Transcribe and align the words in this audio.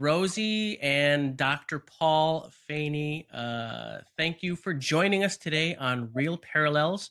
Rosie 0.00 0.78
and 0.80 1.36
Dr. 1.36 1.78
Paul 1.78 2.50
Faney, 2.68 3.26
uh, 3.32 3.98
thank 4.16 4.42
you 4.42 4.56
for 4.56 4.74
joining 4.74 5.24
us 5.24 5.36
today 5.36 5.74
on 5.76 6.10
Real 6.14 6.36
Parallels. 6.36 7.10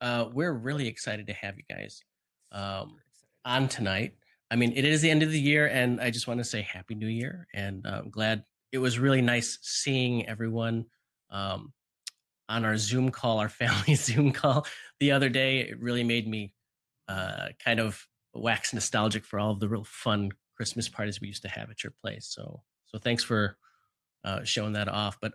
Uh, 0.00 0.26
we're 0.32 0.52
really 0.52 0.88
excited 0.88 1.26
to 1.26 1.32
have 1.32 1.56
you 1.56 1.64
guys 1.68 2.02
um, 2.50 2.96
on 3.44 3.68
tonight. 3.68 4.14
I 4.50 4.56
mean, 4.56 4.72
it 4.76 4.84
is 4.84 5.00
the 5.02 5.10
end 5.10 5.22
of 5.22 5.30
the 5.30 5.40
year, 5.40 5.66
and 5.66 6.00
I 6.00 6.10
just 6.10 6.26
want 6.26 6.38
to 6.38 6.44
say 6.44 6.62
Happy 6.62 6.94
New 6.94 7.08
Year. 7.08 7.46
And 7.54 7.86
uh, 7.86 8.00
I'm 8.02 8.10
glad 8.10 8.44
it 8.70 8.78
was 8.78 8.98
really 8.98 9.22
nice 9.22 9.58
seeing 9.62 10.26
everyone 10.26 10.86
um, 11.30 11.72
on 12.48 12.64
our 12.64 12.76
Zoom 12.76 13.10
call, 13.10 13.38
our 13.38 13.48
family 13.50 13.94
Zoom 13.94 14.32
call 14.32 14.66
the 15.00 15.12
other 15.12 15.28
day. 15.28 15.60
It 15.60 15.80
really 15.80 16.04
made 16.04 16.28
me 16.28 16.52
uh, 17.08 17.48
kind 17.64 17.80
of 17.80 18.06
wax 18.34 18.72
nostalgic 18.72 19.24
for 19.24 19.38
all 19.38 19.52
of 19.52 19.60
the 19.60 19.68
real 19.68 19.84
fun 19.84 20.30
Christmas 20.62 20.88
parties 20.88 21.20
we 21.20 21.26
used 21.26 21.42
to 21.42 21.48
have 21.48 21.70
at 21.70 21.82
your 21.82 21.92
place. 22.00 22.28
So, 22.28 22.62
so 22.86 22.96
thanks 22.96 23.24
for 23.24 23.56
uh, 24.24 24.44
showing 24.44 24.74
that 24.74 24.86
off. 24.86 25.18
But 25.20 25.32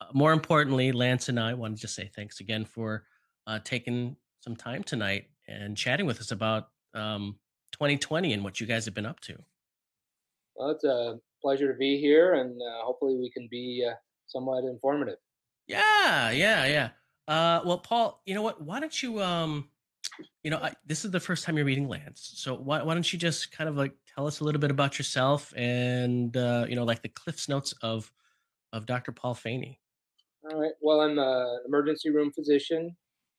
uh, 0.00 0.04
more 0.12 0.32
importantly, 0.32 0.92
Lance 0.92 1.28
and 1.28 1.40
I 1.40 1.54
want 1.54 1.74
to 1.74 1.82
just 1.82 1.96
say 1.96 2.08
thanks 2.14 2.38
again 2.38 2.64
for 2.64 3.02
uh, 3.48 3.58
taking 3.64 4.14
some 4.38 4.54
time 4.54 4.84
tonight 4.84 5.24
and 5.48 5.76
chatting 5.76 6.06
with 6.06 6.20
us 6.20 6.30
about 6.30 6.68
um, 6.94 7.40
2020 7.72 8.32
and 8.32 8.44
what 8.44 8.60
you 8.60 8.68
guys 8.68 8.84
have 8.84 8.94
been 8.94 9.04
up 9.04 9.18
to. 9.22 9.36
Well, 10.54 10.70
it's 10.70 10.84
a 10.84 11.18
pleasure 11.42 11.72
to 11.72 11.76
be 11.76 11.98
here, 11.98 12.34
and 12.34 12.62
uh, 12.62 12.84
hopefully 12.84 13.16
we 13.16 13.32
can 13.32 13.48
be 13.50 13.84
uh, 13.84 13.94
somewhat 14.28 14.62
informative. 14.62 15.18
Yeah, 15.66 16.30
yeah, 16.30 16.66
yeah. 16.66 16.88
Uh, 17.26 17.62
well, 17.64 17.78
Paul, 17.78 18.22
you 18.26 18.36
know 18.36 18.42
what? 18.42 18.62
Why 18.62 18.78
don't 18.78 19.02
you, 19.02 19.20
um, 19.20 19.70
you 20.44 20.52
know, 20.52 20.58
I, 20.58 20.74
this 20.86 21.04
is 21.04 21.10
the 21.10 21.18
first 21.18 21.44
time 21.44 21.56
you're 21.56 21.66
meeting 21.66 21.88
Lance, 21.88 22.30
so 22.36 22.54
why, 22.54 22.84
why 22.84 22.94
don't 22.94 23.12
you 23.12 23.18
just 23.18 23.50
kind 23.50 23.68
of 23.68 23.76
like 23.76 23.92
tell 24.18 24.26
us 24.26 24.40
a 24.40 24.44
little 24.44 24.60
bit 24.60 24.72
about 24.72 24.98
yourself 24.98 25.54
and 25.56 26.36
uh, 26.36 26.66
you 26.68 26.74
know, 26.74 26.82
like 26.82 27.02
the 27.02 27.08
Cliff's 27.08 27.48
notes 27.48 27.72
of 27.82 28.10
of 28.72 28.84
Dr. 28.84 29.12
Paul 29.12 29.34
Faney. 29.34 29.78
All 30.50 30.60
right. 30.60 30.72
Well, 30.80 31.02
I'm 31.02 31.18
an 31.20 31.60
emergency 31.66 32.10
room 32.10 32.32
physician. 32.32 32.96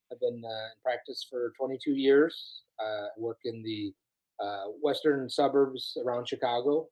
I've 0.10 0.22
been 0.22 0.42
uh, 0.44 0.66
in 0.72 0.82
practice 0.82 1.28
for 1.30 1.52
22 1.58 1.92
years. 1.92 2.64
Uh, 2.82 3.08
I 3.08 3.10
work 3.18 3.40
in 3.44 3.62
the 3.62 3.94
uh, 4.42 4.72
western 4.82 5.30
suburbs 5.30 5.98
around 6.04 6.30
Chicago 6.30 6.88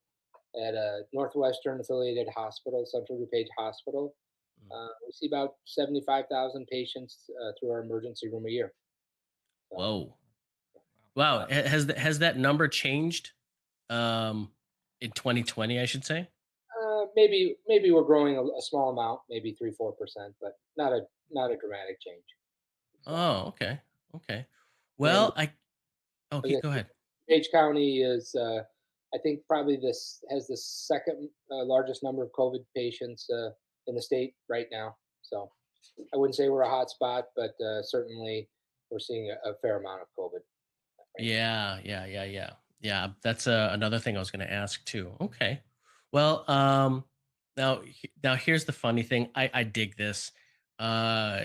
at 0.62 0.74
a 0.74 1.00
Northwestern 1.14 1.80
affiliated 1.80 2.28
hospital, 2.36 2.84
Central 2.86 3.18
DuPage 3.18 3.48
Hospital. 3.56 4.14
Mm. 4.70 4.76
Uh, 4.76 4.88
we 5.06 5.12
see 5.12 5.26
about 5.26 5.54
75,000 5.64 6.66
patients 6.66 7.24
uh, 7.42 7.52
through 7.58 7.70
our 7.70 7.82
emergency 7.82 8.28
room 8.28 8.44
a 8.46 8.50
year. 8.50 8.72
So, 9.70 9.78
Whoa. 9.78 10.14
Wow. 11.14 11.46
Has, 11.48 11.90
has 11.96 12.18
that 12.18 12.36
number 12.36 12.68
changed 12.68 13.32
um, 13.90 14.50
in 15.00 15.10
2020, 15.12 15.80
I 15.80 15.84
should 15.84 16.04
say? 16.04 16.28
Uh, 16.82 17.06
maybe 17.16 17.56
maybe 17.66 17.90
we're 17.90 18.04
growing 18.04 18.36
a, 18.36 18.42
a, 18.42 18.60
small 18.60 18.90
amount, 18.90 19.20
maybe 19.28 19.52
three 19.58 19.72
four 19.72 19.92
percent, 19.92 20.34
but 20.40 20.52
not 20.76 20.92
a 20.92 21.00
not 21.30 21.50
a 21.50 21.56
dramatic 21.56 22.00
change. 22.00 22.22
Oh, 23.06 23.48
okay, 23.48 23.80
okay. 24.14 24.46
Well, 24.96 25.32
and, 25.36 25.50
I 26.32 26.36
okay, 26.36 26.60
go 26.62 26.70
ahead. 26.70 26.86
Page 27.28 27.48
County 27.52 28.02
is, 28.02 28.34
uh, 28.34 28.62
I 29.14 29.18
think, 29.18 29.40
probably 29.46 29.76
this 29.76 30.22
has 30.30 30.46
the 30.46 30.56
second 30.56 31.28
uh, 31.50 31.64
largest 31.64 32.02
number 32.02 32.22
of 32.22 32.30
COVID 32.32 32.64
patients 32.74 33.28
uh, 33.30 33.50
in 33.86 33.94
the 33.94 34.02
state 34.02 34.34
right 34.48 34.66
now. 34.70 34.96
So 35.22 35.50
I 36.14 36.16
wouldn't 36.16 36.36
say 36.36 36.48
we're 36.48 36.62
a 36.62 36.68
hot 36.68 36.90
spot, 36.90 37.26
but 37.36 37.54
uh, 37.64 37.82
certainly 37.82 38.48
we're 38.90 38.98
seeing 38.98 39.30
a, 39.30 39.50
a, 39.50 39.54
fair 39.60 39.78
amount 39.78 40.02
of 40.02 40.08
COVID. 40.18 40.40
Right 41.18 41.26
yeah, 41.26 41.78
yeah, 41.84 42.06
yeah, 42.06 42.24
yeah, 42.24 42.50
yeah. 42.80 43.08
That's 43.22 43.46
uh, 43.46 43.70
another 43.72 43.98
thing 43.98 44.16
I 44.16 44.20
was 44.20 44.30
going 44.30 44.46
to 44.46 44.52
ask 44.52 44.84
too. 44.84 45.12
Okay. 45.20 45.60
Well, 46.12 46.44
um, 46.48 47.04
now 47.56 47.80
now 48.22 48.34
here's 48.34 48.64
the 48.64 48.72
funny 48.72 49.02
thing. 49.02 49.28
I 49.34 49.50
I 49.52 49.62
dig 49.64 49.96
this. 49.96 50.32
Uh, 50.78 51.42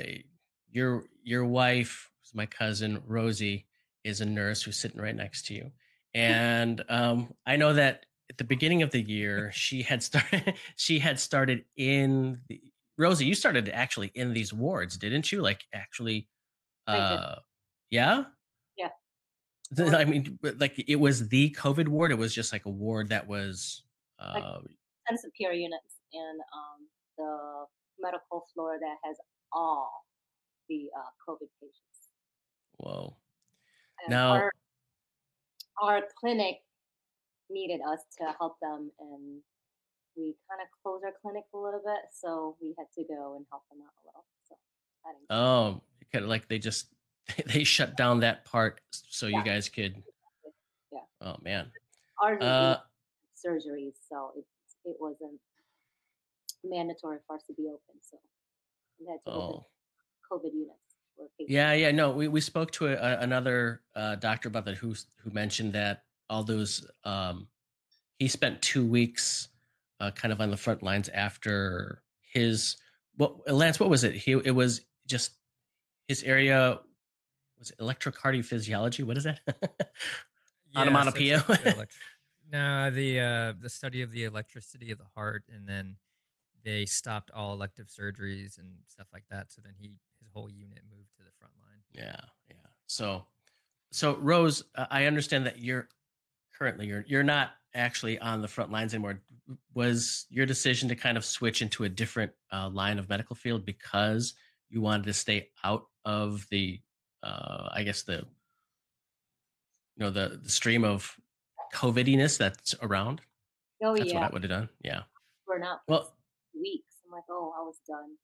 your 0.71 1.03
your 1.23 1.45
wife, 1.45 2.09
my 2.33 2.45
cousin 2.45 3.01
Rosie, 3.05 3.65
is 4.03 4.21
a 4.21 4.25
nurse 4.25 4.61
who's 4.63 4.77
sitting 4.77 5.01
right 5.01 5.15
next 5.15 5.47
to 5.47 5.53
you, 5.53 5.71
and 6.13 6.83
um, 6.87 7.33
I 7.45 7.57
know 7.57 7.73
that 7.73 8.05
at 8.29 8.37
the 8.37 8.43
beginning 8.43 8.83
of 8.83 8.91
the 8.91 9.01
year 9.01 9.51
she 9.53 9.81
had 9.81 10.01
started 10.01 10.53
she 10.75 10.99
had 10.99 11.19
started 11.19 11.65
in 11.75 12.39
the 12.47 12.61
Rosie. 12.97 13.25
You 13.25 13.35
started 13.35 13.69
actually 13.69 14.11
in 14.15 14.33
these 14.33 14.53
wards, 14.53 14.97
didn't 14.97 15.31
you? 15.31 15.41
Like 15.41 15.65
actually, 15.73 16.29
uh, 16.87 17.35
yeah. 17.89 18.25
I 19.95 20.05
mean, 20.05 20.39
like 20.41 20.83
it 20.87 20.99
was 20.99 21.29
the 21.29 21.51
COVID 21.51 21.87
ward. 21.87 22.11
It 22.11 22.17
was 22.17 22.33
just 22.33 22.51
like 22.51 22.65
a 22.65 22.69
ward 22.69 23.09
that 23.09 23.27
was 23.27 23.83
like 24.19 24.43
uh, 24.43 24.59
intensive 25.07 25.31
care 25.39 25.53
units 25.53 25.99
and 26.13 26.39
um, 26.53 26.87
the 27.17 27.65
medical 27.99 28.45
floor 28.53 28.77
that 28.79 28.95
has 29.03 29.17
all 29.51 30.05
the 30.69 30.89
uh, 30.97 31.09
COVID 31.27 31.47
patients. 31.59 32.09
Whoa. 32.77 33.15
And 34.03 34.11
now, 34.11 34.31
our, 34.31 34.51
our 35.81 36.01
clinic 36.19 36.57
needed 37.49 37.81
us 37.87 37.99
to 38.19 38.33
help 38.37 38.57
them, 38.61 38.91
and 38.99 39.41
we 40.17 40.35
kind 40.49 40.61
of 40.61 40.67
closed 40.81 41.05
our 41.05 41.13
clinic 41.21 41.43
a 41.53 41.57
little 41.57 41.81
bit, 41.83 42.11
so 42.11 42.55
we 42.61 42.73
had 42.77 42.87
to 42.95 43.03
go 43.07 43.35
and 43.37 43.45
help 43.51 43.63
them 43.69 43.79
out 43.81 43.93
a 43.97 44.03
little. 44.07 44.25
So, 44.47 44.55
oh, 45.29 45.81
kind 46.11 46.23
of 46.23 46.29
like 46.29 46.47
they 46.47 46.59
just 46.59 46.87
they 47.45 47.63
shut 47.63 47.95
down 47.97 48.19
that 48.21 48.45
part 48.45 48.81
so 48.91 49.27
yeah. 49.27 49.37
you 49.37 49.43
guys 49.43 49.69
could. 49.69 50.01
Yeah. 50.91 50.99
Oh 51.21 51.35
man. 51.41 51.67
Uh, 52.21 52.77
surgeries, 53.35 53.93
so 54.09 54.31
it 54.37 54.45
it 54.85 54.95
wasn't 54.99 55.39
mandatory 56.63 57.17
for 57.27 57.35
us 57.35 57.43
to 57.43 57.53
be 57.53 57.63
open. 57.63 57.99
So 58.01 58.17
we 58.99 59.07
had 59.07 59.19
to 59.25 59.31
oh. 59.31 59.65
COVID 60.31 60.53
units. 60.53 60.77
Yeah, 61.39 61.73
yeah, 61.73 61.91
no, 61.91 62.11
we, 62.11 62.27
we 62.27 62.41
spoke 62.41 62.71
to 62.71 62.87
a, 62.87 63.19
another 63.19 63.81
uh, 63.95 64.15
doctor 64.15 64.49
about 64.49 64.65
that 64.65 64.75
who 64.75 64.95
who 65.17 65.29
mentioned 65.31 65.73
that 65.73 66.03
all 66.29 66.43
those 66.43 66.85
um, 67.03 67.47
he 68.17 68.27
spent 68.27 68.61
two 68.61 68.85
weeks 68.85 69.49
uh, 69.99 70.11
kind 70.11 70.31
of 70.31 70.41
on 70.41 70.49
the 70.49 70.57
front 70.57 70.81
lines 70.81 71.09
after 71.09 72.01
his 72.33 72.77
what 73.15 73.51
Lance, 73.51 73.79
what 73.79 73.89
was 73.89 74.03
it? 74.03 74.15
He 74.15 74.31
it 74.31 74.55
was 74.55 74.81
just 75.07 75.33
his 76.07 76.23
area 76.23 76.79
was 77.63 77.71
it 77.71 77.77
electrocardiophysiology. 77.79 79.03
What 79.03 79.17
is 79.17 79.23
that? 79.23 79.39
yeah, 79.47 80.81
Onomatopoeia. 80.81 81.43
So 81.47 81.55
no, 82.51 82.91
the 82.91 83.19
uh, 83.19 83.53
the 83.59 83.69
study 83.69 84.01
of 84.01 84.11
the 84.11 84.25
electricity 84.25 84.91
of 84.91 84.97
the 84.97 85.05
heart, 85.15 85.43
and 85.53 85.67
then 85.67 85.95
they 86.63 86.85
stopped 86.85 87.31
all 87.31 87.53
elective 87.53 87.87
surgeries 87.87 88.57
and 88.57 88.67
stuff 88.87 89.07
like 89.13 89.23
that. 89.29 89.51
So 89.51 89.61
then 89.63 89.73
he 89.79 89.91
his 90.19 90.29
whole 90.33 90.49
unit 90.49 90.79
moved 90.89 91.15
to 91.17 91.23
the 91.23 91.31
front 91.39 91.53
line. 91.61 91.81
Yeah, 91.93 92.19
yeah. 92.49 92.69
So, 92.87 93.25
so 93.91 94.15
Rose, 94.17 94.63
I 94.75 95.05
understand 95.05 95.45
that 95.45 95.59
you're 95.59 95.87
currently 96.57 96.87
you're 96.87 97.05
you're 97.07 97.23
not 97.23 97.51
actually 97.75 98.19
on 98.19 98.41
the 98.41 98.47
front 98.47 98.71
lines 98.71 98.93
anymore. 98.93 99.21
Was 99.73 100.25
your 100.29 100.45
decision 100.45 100.89
to 100.89 100.95
kind 100.95 101.17
of 101.17 101.25
switch 101.25 101.61
into 101.61 101.85
a 101.85 101.89
different 101.89 102.31
uh, 102.51 102.69
line 102.69 102.99
of 102.99 103.09
medical 103.09 103.35
field 103.35 103.65
because 103.65 104.33
you 104.69 104.81
wanted 104.81 105.05
to 105.05 105.13
stay 105.13 105.49
out 105.63 105.85
of 106.05 106.45
the, 106.49 106.79
uh, 107.23 107.69
I 107.71 107.83
guess 107.83 108.03
the, 108.03 108.25
you 109.95 109.99
know, 109.99 110.09
the, 110.09 110.39
the 110.43 110.49
stream 110.49 110.83
of 110.83 111.15
COVIDiness 111.73 112.37
that's 112.37 112.75
around? 112.81 113.21
Oh 113.83 113.95
that's 113.95 114.11
yeah, 114.11 114.21
what 114.21 114.29
I 114.29 114.33
would 114.33 114.43
have 114.43 114.49
done. 114.51 114.69
Yeah. 114.83 115.01
For 115.45 115.59
not 115.59 115.81
well 115.87 116.15
weeks. 116.53 117.01
I'm 117.05 117.11
like, 117.11 117.23
oh, 117.29 117.53
I 117.57 117.61
was 117.63 117.79
done. 117.87 118.15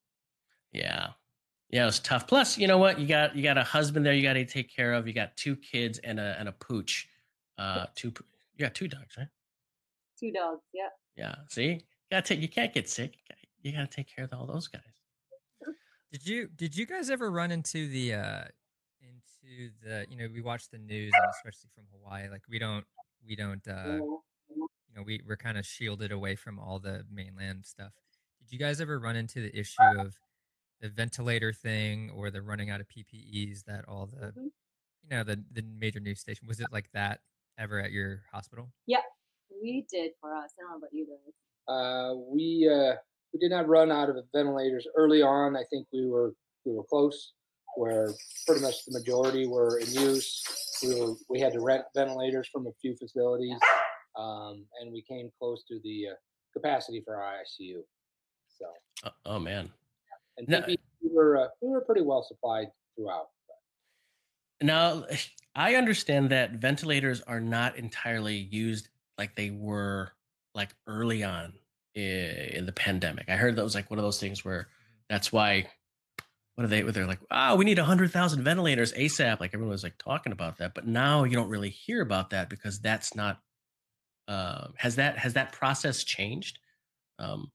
Yeah. 0.72 1.08
Yeah, 1.70 1.82
it 1.82 1.86
was 1.86 2.00
tough. 2.00 2.26
Plus, 2.26 2.58
you 2.58 2.66
know 2.66 2.78
what? 2.78 2.98
You 2.98 3.06
got 3.06 3.36
you 3.36 3.42
got 3.42 3.56
a 3.56 3.62
husband 3.62 4.04
there 4.04 4.12
you 4.12 4.22
got 4.22 4.32
to 4.32 4.44
take 4.44 4.74
care 4.74 4.92
of. 4.92 5.06
You 5.06 5.12
got 5.12 5.36
two 5.36 5.54
kids 5.56 5.98
and 5.98 6.18
a 6.18 6.36
and 6.38 6.48
a 6.48 6.52
pooch. 6.52 7.08
Uh, 7.58 7.86
two. 7.94 8.12
You 8.56 8.64
got 8.64 8.74
two 8.74 8.88
dogs, 8.88 9.16
right? 9.16 9.28
Two 10.18 10.32
dogs. 10.32 10.62
Yeah. 10.74 10.88
Yeah. 11.16 11.34
See, 11.48 11.66
you 11.66 11.80
gotta 12.10 12.26
take. 12.26 12.40
You 12.40 12.48
can't 12.48 12.74
get 12.74 12.88
sick. 12.88 13.14
You 13.62 13.72
gotta 13.72 13.86
take 13.86 14.14
care 14.14 14.24
of 14.24 14.32
all 14.32 14.46
those 14.46 14.66
guys. 14.66 14.82
Did 16.12 16.26
you 16.26 16.48
Did 16.56 16.76
you 16.76 16.86
guys 16.86 17.08
ever 17.08 17.30
run 17.30 17.52
into 17.52 17.88
the 17.88 18.14
uh 18.14 18.44
into 19.50 19.70
the 19.82 20.06
you 20.08 20.16
know 20.16 20.28
we 20.32 20.40
watch 20.40 20.68
the 20.70 20.78
news 20.78 21.12
and 21.14 21.30
especially 21.30 21.68
from 21.74 21.84
Hawaii 21.92 22.28
like 22.28 22.42
we 22.48 22.58
don't 22.58 22.84
we 23.26 23.36
don't 23.36 23.66
uh 23.68 23.98
you 23.98 24.96
know 24.96 25.02
we 25.04 25.20
we're 25.26 25.36
kind 25.36 25.58
of 25.58 25.66
shielded 25.66 26.12
away 26.12 26.36
from 26.36 26.58
all 26.58 26.78
the 26.78 27.04
mainland 27.12 27.64
stuff. 27.66 27.92
Did 28.40 28.52
you 28.52 28.58
guys 28.58 28.80
ever 28.80 28.98
run 28.98 29.16
into 29.16 29.40
the 29.40 29.56
issue 29.58 29.82
of 29.98 30.14
the 30.80 30.88
ventilator 30.88 31.52
thing 31.52 32.10
or 32.14 32.30
the 32.30 32.42
running 32.42 32.70
out 32.70 32.80
of 32.80 32.86
ppes 32.88 33.64
that 33.64 33.84
all 33.86 34.06
the 34.06 34.28
mm-hmm. 34.28 34.44
you 34.44 35.10
know 35.10 35.22
the 35.24 35.42
the 35.52 35.62
major 35.62 36.00
news 36.00 36.20
station 36.20 36.46
was 36.46 36.60
it 36.60 36.68
like 36.72 36.90
that 36.92 37.20
ever 37.58 37.80
at 37.80 37.92
your 37.92 38.22
hospital? 38.32 38.70
Yeah 38.86 39.00
we 39.62 39.84
did 39.90 40.12
for 40.20 40.34
us 40.34 40.50
i 40.58 40.62
don't 40.62 40.70
know 40.70 40.76
about 40.78 40.92
you 40.92 41.06
guys. 41.06 41.34
Uh 41.68 42.14
we 42.32 42.68
uh 42.72 42.94
we 43.32 43.38
did 43.38 43.50
not 43.50 43.68
run 43.68 43.92
out 43.92 44.08
of 44.08 44.16
ventilators 44.34 44.86
early 44.96 45.22
on 45.22 45.56
i 45.56 45.62
think 45.70 45.86
we 45.92 46.06
were 46.06 46.32
we 46.64 46.72
were 46.72 46.84
close 46.84 47.32
where 47.76 48.12
pretty 48.46 48.62
much 48.62 48.84
the 48.84 48.92
majority 48.98 49.46
were 49.46 49.78
in 49.78 49.90
use. 49.92 50.42
We 50.82 51.00
were 51.00 51.14
we 51.28 51.40
had 51.40 51.52
to 51.52 51.60
rent 51.60 51.84
ventilators 51.94 52.48
from 52.48 52.66
a 52.66 52.72
few 52.80 52.96
facilities, 52.96 53.58
um, 54.18 54.64
and 54.80 54.92
we 54.92 55.02
came 55.02 55.30
close 55.38 55.64
to 55.68 55.78
the 55.84 56.08
uh, 56.08 56.14
capacity 56.52 57.02
for 57.04 57.16
our 57.16 57.34
ICU. 57.34 57.80
So, 58.58 58.66
Oh, 59.04 59.10
oh 59.26 59.38
man. 59.38 59.70
and 60.38 60.64
we 60.66 60.76
were 61.02 61.36
uh, 61.38 61.48
we 61.60 61.68
were 61.68 61.82
pretty 61.82 62.02
well 62.02 62.22
supplied 62.22 62.68
throughout. 62.96 63.28
Now, 64.62 65.04
I 65.54 65.76
understand 65.76 66.30
that 66.30 66.52
ventilators 66.52 67.22
are 67.22 67.40
not 67.40 67.76
entirely 67.76 68.36
used 68.36 68.88
like 69.16 69.34
they 69.34 69.50
were 69.50 70.12
like 70.54 70.70
early 70.86 71.24
on 71.24 71.54
in 71.94 72.66
the 72.66 72.72
pandemic. 72.72 73.28
I 73.28 73.36
heard 73.36 73.56
that 73.56 73.64
was 73.64 73.74
like 73.74 73.90
one 73.90 73.98
of 73.98 74.04
those 74.04 74.20
things 74.20 74.44
where 74.44 74.68
that's 75.08 75.32
why. 75.32 75.68
What 76.54 76.64
are 76.64 76.68
they? 76.68 76.82
They're 76.82 77.06
like, 77.06 77.20
oh, 77.30 77.56
we 77.56 77.64
need 77.64 77.78
hundred 77.78 78.12
thousand 78.12 78.42
ventilators 78.44 78.92
ASAP. 78.92 79.40
Like 79.40 79.54
everyone 79.54 79.72
was 79.72 79.82
like 79.82 79.98
talking 79.98 80.32
about 80.32 80.58
that, 80.58 80.74
but 80.74 80.86
now 80.86 81.24
you 81.24 81.34
don't 81.34 81.48
really 81.48 81.70
hear 81.70 82.02
about 82.02 82.30
that 82.30 82.50
because 82.50 82.80
that's 82.80 83.14
not. 83.14 83.40
Uh, 84.28 84.68
has 84.76 84.96
that 84.96 85.18
has 85.18 85.32
that 85.34 85.52
process 85.52 86.04
changed? 86.04 86.58
Um, 87.18 87.50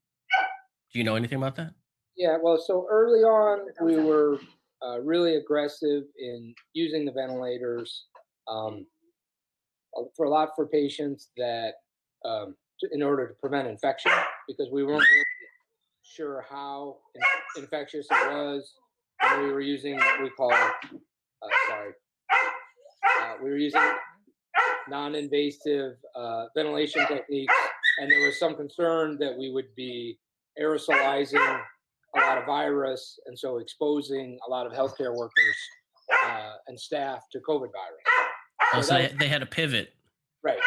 do 0.92 1.00
you 1.00 1.06
know 1.06 1.16
anything 1.16 1.38
about 1.38 1.56
that? 1.58 1.74
Yeah, 2.18 2.38
well, 2.42 2.58
so 2.58 2.88
early 2.90 3.22
on, 3.22 3.68
we 3.82 3.98
were 3.98 4.40
uh, 4.86 5.02
really 5.02 5.36
aggressive 5.36 6.04
in 6.18 6.54
using 6.74 7.06
the 7.06 7.12
ventilators 7.12 8.06
um, 8.48 8.86
for 10.16 10.26
a 10.26 10.30
lot 10.30 10.50
for 10.56 10.66
patients 10.66 11.30
that, 11.38 11.74
um, 12.24 12.56
to, 12.80 12.90
in 12.94 13.04
order 13.04 13.28
to 13.28 13.34
prevent 13.36 13.68
infection, 13.68 14.12
because 14.48 14.70
we 14.72 14.84
weren't 14.84 15.00
really 15.00 15.26
sure 16.04 16.46
how 16.50 16.98
in- 17.16 17.64
infectious 17.64 18.08
it 18.10 18.32
was. 18.32 18.74
And 19.22 19.44
we 19.44 19.52
were 19.52 19.62
using 19.62 19.96
what 19.96 20.22
we 20.22 20.30
call, 20.30 20.52
uh, 20.52 21.48
sorry, 21.70 21.92
uh, 23.22 23.34
we 23.44 23.50
were 23.50 23.58
using 23.58 23.82
non-invasive 24.90 25.94
uh, 26.16 26.46
ventilation 26.56 27.06
techniques, 27.08 27.54
and 28.00 28.12
there 28.12 28.26
was 28.26 28.38
some 28.40 28.56
concern 28.56 29.18
that 29.20 29.36
we 29.38 29.52
would 29.52 29.74
be 29.76 30.20
aerosolizing 30.62 31.62
a 32.16 32.20
lot 32.20 32.38
of 32.38 32.46
virus, 32.46 33.20
and 33.26 33.38
so 33.38 33.58
exposing 33.58 34.38
a 34.48 34.50
lot 34.50 34.66
of 34.66 34.74
healthcare 34.74 35.16
workers 35.16 35.58
uh, 36.26 36.54
and 36.68 36.80
staff 36.80 37.24
to 37.32 37.40
COVID 37.40 37.70
virus. 37.72 38.04
Oh, 38.74 38.82
So 38.82 39.08
they 39.20 39.28
had 39.28 39.42
a 39.42 39.46
pivot. 39.46 39.94
Right. 40.44 40.60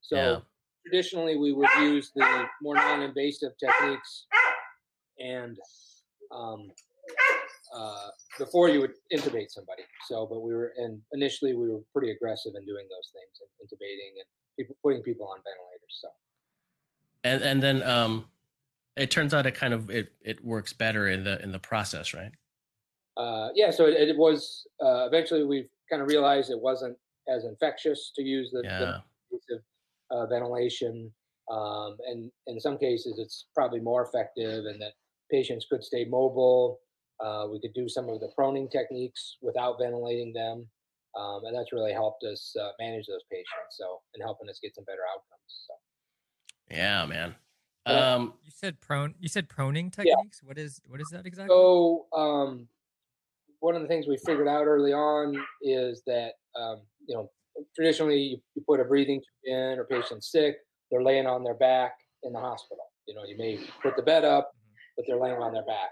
So 0.00 0.16
Yeah. 0.16 0.38
traditionally, 0.86 1.36
we 1.36 1.52
would 1.52 1.68
use 1.80 2.10
the 2.14 2.46
more 2.62 2.74
non-invasive 2.74 3.52
techniques, 3.58 4.26
and 5.18 5.58
um, 6.30 6.70
uh, 7.74 8.08
before 8.38 8.68
you 8.68 8.80
would 8.80 8.92
intubate 9.12 9.50
somebody. 9.50 9.82
So, 10.08 10.26
but 10.30 10.40
we 10.40 10.54
were, 10.54 10.72
and 10.76 11.00
initially 11.12 11.54
we 11.54 11.68
were 11.70 11.80
pretty 11.92 12.12
aggressive 12.12 12.52
in 12.56 12.64
doing 12.64 12.86
those 12.88 13.10
things, 13.12 13.40
and 13.40 13.50
intubating 13.60 14.20
and 14.20 14.26
people 14.56 14.76
putting 14.82 15.02
people 15.02 15.26
on 15.26 15.38
ventilators. 15.38 15.98
So. 16.00 16.08
and 17.24 17.42
and 17.42 17.62
then 17.62 17.82
um 17.82 18.26
it 18.96 19.10
turns 19.10 19.34
out 19.34 19.46
it 19.46 19.54
kind 19.54 19.74
of 19.74 19.90
it 19.90 20.12
it 20.22 20.44
works 20.44 20.72
better 20.72 21.08
in 21.08 21.24
the 21.24 21.42
in 21.42 21.50
the 21.50 21.58
process 21.58 22.14
right 22.14 22.32
uh, 23.16 23.48
yeah, 23.54 23.70
so 23.70 23.86
it, 23.86 23.94
it 23.94 24.16
was 24.16 24.66
uh, 24.84 25.06
eventually 25.06 25.44
we 25.44 25.68
kind 25.88 26.02
of 26.02 26.08
realized 26.08 26.50
it 26.50 26.60
wasn't 26.60 26.96
as 27.28 27.44
infectious 27.44 28.12
to 28.16 28.22
use 28.22 28.50
the, 28.50 28.62
the 28.62 28.68
yeah 28.68 28.98
invasive 29.30 29.64
uh, 30.10 30.26
ventilation, 30.26 31.10
um, 31.50 31.96
and 32.06 32.30
in 32.46 32.60
some 32.60 32.78
cases 32.78 33.18
it's 33.18 33.46
probably 33.54 33.80
more 33.80 34.06
effective, 34.06 34.64
and 34.66 34.80
that 34.80 34.92
patients 35.30 35.66
could 35.70 35.82
stay 35.82 36.04
mobile. 36.04 36.80
Uh, 37.24 37.46
we 37.50 37.58
could 37.60 37.72
do 37.74 37.88
some 37.88 38.08
of 38.08 38.20
the 38.20 38.28
proning 38.38 38.70
techniques 38.70 39.38
without 39.40 39.76
ventilating 39.80 40.32
them, 40.32 40.68
um, 41.16 41.40
and 41.44 41.56
that's 41.56 41.72
really 41.72 41.92
helped 41.92 42.22
us 42.24 42.54
uh, 42.60 42.70
manage 42.78 43.06
those 43.06 43.24
patients. 43.30 43.78
So 43.78 44.00
and 44.14 44.22
helping 44.22 44.48
us 44.50 44.58
get 44.62 44.74
some 44.74 44.84
better 44.84 45.06
outcomes. 45.10 45.66
So. 45.66 45.74
yeah 46.70 47.06
man 47.06 47.34
um 47.86 48.34
You 48.42 48.50
said 48.50 48.80
prone. 48.80 49.14
You 49.18 49.28
said 49.28 49.48
proning 49.48 49.92
techniques. 49.92 50.42
What 50.42 50.58
is 50.58 50.80
what 50.88 51.00
is 51.00 51.08
that 51.12 51.26
exactly? 51.26 51.54
So 51.54 52.06
um, 52.16 52.68
one 53.60 53.74
of 53.74 53.82
the 53.82 53.88
things 53.88 54.06
we 54.06 54.16
figured 54.24 54.48
out 54.48 54.66
early 54.66 54.92
on 54.92 55.36
is 55.62 56.02
that 56.06 56.32
um, 56.58 56.80
you 57.06 57.14
know 57.14 57.30
traditionally 57.74 58.18
you, 58.18 58.38
you 58.54 58.62
put 58.66 58.80
a 58.80 58.84
breathing 58.84 59.20
tube 59.20 59.54
in 59.54 59.78
or 59.78 59.84
patient's 59.84 60.30
sick, 60.30 60.56
they're 60.90 61.02
laying 61.02 61.26
on 61.26 61.44
their 61.44 61.54
back 61.54 61.92
in 62.22 62.32
the 62.32 62.40
hospital. 62.40 62.84
You 63.06 63.14
know, 63.14 63.24
you 63.24 63.36
may 63.36 63.58
put 63.82 63.96
the 63.96 64.02
bed 64.02 64.24
up, 64.24 64.52
but 64.96 65.04
they're 65.06 65.20
laying 65.20 65.36
on 65.36 65.52
their 65.52 65.64
back. 65.64 65.90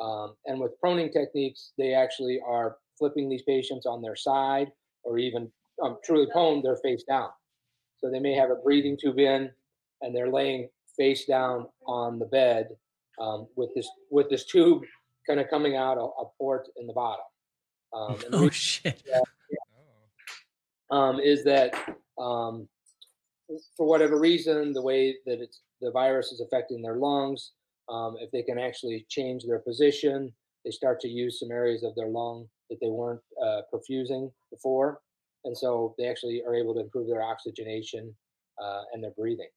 Um, 0.00 0.34
and 0.46 0.58
with 0.60 0.72
proning 0.82 1.12
techniques, 1.12 1.72
they 1.76 1.92
actually 1.94 2.40
are 2.46 2.76
flipping 2.98 3.28
these 3.28 3.42
patients 3.42 3.86
on 3.86 4.00
their 4.02 4.16
side 4.16 4.68
or 5.02 5.18
even 5.18 5.50
um, 5.82 5.98
truly 6.04 6.26
prone, 6.32 6.62
they're 6.62 6.76
face 6.76 7.02
down. 7.04 7.28
So 7.98 8.10
they 8.10 8.20
may 8.20 8.34
have 8.34 8.50
a 8.50 8.56
breathing 8.56 8.96
tube 9.00 9.18
in 9.18 9.50
and 10.00 10.14
they're 10.14 10.30
laying 10.30 10.68
face 10.96 11.24
down 11.26 11.66
on 11.86 12.18
the 12.18 12.26
bed 12.26 12.68
um, 13.20 13.46
with 13.56 13.70
this 13.74 13.88
with 14.10 14.28
this 14.30 14.44
tube 14.46 14.82
kind 15.26 15.40
of 15.40 15.48
coming 15.50 15.76
out 15.76 15.98
a, 15.98 16.02
a 16.02 16.24
port 16.38 16.68
in 16.76 16.86
the 16.86 16.92
bottom. 16.92 17.24
Um, 17.92 18.16
the 18.30 18.36
oh 18.36 18.38
reason 18.40 18.50
shit 18.52 19.02
Oh. 20.90 20.96
um, 20.96 21.20
is 21.20 21.44
that 21.44 21.74
um, 22.18 22.68
for 23.76 23.86
whatever 23.86 24.18
reason, 24.18 24.72
the 24.72 24.82
way 24.82 25.16
that 25.26 25.40
it's 25.40 25.60
the 25.80 25.90
virus 25.90 26.32
is 26.32 26.40
affecting 26.40 26.82
their 26.82 26.96
lungs, 26.96 27.52
um, 27.90 28.16
if 28.20 28.30
they 28.30 28.42
can 28.42 28.58
actually 28.58 29.04
change 29.08 29.44
their 29.44 29.58
position, 29.58 30.32
they 30.64 30.70
start 30.70 31.00
to 31.00 31.08
use 31.08 31.40
some 31.40 31.50
areas 31.50 31.82
of 31.82 31.94
their 31.96 32.08
lung 32.08 32.46
that 32.70 32.78
they 32.80 32.88
weren't 32.88 33.20
uh, 33.44 33.62
perfusing 33.72 34.30
before, 34.50 35.00
and 35.44 35.56
so 35.56 35.94
they 35.98 36.06
actually 36.08 36.42
are 36.46 36.54
able 36.54 36.74
to 36.74 36.80
improve 36.80 37.08
their 37.08 37.22
oxygenation 37.22 38.14
uh, 38.62 38.82
and 38.92 39.02
their 39.02 39.12
breathing. 39.12 39.48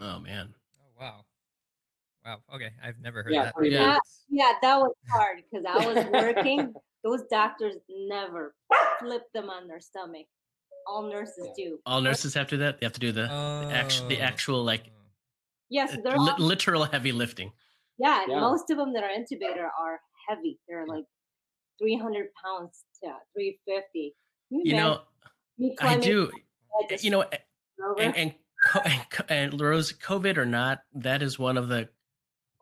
oh 0.00 0.18
man 0.20 0.54
Oh 0.78 1.00
wow. 1.04 1.24
Wow. 2.24 2.36
Okay, 2.54 2.68
I've 2.84 2.98
never 3.00 3.22
heard 3.22 3.32
Yeah, 3.32 3.44
that. 3.44 3.54
pretty 3.56 3.74
Yeah. 3.74 3.86
much. 3.86 4.02
Yeah, 4.28 4.52
that 4.60 4.78
was 4.78 4.92
hard 5.10 5.38
because 5.50 5.64
I 5.66 5.78
was 5.86 6.04
working. 6.12 6.74
Those 7.04 7.22
doctors 7.30 7.76
never 7.88 8.54
flip 8.98 9.22
them 9.32 9.48
on 9.48 9.66
their 9.66 9.80
stomach. 9.80 10.26
All 10.86 11.02
nurses 11.08 11.46
Yeah. 11.56 11.64
do. 11.64 11.78
all 11.86 12.02
nurses 12.02 12.34
have 12.34 12.46
to 12.48 12.56
do 12.56 12.58
that 12.58 12.78
they 12.78 12.84
have 12.84 12.92
to 12.92 13.00
do 13.00 13.10
the 13.12 13.22
the 13.22 13.68
actual 13.72 14.08
the 14.08 14.18
Oh. 14.20 14.22
actual 14.22 14.62
like. 14.64 14.84
Yes, 15.70 15.94
uh, 15.94 15.96
they're 16.02 16.18
li- 16.18 16.32
all, 16.38 16.44
literal 16.44 16.84
heavy 16.84 17.12
lifting 17.12 17.52
yeah, 18.00 18.24
Yeah. 18.26 18.40
most 18.40 18.70
of 18.70 18.78
them 18.78 18.94
that 18.94 19.04
are 19.04 19.10
intubator 19.10 19.68
are 19.78 20.00
heavy. 20.26 20.58
They're 20.66 20.86
like 20.86 21.04
300 21.80 22.28
pounds 22.42 22.84
to 23.04 23.10
350. 23.34 24.14
Can 24.48 24.60
you 24.64 24.74
know 24.74 25.02
i 25.82 25.98
do 25.98 26.26
that 26.26 26.88
just 26.88 27.04
you 27.04 27.10
know 27.10 27.22
and 27.98 28.16
and, 28.16 28.34
and 28.84 29.02
and 29.28 29.60
Rose, 29.60 29.92
COVID 29.92 30.38
or 30.38 30.46
not, 30.46 30.80
that 30.94 31.22
is 31.22 31.38
one 31.38 31.56
of 31.58 31.68
the, 31.68 31.88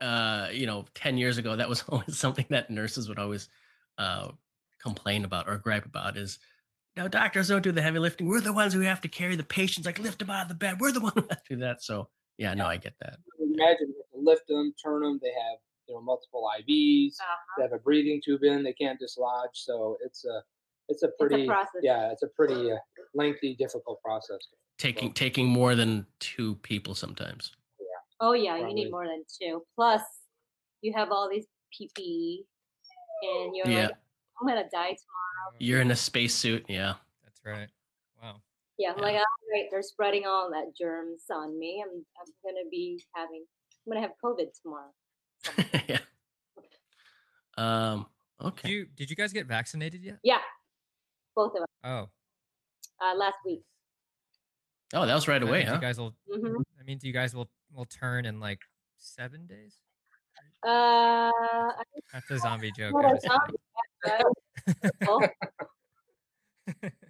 uh, 0.00 0.48
you 0.52 0.66
know, 0.66 0.84
ten 0.94 1.16
years 1.16 1.38
ago, 1.38 1.56
that 1.56 1.68
was 1.68 1.82
always 1.88 2.18
something 2.18 2.46
that 2.50 2.70
nurses 2.70 3.08
would 3.08 3.18
always 3.18 3.48
uh, 3.96 4.28
complain 4.82 5.24
about 5.24 5.48
or 5.48 5.56
gripe 5.58 5.86
about 5.86 6.16
is, 6.16 6.38
no, 6.96 7.08
doctors 7.08 7.48
don't 7.48 7.62
do 7.62 7.72
the 7.72 7.82
heavy 7.82 7.98
lifting. 8.00 8.28
We're 8.28 8.40
the 8.40 8.52
ones 8.52 8.74
who 8.74 8.80
have 8.80 9.00
to 9.02 9.08
carry 9.08 9.36
the 9.36 9.44
patients, 9.44 9.86
like 9.86 9.98
lift 9.98 10.18
them 10.18 10.30
out 10.30 10.42
of 10.42 10.48
the 10.48 10.54
bed. 10.54 10.80
We're 10.80 10.92
the 10.92 11.00
one 11.08 11.12
who 11.14 11.26
have 11.28 11.42
to 11.44 11.54
do 11.54 11.60
that. 11.60 11.82
So 11.82 12.08
yeah, 12.38 12.54
no, 12.54 12.66
I 12.66 12.76
get 12.76 12.94
that. 13.00 13.18
Imagine 13.40 13.88
you 13.88 13.94
have 14.02 14.10
to 14.12 14.24
lift 14.30 14.46
them, 14.48 14.72
turn 14.82 15.02
them. 15.02 15.18
They 15.22 15.28
have 15.30 15.58
you 15.88 15.94
know 15.94 16.00
multiple 16.00 16.48
IVs. 16.60 17.14
Uh-huh. 17.20 17.36
They 17.56 17.62
have 17.64 17.72
a 17.72 17.78
breathing 17.78 18.20
tube 18.24 18.42
in. 18.44 18.62
They 18.62 18.72
can't 18.72 18.98
dislodge. 18.98 19.50
So 19.54 19.98
it's 20.04 20.24
a 20.24 20.42
it's 20.88 21.02
a 21.02 21.06
It's 21.08 21.16
pretty 21.20 21.46
a 21.46 21.66
yeah 21.82 22.10
it's 22.12 22.22
a 22.22 22.28
pretty 22.28 22.70
uh, 22.72 22.76
lengthy 23.14 23.54
difficult 23.56 24.00
process. 24.02 24.38
Taking 24.78 25.12
taking 25.12 25.46
more 25.46 25.74
than 25.74 26.06
two 26.20 26.54
people 26.56 26.94
sometimes. 26.94 27.52
Yeah. 27.80 27.86
Oh 28.20 28.32
yeah, 28.32 28.56
you 28.56 28.72
need 28.72 28.90
more 28.90 29.06
than 29.06 29.24
two. 29.40 29.62
Plus, 29.74 30.02
you 30.82 30.92
have 30.96 31.10
all 31.10 31.28
these 31.28 31.46
PPE, 31.74 32.44
and 33.22 33.56
you're 33.56 33.66
Yeah, 33.68 33.86
like, 33.86 33.96
I'm 34.40 34.46
gonna 34.46 34.62
die 34.70 34.94
tomorrow. 34.94 35.56
you're 35.58 35.80
in 35.80 35.90
a 35.90 35.96
spacesuit. 35.96 36.64
Yeah. 36.68 36.94
That's 37.24 37.40
right. 37.44 37.68
Yeah, 38.78 38.92
Yeah. 38.96 39.02
like 39.02 39.14
all 39.14 39.24
right, 39.52 39.66
they're 39.70 39.82
spreading 39.82 40.24
all 40.26 40.50
that 40.50 40.72
germs 40.78 41.22
on 41.30 41.58
me. 41.58 41.82
I'm 41.84 42.04
I'm 42.20 42.32
gonna 42.44 42.68
be 42.70 43.02
having 43.14 43.44
I'm 43.86 43.92
gonna 43.92 44.00
have 44.00 44.12
COVID 44.24 44.46
tomorrow. 44.62 44.92
yeah. 45.88 45.98
Um. 47.56 48.06
Okay. 48.42 48.68
Did 48.68 48.72
you 48.72 48.86
did 48.96 49.10
you 49.10 49.16
guys 49.16 49.32
get 49.32 49.46
vaccinated 49.46 50.02
yet? 50.04 50.18
Yeah, 50.22 50.38
both 51.34 51.54
of 51.56 51.62
us 51.62 51.68
Oh. 51.84 52.08
uh, 53.04 53.14
last 53.16 53.36
week. 53.44 53.62
Oh, 54.94 55.04
that 55.06 55.14
was 55.14 55.26
right 55.28 55.40
that 55.40 55.48
away, 55.48 55.62
huh? 55.64 55.74
You 55.74 55.80
guys 55.80 55.98
will. 55.98 56.14
Mm-hmm. 56.32 56.62
That 56.78 56.86
means 56.86 57.02
you 57.04 57.12
guys 57.12 57.34
will 57.34 57.50
will 57.74 57.84
turn 57.86 58.24
in 58.26 58.38
like 58.40 58.60
seven 58.96 59.46
days. 59.46 59.76
Uh, 60.66 61.30
That's 62.12 62.30
a 62.30 62.38
zombie 62.38 62.72
joke. 62.76 62.94
I'm 62.96 63.16
a 63.16 63.20
zombie. 63.20 63.56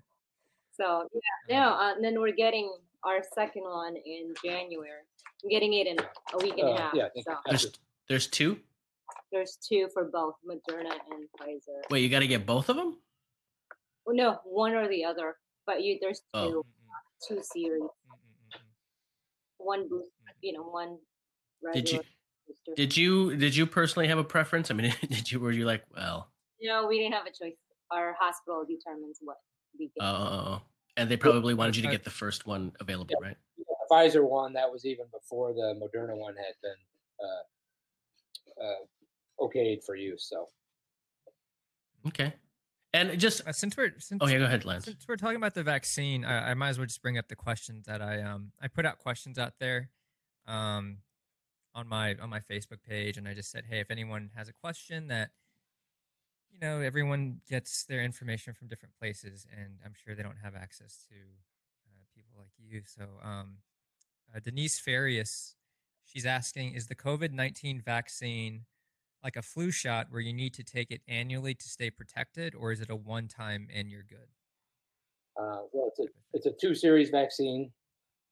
oh, 0.80 1.08
so 1.12 1.20
yeah, 1.49 1.58
no, 1.61 1.66
uh, 1.75 1.94
and 1.94 2.04
then 2.04 2.20
we're 2.20 2.32
getting 2.32 2.70
our 3.04 3.23
second 3.35 3.62
one 3.62 3.97
in 3.97 4.35
January. 4.44 5.02
I'm 5.44 5.50
getting 5.50 5.73
it 5.75 5.87
in 5.87 5.97
a 6.35 6.38
week 6.38 6.58
and 6.58 6.68
Uh, 6.68 6.73
a 6.73 6.78
half. 6.80 6.94
yeah, 6.94 7.08
so 7.23 7.35
There's 7.47 7.66
there's 8.08 8.26
two. 8.26 8.58
there's 9.32 9.56
two 9.56 9.88
for 9.92 10.04
both 10.04 10.35
Moderna 10.47 10.92
and 11.12 11.28
Pfizer. 11.38 11.82
Wait, 11.90 12.00
you 12.02 12.08
got 12.08 12.20
to 12.20 12.26
get 12.26 12.44
both 12.47 12.68
of 12.68 12.76
them? 12.76 12.99
Well, 14.06 14.16
no, 14.16 14.40
one 14.44 14.75
or 14.75 14.88
the 14.88 15.04
other, 15.04 15.37
but 15.66 15.82
you 15.82 15.99
there's 16.00 16.20
two 16.20 16.25
Oh. 16.35 16.64
Two 17.26 17.40
series. 17.42 17.82
mm, 17.82 17.87
mm, 17.87 17.88
mm, 17.88 18.56
mm. 18.56 18.61
one 19.58 19.88
boost, 19.88 20.11
you 20.40 20.52
know, 20.52 20.62
one 20.62 20.99
Did 21.75 21.90
you 21.90 21.99
booster. 22.47 22.75
did 22.76 22.97
you 22.97 23.37
did 23.37 23.56
you 23.56 23.66
personally 23.66 24.06
have 24.08 24.18
a 24.18 24.25
preference? 24.25 24.70
I 24.70 24.75
mean, 24.75 24.94
did 25.11 25.30
you 25.30 25.40
were 25.40 25.50
you 25.52 25.66
like, 25.66 25.85
well, 25.94 26.30
No, 26.61 26.87
we 26.87 26.99
didn't 26.99 27.14
have 27.14 27.26
a 27.26 27.30
choice. 27.32 27.56
Our 27.90 28.14
hospital 28.20 28.64
determines 28.68 29.18
what 29.20 29.37
we 29.78 29.87
get. 29.87 30.02
uh, 30.04 30.58
and 30.97 31.08
they 31.11 31.16
probably 31.16 31.54
wanted 31.54 31.76
you 31.76 31.82
to 31.82 31.88
get 31.88 32.04
the 32.04 32.11
first 32.11 32.47
one 32.47 32.73
available, 32.80 33.14
right? 33.23 33.37
The 33.56 33.64
Pfizer 33.90 34.28
one 34.28 34.52
that 34.54 34.70
was 34.70 34.85
even 34.85 35.06
before 35.12 35.52
the 35.52 35.78
Moderna 35.80 36.16
one 36.16 36.35
had 36.37 36.54
been 36.62 36.73
uh, 37.25 38.64
uh, 38.64 39.44
okayed 39.44 39.85
for 39.85 39.94
use. 39.94 40.28
So 40.28 40.49
Okay. 42.06 42.32
And 42.94 43.18
just 43.20 43.47
Uh, 43.47 43.52
since 43.52 43.76
we're 43.76 43.92
since, 43.99 44.20
oh 44.23 44.26
yeah, 44.26 44.38
go 44.38 44.44
ahead, 44.44 44.64
Lance. 44.64 44.87
since 44.87 45.06
we're 45.06 45.16
talking 45.16 45.37
about 45.37 45.54
the 45.54 45.62
vaccine, 45.62 46.25
I, 46.25 46.50
I 46.50 46.54
might 46.54 46.70
as 46.70 46.78
well 46.78 46.87
just 46.87 47.02
bring 47.02 47.18
up 47.18 47.28
the 47.28 47.37
questions 47.37 47.87
that 47.87 48.00
I 48.00 48.23
um 48.23 48.52
I 48.61 48.68
put 48.68 48.87
out 48.87 48.99
questions 48.99 49.38
out 49.38 49.54
there, 49.61 49.90
um, 50.47 50.99
on 51.75 51.87
my 51.87 52.14
on 52.16 52.30
my 52.30 52.40
Facebook 52.40 52.82
page, 52.88 53.18
and 53.18 53.28
I 53.28 53.35
just 53.35 53.50
said, 53.50 53.64
hey, 53.68 53.80
if 53.80 53.90
anyone 53.90 54.30
has 54.35 54.49
a 54.49 54.54
question 54.54 55.08
that, 55.08 55.30
you 56.61 56.67
know, 56.67 56.81
everyone 56.81 57.41
gets 57.49 57.85
their 57.85 58.03
information 58.03 58.53
from 58.55 58.69
different 58.69 58.95
places, 58.99 59.47
and 59.57 59.79
I'm 59.85 59.93
sure 59.95 60.15
they 60.15 60.23
don't 60.23 60.38
have 60.43 60.55
access 60.55 61.05
to 61.09 61.15
uh, 61.15 62.05
people 62.15 62.35
like 62.38 62.50
you. 62.59 62.83
So, 62.85 63.05
um, 63.23 63.59
uh, 64.35 64.41
Denise 64.41 64.79
Farias, 64.79 65.55
she's 66.05 66.27
asking, 66.27 66.75
is 66.75 66.87
the 66.87 66.95
COVID 66.97 67.33
nineteen 67.33 67.81
vaccine 67.81 68.65
like 69.23 69.37
a 69.37 69.43
flu 69.43 69.71
shot 69.71 70.07
where 70.11 70.21
you 70.21 70.33
need 70.33 70.55
to 70.55 70.62
take 70.65 70.91
it 70.91 71.00
annually 71.09 71.55
to 71.55 71.69
stay 71.69 71.91
protected, 71.91 72.55
or 72.55 72.73
is 72.73 72.81
it 72.81 72.91
a 72.91 72.97
one 72.97 73.29
time 73.29 73.69
and 73.73 73.91
you're 73.91 74.05
good? 74.05 74.29
uh, 75.38 75.61
well, 75.73 75.88
it's 75.88 76.00
a 76.00 76.07
it's 76.33 76.47
a 76.47 76.53
two 76.53 76.75
series 76.75 77.11
vaccine. 77.11 77.71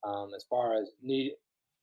Um, 0.04 0.32
as 0.36 0.44
far 0.48 0.74
as 0.74 0.90
need 1.02 1.32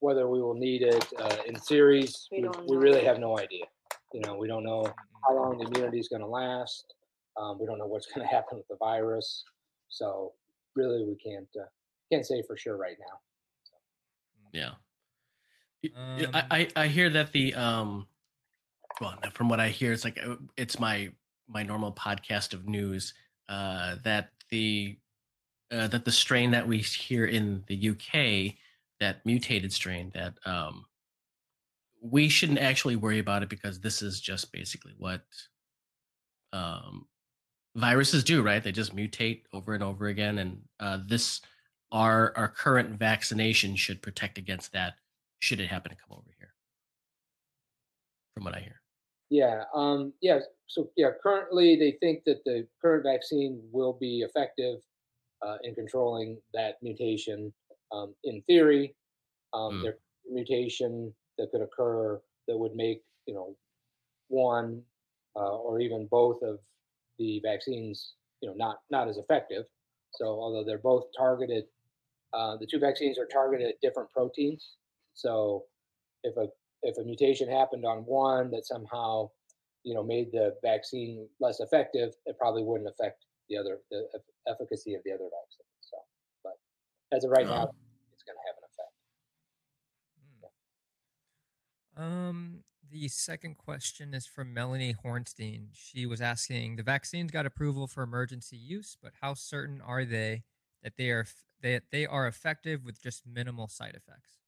whether 0.00 0.28
we 0.28 0.40
will 0.42 0.54
need 0.54 0.82
it 0.82 1.06
uh, 1.18 1.36
in 1.46 1.58
series, 1.58 2.28
We 2.30 2.42
we, 2.42 2.48
we 2.68 2.76
really 2.76 3.04
have 3.04 3.18
no 3.18 3.38
idea. 3.38 3.64
You 4.14 4.20
know, 4.20 4.36
we 4.36 4.46
don't 4.46 4.62
know 4.62 4.86
how 5.26 5.34
long 5.34 5.58
the 5.58 5.66
immunity 5.66 5.98
is 5.98 6.08
going 6.08 6.22
to 6.22 6.28
last. 6.28 6.94
Um, 7.36 7.58
we 7.58 7.66
don't 7.66 7.78
know 7.78 7.86
what's 7.86 8.06
going 8.14 8.26
to 8.26 8.32
happen 8.32 8.56
with 8.56 8.68
the 8.68 8.76
virus. 8.76 9.42
So 9.88 10.32
really, 10.76 11.04
we 11.04 11.16
can't 11.16 11.48
uh, 11.60 11.66
can't 12.12 12.24
say 12.24 12.42
for 12.46 12.56
sure 12.56 12.76
right 12.76 12.96
now. 13.00 13.18
Yeah. 14.52 14.70
Y- 15.82 15.90
y- 15.94 16.24
Um, 16.24 16.30
I, 16.32 16.46
I 16.76 16.84
I 16.84 16.86
hear 16.86 17.10
that 17.10 17.32
the 17.32 17.54
um 17.54 18.06
well 19.00 19.18
from 19.32 19.48
what 19.48 19.58
I 19.58 19.68
hear 19.68 19.92
it's 19.92 20.04
like 20.04 20.18
uh, 20.24 20.36
it's 20.56 20.78
my 20.78 21.10
my 21.48 21.64
normal 21.64 21.92
podcast 21.92 22.54
of 22.54 22.66
news 22.68 23.12
uh 23.48 23.96
that 24.04 24.30
the 24.50 24.96
uh, 25.72 25.88
that 25.88 26.04
the 26.04 26.12
strain 26.12 26.52
that 26.52 26.66
we 26.66 26.78
hear 26.78 27.26
in 27.26 27.64
the 27.66 27.90
UK 27.90 28.54
that 29.00 29.26
mutated 29.26 29.72
strain 29.72 30.10
that 30.14 30.34
um 30.46 30.86
we 32.04 32.28
shouldn't 32.28 32.58
actually 32.58 32.96
worry 32.96 33.18
about 33.18 33.42
it 33.42 33.48
because 33.48 33.80
this 33.80 34.02
is 34.02 34.20
just 34.20 34.52
basically 34.52 34.92
what 34.98 35.22
um 36.52 37.06
viruses 37.76 38.22
do 38.22 38.42
right 38.42 38.62
they 38.62 38.72
just 38.72 38.94
mutate 38.94 39.42
over 39.52 39.74
and 39.74 39.82
over 39.82 40.06
again 40.06 40.38
and 40.38 40.60
uh 40.80 40.98
this 41.08 41.40
our 41.92 42.32
our 42.36 42.48
current 42.48 42.90
vaccination 42.98 43.74
should 43.74 44.02
protect 44.02 44.38
against 44.38 44.72
that 44.72 44.94
should 45.40 45.60
it 45.60 45.68
happen 45.68 45.90
to 45.90 45.96
come 45.96 46.16
over 46.16 46.30
here 46.38 46.54
from 48.34 48.44
what 48.44 48.54
i 48.56 48.60
hear 48.60 48.80
Yeah. 49.30 49.64
Um, 49.74 50.12
yeah. 50.20 50.40
So 50.68 50.90
yeah, 50.96 51.10
currently 51.22 51.76
they 51.76 51.92
think 51.98 52.22
that 52.26 52.44
the 52.44 52.68
current 52.80 53.04
vaccine 53.04 53.60
will 53.72 53.94
be 53.98 54.20
effective 54.20 54.76
uh, 55.42 55.56
in 55.64 55.74
controlling 55.74 56.38
that 56.52 56.76
mutation. 56.82 57.52
Um, 57.90 58.14
in 58.24 58.42
theory, 58.42 58.94
um, 59.54 59.72
Mm. 59.72 59.82
there 59.82 59.92
could 59.92 60.02
be 60.24 60.30
a 60.30 60.34
mutation 60.34 61.14
that 61.38 61.50
could 61.50 61.62
occur 61.62 62.20
that 62.48 62.56
would 62.56 62.74
make 62.74 63.02
you 63.26 63.34
know 63.34 63.56
one 64.28 64.82
uh, 65.36 65.56
or 65.56 65.80
even 65.80 66.06
both 66.10 66.42
of 66.42 66.58
the 67.18 67.40
vaccines 67.44 68.14
you 68.40 68.48
know 68.48 68.54
not 68.56 68.78
not 68.90 69.08
as 69.08 69.16
effective. 69.16 69.64
So 70.12 70.26
although 70.26 70.62
they're 70.64 70.78
both 70.78 71.06
targeted, 71.16 71.64
uh, 72.32 72.56
the 72.56 72.66
two 72.66 72.78
vaccines 72.78 73.18
are 73.18 73.26
targeted 73.26 73.68
at 73.68 73.80
different 73.80 74.12
proteins. 74.12 74.76
So 75.14 75.64
if 76.22 76.36
a 76.36 76.48
if 76.82 76.98
a 76.98 77.04
mutation 77.04 77.48
happened 77.48 77.84
on 77.84 77.98
one 78.00 78.50
that 78.50 78.66
somehow 78.66 79.30
you 79.82 79.94
know 79.94 80.02
made 80.02 80.32
the 80.32 80.54
vaccine 80.62 81.28
less 81.40 81.60
effective, 81.60 82.12
it 82.26 82.38
probably 82.38 82.62
wouldn't 82.62 82.88
affect 82.88 83.24
the 83.48 83.56
other 83.56 83.78
the 83.90 84.08
efficacy 84.48 84.94
of 84.94 85.02
the 85.04 85.12
other 85.12 85.24
vaccine. 85.24 85.66
So, 85.80 85.96
but 86.42 86.54
as 87.16 87.24
of 87.24 87.30
right 87.30 87.46
now, 87.46 87.70
it's 88.12 88.24
going 88.24 88.36
to 88.36 88.46
have 88.46 88.56
an 88.58 88.64
effect. 88.68 88.92
Hmm. 90.40 90.46
Um, 91.96 92.64
the 92.90 93.08
second 93.08 93.56
question 93.58 94.14
is 94.14 94.26
from 94.26 94.54
Melanie 94.54 94.94
Hornstein. 95.04 95.68
She 95.72 96.06
was 96.06 96.20
asking, 96.20 96.76
the 96.76 96.82
vaccines 96.82 97.30
got 97.30 97.46
approval 97.46 97.86
for 97.86 98.02
emergency 98.02 98.56
use, 98.56 98.96
but 99.02 99.12
how 99.20 99.34
certain 99.34 99.80
are 99.80 100.04
they 100.04 100.42
that 100.82 100.92
they 100.96 101.10
are 101.10 101.26
that 101.62 101.84
they 101.90 102.06
are 102.06 102.26
effective 102.26 102.84
with 102.84 103.02
just 103.02 103.26
minimal 103.26 103.68
side 103.68 103.96
effects? 103.96 104.38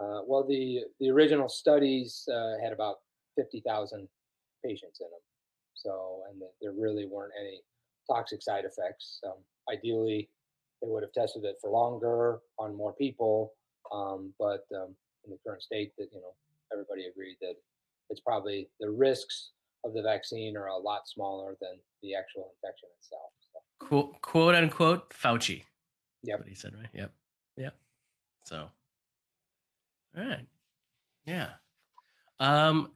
Uh, 0.00 0.22
well, 0.26 0.44
the 0.44 0.80
the 0.98 1.10
original 1.10 1.48
studies 1.48 2.26
uh, 2.32 2.54
had 2.62 2.72
about 2.72 2.96
fifty 3.36 3.62
thousand 3.64 4.08
patients 4.64 5.00
in 5.00 5.06
them, 5.06 5.20
so 5.74 6.22
and 6.30 6.40
the, 6.40 6.48
there 6.60 6.72
really 6.72 7.06
weren't 7.06 7.32
any 7.38 7.60
toxic 8.10 8.42
side 8.42 8.64
effects. 8.64 9.20
Um, 9.24 9.36
ideally, 9.70 10.28
they 10.82 10.88
would 10.88 11.02
have 11.02 11.12
tested 11.12 11.44
it 11.44 11.56
for 11.60 11.70
longer 11.70 12.40
on 12.58 12.74
more 12.74 12.94
people, 12.94 13.52
um, 13.92 14.32
but 14.38 14.64
um, 14.74 14.96
in 15.24 15.30
the 15.30 15.38
current 15.46 15.62
state, 15.62 15.92
that 15.98 16.08
you 16.12 16.20
know 16.20 16.34
everybody 16.74 17.06
agreed 17.06 17.36
that 17.40 17.54
it's 18.10 18.20
probably 18.20 18.68
the 18.80 18.90
risks 18.90 19.50
of 19.84 19.94
the 19.94 20.02
vaccine 20.02 20.56
are 20.56 20.66
a 20.66 20.76
lot 20.76 21.02
smaller 21.06 21.56
than 21.60 21.78
the 22.02 22.14
actual 22.14 22.52
infection 22.56 22.88
itself. 22.98 23.30
So, 23.52 23.86
quote 23.86 24.20
quote 24.20 24.54
unquote 24.54 25.10
fauci. 25.10 25.62
Yep. 26.22 26.38
what 26.40 26.48
he 26.48 26.54
said 26.54 26.74
right? 26.74 26.88
Yep. 26.92 27.12
Yep. 27.56 27.74
So 28.44 28.68
all 30.16 30.24
right 30.24 30.46
yeah. 31.26 31.48
Um 32.40 32.90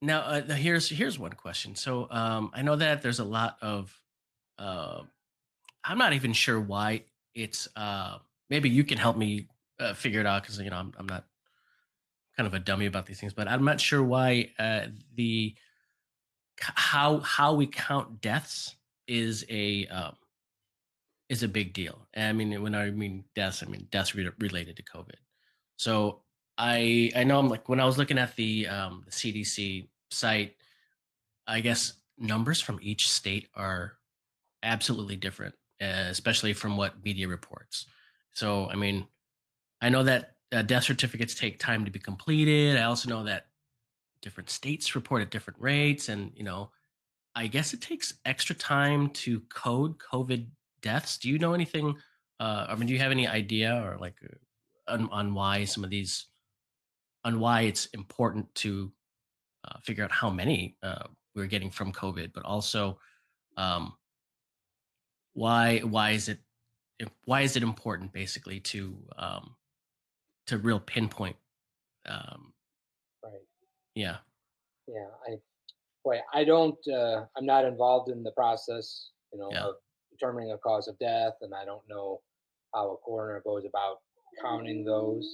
now 0.00 0.20
uh, 0.20 0.54
here's 0.54 0.88
here's 0.88 1.18
one 1.18 1.32
question. 1.32 1.74
So 1.74 2.08
um 2.10 2.50
i 2.54 2.62
know 2.62 2.76
that 2.76 3.02
there's 3.02 3.18
a 3.18 3.24
lot 3.24 3.58
of 3.60 4.00
uh 4.58 5.02
i'm 5.84 5.98
not 5.98 6.12
even 6.12 6.32
sure 6.32 6.58
why 6.58 7.02
it's 7.34 7.68
uh 7.76 8.18
maybe 8.50 8.68
you 8.68 8.82
can 8.82 8.98
help 8.98 9.16
me 9.16 9.46
uh, 9.78 9.94
figure 9.94 10.20
it 10.20 10.26
out 10.26 10.42
because 10.42 10.58
you 10.58 10.70
know 10.70 10.76
I'm, 10.76 10.92
I'm 10.98 11.06
not 11.06 11.24
kind 12.38 12.46
of 12.46 12.54
a 12.54 12.58
dummy 12.60 12.86
about 12.86 13.04
these 13.04 13.20
things 13.20 13.34
but 13.34 13.48
i'm 13.48 13.64
not 13.64 13.80
sure 13.80 14.02
why 14.02 14.48
uh 14.58 14.86
the 15.16 15.54
how 16.60 17.18
how 17.20 17.54
we 17.54 17.66
count 17.66 18.20
deaths 18.20 18.76
is 19.06 19.44
a 19.48 19.86
um 19.88 20.14
is 21.28 21.42
a 21.42 21.48
big 21.48 21.72
deal. 21.72 22.06
I 22.16 22.32
mean 22.32 22.62
when 22.62 22.74
i 22.74 22.90
mean 22.90 23.24
deaths 23.34 23.62
i 23.62 23.66
mean 23.66 23.86
deaths 23.90 24.14
re- 24.14 24.30
related 24.38 24.76
to 24.76 24.82
covid. 24.82 25.16
So 25.76 26.22
i 26.56 27.10
i 27.14 27.24
know 27.24 27.38
i'm 27.38 27.48
like 27.48 27.68
when 27.68 27.80
i 27.80 27.84
was 27.84 27.98
looking 27.98 28.18
at 28.18 28.34
the 28.36 28.66
um 28.66 29.04
the 29.04 29.12
cdc 29.12 29.86
site 30.10 30.56
i 31.46 31.60
guess 31.60 31.92
numbers 32.18 32.60
from 32.60 32.80
each 32.82 33.08
state 33.08 33.48
are 33.54 33.92
absolutely 34.62 35.16
different 35.16 35.54
especially 35.80 36.52
from 36.52 36.76
what 36.76 37.04
media 37.04 37.28
reports. 37.28 37.86
So 38.32 38.68
i 38.70 38.74
mean 38.74 39.06
i 39.80 39.88
know 39.88 40.02
that 40.02 40.37
uh, 40.52 40.62
death 40.62 40.84
certificates 40.84 41.34
take 41.34 41.58
time 41.58 41.84
to 41.84 41.90
be 41.90 41.98
completed. 41.98 42.76
I 42.76 42.84
also 42.84 43.08
know 43.08 43.24
that 43.24 43.46
different 44.20 44.50
states 44.50 44.94
report 44.94 45.22
at 45.22 45.30
different 45.30 45.60
rates 45.60 46.08
and 46.08 46.32
you 46.34 46.42
know 46.42 46.70
i 47.34 47.46
guess 47.46 47.72
it 47.72 47.80
takes 47.80 48.14
extra 48.24 48.54
time 48.54 49.10
to 49.10 49.40
code 49.48 49.96
covid 49.98 50.46
deaths. 50.82 51.18
Do 51.18 51.28
you 51.28 51.38
know 51.38 51.54
anything 51.54 51.94
uh 52.40 52.66
i 52.68 52.74
mean 52.74 52.86
do 52.86 52.92
you 52.92 52.98
have 53.00 53.12
any 53.12 53.26
idea 53.26 53.82
or 53.84 53.96
like 53.98 54.16
uh, 54.24 54.92
on, 54.92 55.08
on 55.10 55.34
why 55.34 55.64
some 55.64 55.84
of 55.84 55.90
these 55.90 56.26
on 57.24 57.40
why 57.40 57.62
it's 57.62 57.86
important 57.86 58.52
to 58.54 58.92
uh, 59.64 59.78
figure 59.82 60.04
out 60.04 60.12
how 60.12 60.30
many 60.30 60.76
uh, 60.82 61.04
we're 61.34 61.46
getting 61.46 61.70
from 61.70 61.92
covid 61.92 62.32
but 62.32 62.44
also 62.44 62.98
um 63.56 63.92
why 65.34 65.78
why 65.80 66.10
is 66.10 66.28
it 66.28 66.38
why 67.24 67.42
is 67.42 67.56
it 67.56 67.62
important 67.62 68.12
basically 68.12 68.60
to 68.60 68.96
um 69.16 69.54
to 70.48 70.58
real 70.58 70.80
pinpoint 70.80 71.36
um 72.06 72.52
right. 73.24 73.32
yeah 73.94 74.18
Yeah, 74.88 75.08
I, 75.28 75.36
boy, 76.04 76.18
I 76.32 76.44
don't. 76.44 76.78
Uh, 76.88 77.26
I'm 77.36 77.44
not 77.44 77.66
involved 77.66 78.10
in 78.10 78.22
the 78.22 78.32
process, 78.32 79.10
you 79.32 79.38
know, 79.38 79.50
Yeah. 79.52 79.66
of 79.68 79.74
determining 80.10 80.52
a 80.52 80.58
cause 80.58 80.88
of 80.88 80.98
death, 80.98 81.34
and 81.42 81.52
I 81.54 81.64
don't 81.66 81.86
know 81.88 82.22
how 82.74 82.92
a 82.92 82.96
coroner 82.96 83.42
goes 83.44 83.64
about 83.66 83.98
counting 84.42 84.84
those. 84.84 85.26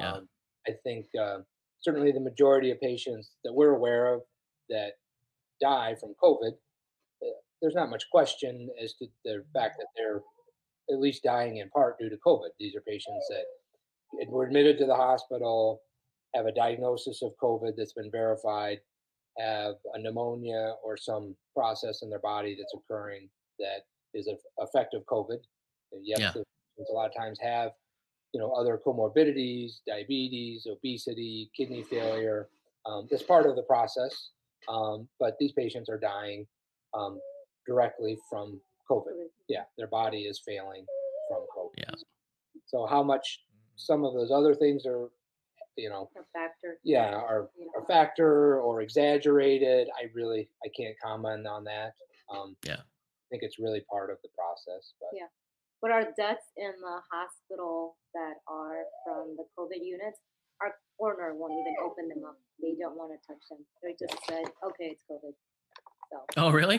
Yeah. 0.00 0.12
Um, 0.14 0.28
I 0.66 0.72
think 0.84 1.06
uh, 1.20 1.40
certainly 1.80 2.12
the 2.12 2.20
majority 2.30 2.70
of 2.70 2.80
patients 2.80 3.36
that 3.44 3.52
we're 3.52 3.74
aware 3.76 4.14
of 4.14 4.22
that 4.70 4.92
die 5.60 5.94
from 6.00 6.14
COVID, 6.22 6.52
uh, 7.22 7.36
there's 7.60 7.74
not 7.74 7.90
much 7.90 8.04
question 8.10 8.70
as 8.82 8.94
to 8.94 9.06
the 9.24 9.44
fact 9.52 9.76
that 9.78 9.88
they're 9.96 10.22
at 10.90 10.98
least 11.00 11.22
dying 11.22 11.58
in 11.58 11.68
part 11.70 11.98
due 11.98 12.08
to 12.08 12.16
COVID. 12.26 12.50
These 12.58 12.74
are 12.76 12.80
patients 12.82 13.26
that 13.28 13.44
were 14.28 14.44
admitted 14.44 14.78
to 14.78 14.86
the 14.86 14.94
hospital, 14.94 15.82
have 16.34 16.46
a 16.46 16.52
diagnosis 16.52 17.22
of 17.22 17.32
COVID 17.42 17.72
that's 17.76 17.92
been 17.92 18.10
verified, 18.10 18.80
have 19.38 19.74
a 19.94 19.98
pneumonia 19.98 20.74
or 20.82 20.96
some 20.96 21.36
process 21.54 22.02
in 22.02 22.10
their 22.10 22.20
body 22.20 22.56
that's 22.58 22.74
occurring 22.74 23.28
that 23.58 23.82
is 24.14 24.26
an 24.26 24.38
effect 24.58 24.94
of 24.94 25.04
COVID. 25.06 25.38
Yes, 26.02 26.18
Yeah. 26.20 26.42
a 26.88 26.92
lot 26.92 27.08
of 27.08 27.14
times 27.14 27.38
have, 27.40 27.72
you 28.32 28.40
know, 28.40 28.52
other 28.52 28.78
comorbidities, 28.84 29.80
diabetes, 29.86 30.66
obesity, 30.66 31.50
kidney 31.56 31.82
failure. 31.82 32.48
Um, 32.84 33.06
that's 33.10 33.22
part 33.22 33.46
of 33.46 33.56
the 33.56 33.62
process. 33.62 34.30
Um, 34.68 35.08
but 35.18 35.36
these 35.38 35.52
patients 35.52 35.88
are 35.88 35.98
dying 35.98 36.46
um, 36.94 37.20
directly 37.66 38.18
from 38.28 38.60
COVID. 38.90 39.28
Yeah, 39.48 39.64
their 39.76 39.86
body 39.86 40.26
is 40.26 40.40
failing 40.44 40.84
from 41.28 41.46
COVID. 41.56 41.72
Yeah. 41.78 41.94
So 42.66 42.86
how 42.86 43.02
much 43.02 43.44
some 43.76 44.04
of 44.04 44.14
those 44.14 44.30
other 44.30 44.54
things 44.54 44.86
are, 44.86 45.08
you 45.76 45.88
know, 45.90 46.10
A 46.16 46.24
factor. 46.32 46.78
yeah, 46.84 47.14
are 47.14 47.48
you 47.58 47.70
a 47.80 47.84
factor 47.86 48.60
or 48.60 48.80
exaggerated. 48.82 49.88
I 49.98 50.10
really 50.14 50.48
I 50.64 50.68
can't 50.76 50.96
comment 51.02 51.46
on 51.46 51.64
that. 51.64 51.92
Um, 52.30 52.56
Yeah. 52.64 52.76
I 52.80 53.26
think 53.30 53.42
it's 53.42 53.58
really 53.58 53.84
part 53.90 54.10
of 54.10 54.18
the 54.22 54.28
process. 54.36 54.92
But 55.00 55.10
Yeah. 55.12 55.26
But 55.82 55.90
our 55.90 56.04
deaths 56.16 56.46
in 56.56 56.72
the 56.80 57.00
hospital 57.12 57.96
that 58.14 58.34
are 58.48 58.84
from 59.04 59.36
the 59.36 59.44
COVID 59.58 59.84
units, 59.84 60.18
our 60.62 60.74
coroner 60.98 61.34
won't 61.34 61.52
even 61.52 61.74
open 61.84 62.08
them 62.08 62.24
up. 62.24 62.38
They 62.62 62.74
don't 62.80 62.96
want 62.96 63.12
to 63.12 63.18
touch 63.26 63.42
them. 63.50 63.58
They 63.82 63.94
just 64.00 64.16
said, 64.26 64.44
okay, 64.64 64.96
it's 64.96 65.02
COVID. 65.10 65.34
So 66.10 66.24
Oh, 66.38 66.50
really? 66.50 66.78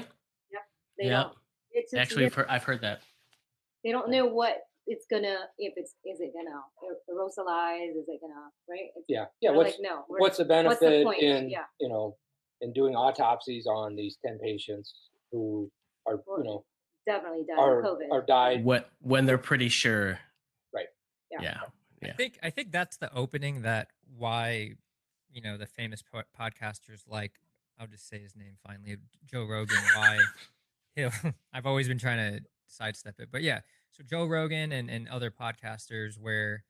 they 0.98 1.06
yeah. 1.10 1.24
don't. 1.24 1.34
It's 1.72 1.92
just 1.92 2.01
Actually, 2.01 2.24
weird. 2.24 2.34
for, 2.34 2.50
I've 2.51 2.63
heard 2.63 2.82
that. 2.82 3.01
they 3.84 3.92
don't 3.92 4.10
know 4.10 4.25
what 4.25 4.66
it's 4.88 5.06
gonna. 5.10 5.36
If 5.58 5.74
it's 5.75 5.94
is 6.06 6.20
it 6.20 6.34
gonna 6.34 6.62
aer- 6.84 6.98
aerosolize? 7.10 7.91
Is 7.91 8.06
it 8.08 8.20
gonna 8.22 8.50
right? 8.70 8.89
It's, 8.96 9.06
yeah, 9.08 9.25
yeah. 9.41 9.51
What's 9.51 9.74
like 9.74 9.79
no. 9.82 10.03
what's 10.08 10.38
the 10.38 10.44
what's 10.46 10.79
the 10.79 10.86
benefit 10.86 11.06
point? 11.06 11.22
in 11.22 11.50
Yeah. 11.50 11.65
you 11.79 11.89
know 11.89 12.15
in 12.62 12.74
doing 12.74 12.96
autopsies 12.96 13.67
on 13.67 13.96
these 13.96 14.17
ten 14.25 14.39
patients 14.39 14.94
who 15.32 15.70
are 16.08 16.22
Well, 16.25 16.39
you 16.39 16.44
know 16.46 16.65
definitely 17.06 17.46
died 17.48 17.60
are 17.60 17.82
COVID. 17.82 18.12
are 18.12 18.22
died? 18.25 18.63
What 18.63 18.89
when 19.01 19.25
they're 19.25 19.38
pretty 19.38 19.70
sure. 19.70 20.20
Right. 20.74 20.88
Yeah. 21.32 21.41
Yeah. 22.01 22.10
I 22.10 22.13
think 22.13 22.39
I 22.44 22.50
think 22.50 22.72
that's 22.72 22.98
the 22.98 23.13
opening 23.13 23.63
that 23.63 23.89
why 24.17 24.74
you 25.32 25.41
know 25.41 25.58
the 25.58 25.65
famous 25.65 26.01
po- 26.01 26.24
podcasters 26.39 27.01
like 27.08 27.34
I'll 27.79 27.88
just 27.88 28.08
say 28.08 28.20
his 28.20 28.36
name 28.36 28.53
finally 28.65 28.98
Joe 29.25 29.46
Rogan 29.46 29.77
why 29.96 30.20
he'll 30.96 31.12
I've 31.53 31.65
always 31.65 31.88
been 31.88 31.98
trying 31.98 32.17
to 32.38 32.44
sidestep 32.67 33.20
it 33.20 33.29
but 33.32 33.41
yeah 33.44 33.62
so 33.98 34.04
Joe 34.04 34.25
Rogan 34.25 34.72
and 34.72 34.89
and 34.89 35.08
other 35.10 35.32
podcasters 35.32 36.18
where 36.20 36.63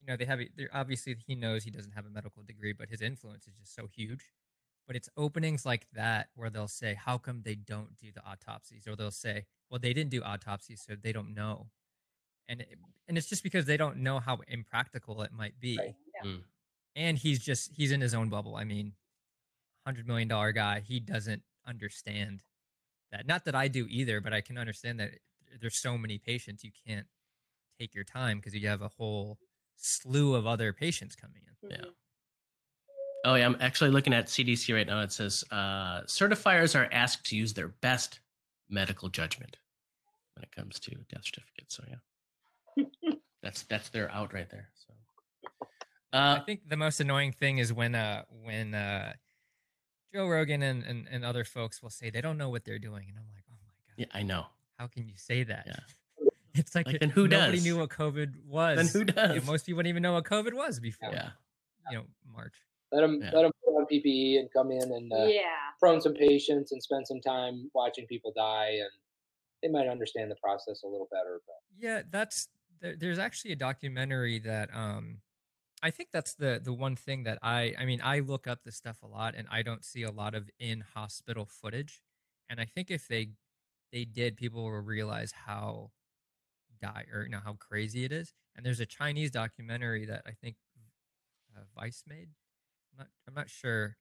you 0.00 0.06
know 0.08 0.16
they 0.16 0.24
have 0.24 0.40
they're 0.56 0.70
obviously 0.72 1.16
he 1.26 1.34
knows 1.34 1.64
he 1.64 1.70
doesn't 1.70 1.92
have 1.92 2.06
a 2.06 2.10
medical 2.10 2.42
degree 2.42 2.72
but 2.72 2.88
his 2.88 3.00
influence 3.00 3.46
is 3.46 3.54
just 3.54 3.74
so 3.74 3.86
huge 3.86 4.32
but 4.86 4.96
it's 4.96 5.08
openings 5.16 5.64
like 5.64 5.86
that 5.92 6.28
where 6.34 6.50
they'll 6.50 6.66
say 6.68 6.94
how 6.94 7.16
come 7.16 7.42
they 7.44 7.54
don't 7.54 7.96
do 8.00 8.08
the 8.12 8.24
autopsies 8.26 8.86
or 8.86 8.96
they'll 8.96 9.10
say 9.10 9.44
well 9.70 9.78
they 9.78 9.92
didn't 9.92 10.10
do 10.10 10.22
autopsies 10.22 10.82
so 10.86 10.94
they 11.00 11.12
don't 11.12 11.34
know 11.34 11.68
and 12.48 12.60
it, 12.62 12.76
and 13.06 13.16
it's 13.16 13.28
just 13.28 13.44
because 13.44 13.66
they 13.66 13.76
don't 13.76 13.96
know 13.98 14.18
how 14.18 14.40
impractical 14.48 15.22
it 15.22 15.32
might 15.32 15.58
be 15.60 15.78
Right. 15.78 15.94
Yeah. 16.24 16.30
Mm. 16.30 16.40
and 16.96 17.18
he's 17.18 17.38
just 17.38 17.70
he's 17.72 17.92
in 17.92 18.00
his 18.00 18.14
own 18.14 18.28
bubble 18.28 18.56
i 18.56 18.64
mean 18.64 18.92
100 19.84 20.06
million 20.08 20.26
dollar 20.28 20.50
guy 20.52 20.80
he 20.80 20.98
doesn't 20.98 21.42
understand 21.66 22.42
that 23.12 23.26
not 23.26 23.44
that 23.44 23.54
i 23.54 23.68
do 23.68 23.86
either 23.88 24.20
but 24.20 24.32
i 24.32 24.40
can 24.40 24.58
understand 24.58 24.98
that 24.98 25.10
there's 25.60 25.76
so 25.76 25.96
many 25.98 26.18
patients 26.18 26.64
you 26.64 26.70
can't 26.86 27.06
take 27.78 27.94
your 27.94 28.04
time 28.04 28.38
because 28.38 28.54
you 28.54 28.66
have 28.68 28.82
a 28.82 28.88
whole 28.88 29.38
slew 29.76 30.34
of 30.34 30.46
other 30.46 30.72
patients 30.72 31.16
coming 31.16 31.42
in 31.46 31.70
Yeah. 31.70 31.76
Mhm. 31.78 31.94
Oh 33.24 33.34
yeah, 33.36 33.46
I'm 33.46 33.56
actually 33.60 33.90
looking 33.90 34.12
at 34.12 34.26
CDC 34.26 34.74
right 34.74 34.86
now. 34.86 35.00
It 35.00 35.12
says 35.12 35.44
uh, 35.52 36.02
certifiers 36.02 36.78
are 36.78 36.88
asked 36.92 37.24
to 37.26 37.36
use 37.36 37.54
their 37.54 37.68
best 37.68 38.20
medical 38.68 39.08
judgment 39.08 39.58
when 40.34 40.42
it 40.42 40.50
comes 40.50 40.80
to 40.80 40.90
death 41.08 41.24
certificates. 41.24 41.76
So 41.76 41.84
yeah, 41.88 43.12
that's 43.42 43.62
that's 43.62 43.90
their 43.90 44.10
out 44.10 44.34
right 44.34 44.50
there. 44.50 44.70
So 44.74 44.94
I 46.12 46.18
uh, 46.18 46.44
think 46.44 46.68
the 46.68 46.76
most 46.76 47.00
annoying 47.00 47.32
thing 47.32 47.58
is 47.58 47.72
when 47.72 47.94
uh 47.94 48.24
when 48.28 48.74
uh 48.74 49.12
Joe 50.12 50.28
Rogan 50.28 50.62
and, 50.62 50.82
and, 50.84 51.08
and 51.10 51.24
other 51.24 51.44
folks 51.44 51.82
will 51.82 51.90
say 51.90 52.10
they 52.10 52.20
don't 52.20 52.36
know 52.36 52.50
what 52.50 52.64
they're 52.64 52.78
doing, 52.78 53.06
and 53.08 53.16
I'm 53.18 53.24
like, 53.32 53.44
oh 53.50 53.56
my 53.64 53.72
god, 53.86 53.94
yeah, 53.96 54.06
I 54.12 54.22
know. 54.22 54.46
How 54.82 54.88
can 54.88 55.06
you 55.06 55.14
say 55.16 55.44
that? 55.44 55.64
Yeah. 55.66 55.76
It's 56.54 56.74
like, 56.74 56.86
Like, 56.86 57.00
then 57.00 57.08
who 57.08 57.28
nobody 57.28 57.56
does? 57.56 57.64
knew 57.64 57.78
what 57.78 57.88
COVID 57.88 58.44
was. 58.44 58.76
Then 58.76 58.86
who 58.88 58.98
You 58.98 59.04
know, 59.06 59.34
does? 59.38 59.46
most 59.46 59.64
people 59.64 59.78
didn't 59.78 59.88
even 59.88 60.02
know 60.02 60.12
what 60.12 60.24
COVID 60.24 60.52
was 60.52 60.80
before. 60.80 61.08
Yeah, 61.10 61.30
You 61.90 61.98
know, 61.98 62.04
March. 62.30 62.52
Let 62.90 63.00
them 63.00 63.22
Yeah. 63.22 63.30
let 63.32 63.42
them 63.42 63.52
put 63.64 63.70
on 63.78 63.86
PPE 63.86 64.38
and 64.40 64.52
come 64.52 64.70
in 64.70 64.82
and 64.92 65.10
uh, 65.10 65.24
yeah. 65.24 65.70
prone 65.80 66.02
some 66.02 66.12
patients 66.12 66.72
and 66.72 66.82
spend 66.82 67.06
some 67.06 67.22
time 67.22 67.70
watching 67.72 68.06
people 68.06 68.32
die, 68.36 68.72
and 68.82 68.90
they 69.62 69.68
might 69.68 69.88
understand 69.88 70.30
the 70.30 70.34
process 70.36 70.82
a 70.82 70.86
little 70.86 71.08
better. 71.10 71.40
But 71.46 71.54
Yeah, 71.78 72.02
that's 72.10 72.48
there, 72.82 72.96
there's 72.96 73.18
actually 73.18 73.52
a 73.52 73.56
documentary 73.56 74.38
that 74.40 74.68
um 74.74 75.22
I 75.82 75.90
think 75.90 76.10
that's 76.12 76.34
the 76.34 76.60
the 76.62 76.74
one 76.74 76.96
thing 76.96 77.22
that 77.22 77.38
I 77.40 77.74
I 77.78 77.86
mean 77.86 78.02
I 78.04 78.18
look 78.18 78.46
up 78.46 78.62
this 78.62 78.76
stuff 78.76 79.02
a 79.02 79.06
lot 79.06 79.34
and 79.38 79.48
I 79.50 79.62
don't 79.62 79.84
see 79.86 80.02
a 80.02 80.10
lot 80.10 80.34
of 80.34 80.50
in 80.58 80.82
hospital 80.94 81.46
footage 81.46 82.02
and 82.50 82.60
I 82.60 82.66
think 82.66 82.90
if 82.90 83.08
they 83.08 83.30
they 83.92 84.04
did 84.04 84.36
people 84.36 84.62
will 84.62 84.70
realize 84.80 85.32
how 85.46 85.90
die 86.80 87.04
or 87.12 87.22
you 87.22 87.28
know 87.30 87.40
how 87.44 87.54
crazy 87.54 88.04
it 88.04 88.12
is 88.12 88.32
and 88.56 88.66
there's 88.66 88.80
a 88.80 88.86
Chinese 88.86 89.30
documentary 89.30 90.04
that 90.06 90.22
I 90.26 90.32
think 90.32 90.56
uh, 91.56 91.60
Vice 91.78 92.02
made? 92.06 92.28
I'm 92.92 92.98
not 92.98 93.08
I'm 93.28 93.34
not 93.34 93.50
sure. 93.50 93.96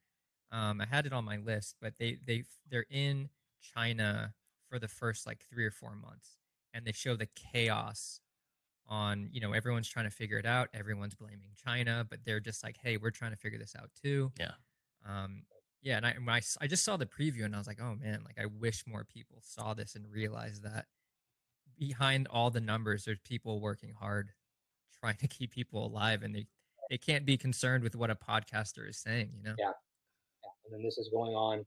Um 0.52 0.82
I 0.82 0.86
had 0.86 1.06
it 1.06 1.14
on 1.14 1.26
my 1.26 1.38
list 1.38 1.76
but 1.82 1.94
they 2.00 2.18
they 2.26 2.44
they're 2.70 2.86
in 2.90 3.30
China 3.62 4.34
for 4.70 4.80
the 4.80 4.88
first 4.88 5.28
like 5.28 5.44
3 5.50 5.66
or 5.66 5.72
4 5.72 5.96
months 5.96 6.38
and 6.74 6.86
they 6.86 6.92
show 6.92 7.16
the 7.16 7.28
chaos 7.36 8.22
on 8.88 9.30
you 9.32 9.40
know 9.40 9.54
everyone's 9.54 9.88
trying 9.88 10.06
to 10.06 10.12
figure 10.12 10.38
it 10.38 10.46
out 10.46 10.70
everyone's 10.74 11.16
blaming 11.16 11.52
china 11.56 12.06
but 12.10 12.20
they're 12.26 12.40
just 12.40 12.64
like 12.64 12.78
hey 12.84 12.98
we're 12.98 13.12
trying 13.12 13.32
to 13.32 13.38
figure 13.38 13.60
this 13.60 13.76
out 13.78 13.90
too. 14.02 14.32
Yeah. 14.40 14.52
um 15.08 15.44
yeah 15.82 15.98
and 15.98 16.06
I, 16.06 16.14
when 16.14 16.30
I 16.30 16.38
s- 16.38 16.58
I 16.62 16.68
just 16.68 16.84
saw 16.84 16.98
the 16.98 17.06
preview 17.06 17.44
and 17.46 17.56
i 17.56 17.58
was 17.58 17.68
like 17.68 17.80
oh 17.82 17.96
man 17.96 18.22
like 18.26 18.40
i 18.40 18.46
wish 18.46 18.84
more 18.88 19.04
people 19.04 19.40
saw 19.44 19.74
this 19.74 19.96
and 19.96 20.06
realized 20.12 20.64
that 20.64 20.86
behind 21.78 22.28
all 22.30 22.50
the 22.50 22.62
numbers 22.62 23.06
there's 23.06 23.20
people 23.20 23.60
working 23.60 23.94
hard 24.00 24.32
trying 25.00 25.16
to 25.18 25.28
keep 25.28 25.52
people 25.52 25.86
alive 25.86 26.22
and 26.24 26.36
they 26.36 26.46
they 26.90 26.98
can't 26.98 27.26
be 27.26 27.38
concerned 27.38 27.84
with 27.84 27.96
what 27.96 28.10
a 28.10 28.16
podcaster 28.16 28.88
is 28.88 28.98
saying 28.98 29.32
you 29.36 29.42
know 29.44 29.56
Yeah. 29.58 29.72
and 30.66 30.74
then 30.74 30.84
this 30.84 30.98
is 30.98 31.10
going 31.10 31.34
on, 31.34 31.66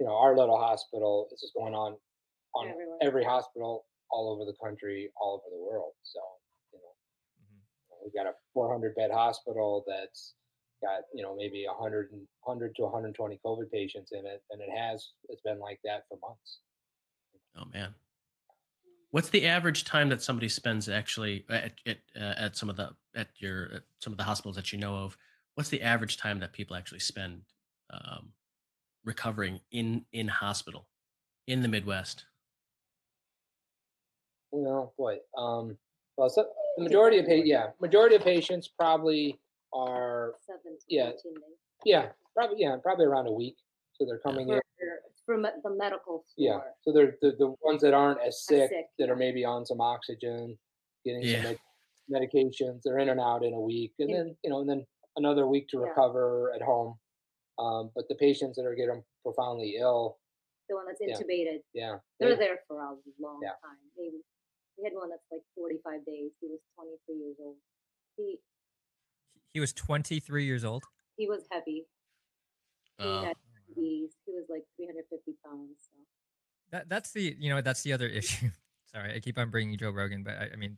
you 0.00 0.06
know, 0.06 0.14
our 0.14 0.36
little 0.36 0.58
hospital. 0.58 1.26
This 1.30 1.42
is 1.42 1.52
going 1.56 1.74
on 1.74 1.96
on 2.54 2.68
Everywhere. 2.68 2.98
every 3.02 3.24
hospital 3.24 3.86
all 4.10 4.30
over 4.32 4.44
the 4.44 4.56
country, 4.62 5.10
all 5.20 5.34
over 5.34 5.48
the 5.56 5.62
world. 5.62 5.92
So 6.02 6.20
you 6.72 6.78
know, 6.80 6.92
Mhm. 7.42 8.04
we've 8.04 8.14
got 8.14 8.26
a 8.26 8.34
400 8.54 8.94
bed 8.94 9.10
hospital 9.10 9.84
that's 9.86 10.34
got 10.82 11.02
you 11.14 11.22
know 11.22 11.34
maybe 11.36 11.64
100 11.66 12.12
and 12.12 12.22
100 12.42 12.74
to 12.76 12.82
120 12.82 13.40
COVID 13.44 13.70
patients 13.70 14.12
in 14.12 14.26
it, 14.26 14.42
and 14.50 14.60
it 14.60 14.70
has 14.76 15.10
it's 15.28 15.42
been 15.42 15.58
like 15.58 15.80
that 15.84 16.04
for 16.08 16.18
months. 16.20 16.60
Oh 17.58 17.64
man, 17.72 17.94
what's 19.10 19.30
the 19.30 19.46
average 19.46 19.84
time 19.84 20.08
that 20.10 20.22
somebody 20.22 20.48
spends 20.48 20.88
actually 20.88 21.44
at 21.48 21.72
at, 21.86 21.98
uh, 22.14 22.34
at 22.36 22.56
some 22.56 22.68
of 22.68 22.76
the 22.76 22.90
at 23.14 23.28
your 23.38 23.74
at 23.74 23.82
some 24.00 24.12
of 24.12 24.18
the 24.18 24.24
hospitals 24.24 24.56
that 24.56 24.72
you 24.72 24.78
know 24.78 24.96
of? 24.96 25.16
What's 25.54 25.70
the 25.70 25.82
average 25.82 26.18
time 26.18 26.40
that 26.40 26.52
people 26.52 26.76
actually 26.76 27.00
spend 27.00 27.42
um, 27.90 28.32
recovering 29.04 29.60
in 29.70 30.04
in 30.12 30.28
hospital 30.28 30.86
in 31.46 31.62
the 31.62 31.68
Midwest? 31.68 32.26
Well, 34.52 34.94
boy, 34.96 35.18
um, 35.36 35.76
well, 36.16 36.28
so 36.30 36.46
the 36.76 36.84
majority 36.84 37.18
of 37.18 37.26
pa- 37.26 37.32
yeah, 37.32 37.68
majority 37.80 38.16
of 38.16 38.22
patients 38.22 38.68
probably 38.68 39.38
are 39.76 40.34
Seven 40.46 40.78
to 40.78 40.84
Yeah. 40.88 41.10
14 41.10 41.34
days. 41.34 41.42
yeah, 41.84 42.08
probably 42.34 42.56
yeah, 42.60 42.76
probably 42.82 43.04
around 43.06 43.26
a 43.26 43.32
week. 43.32 43.56
So 43.94 44.04
they're 44.06 44.18
coming 44.18 44.48
in. 44.48 44.60
For, 44.78 45.00
for 45.34 45.38
me- 45.38 45.50
the 45.62 45.70
medical 45.70 46.24
Yeah. 46.36 46.52
floor. 46.60 46.74
So 46.82 46.92
they're 46.92 47.16
the, 47.22 47.32
the 47.38 47.54
ones 47.62 47.80
that 47.82 47.94
aren't 47.94 48.20
as 48.20 48.44
sick, 48.44 48.68
sick, 48.70 48.86
that 48.98 49.10
are 49.10 49.16
maybe 49.16 49.44
on 49.44 49.64
some 49.66 49.80
oxygen, 49.80 50.58
getting 51.04 51.22
Yeah. 51.22 51.42
some 51.42 51.42
med- 51.52 51.60
medications. 52.22 52.82
They're 52.84 52.98
in 52.98 53.08
and 53.08 53.20
out 53.20 53.44
in 53.44 53.52
a 53.54 53.60
week, 53.60 53.94
and 53.98 54.10
Yeah. 54.10 54.16
then 54.18 54.36
you 54.44 54.50
know, 54.50 54.60
and 54.60 54.68
then 54.68 54.86
another 55.16 55.46
week 55.46 55.68
to 55.68 55.78
Yeah. 55.80 55.88
recover 55.88 56.52
at 56.54 56.62
home. 56.62 56.98
Um, 57.58 57.90
but 57.94 58.06
the 58.08 58.14
patients 58.16 58.56
that 58.56 58.66
are 58.66 58.74
getting 58.74 59.02
profoundly 59.22 59.76
ill, 59.76 60.18
The 60.68 60.74
one 60.74 60.86
that's 60.86 61.00
Yeah. 61.00 61.16
intubated. 61.16 61.62
yeah, 61.72 61.98
They're 62.20 62.36
they- 62.36 62.46
there 62.46 62.58
for 62.68 62.80
a 62.82 62.96
long 63.18 63.40
Yeah. 63.42 63.54
time. 63.62 63.78
Maybe 63.96 64.22
we 64.76 64.84
had 64.84 64.92
one 64.94 65.08
that's 65.08 65.24
like 65.30 65.42
45 65.54 66.04
days. 66.04 66.32
He 66.40 66.48
was 66.48 66.60
23 66.74 67.16
years 67.16 67.36
old. 67.40 67.56
He 68.16 68.40
he 69.56 69.60
was 69.60 69.72
23 69.72 70.44
years 70.44 70.64
old 70.66 70.84
he 71.16 71.26
was 71.26 71.44
heavy. 71.50 71.86
He 72.98 73.04
Uh, 73.04 73.22
had 73.22 73.36
diabetes. 73.74 74.10
He 74.26 74.32
was 74.32 74.44
like 74.50 74.64
350 74.76 75.32
pounds. 75.42 75.70
So. 75.80 75.96
that 76.72 76.88
that's 76.90 77.12
the 77.12 77.34
you 77.38 77.48
know 77.48 77.62
that's 77.62 77.82
the 77.82 77.94
other 77.94 78.06
issue 78.20 78.50
sorry 78.92 79.14
i 79.14 79.18
keep 79.20 79.38
on 79.38 79.48
bringing 79.50 79.78
joe 79.78 79.90
rogan 79.90 80.22
but 80.22 80.34
i, 80.36 80.48
I 80.52 80.56
mean 80.56 80.72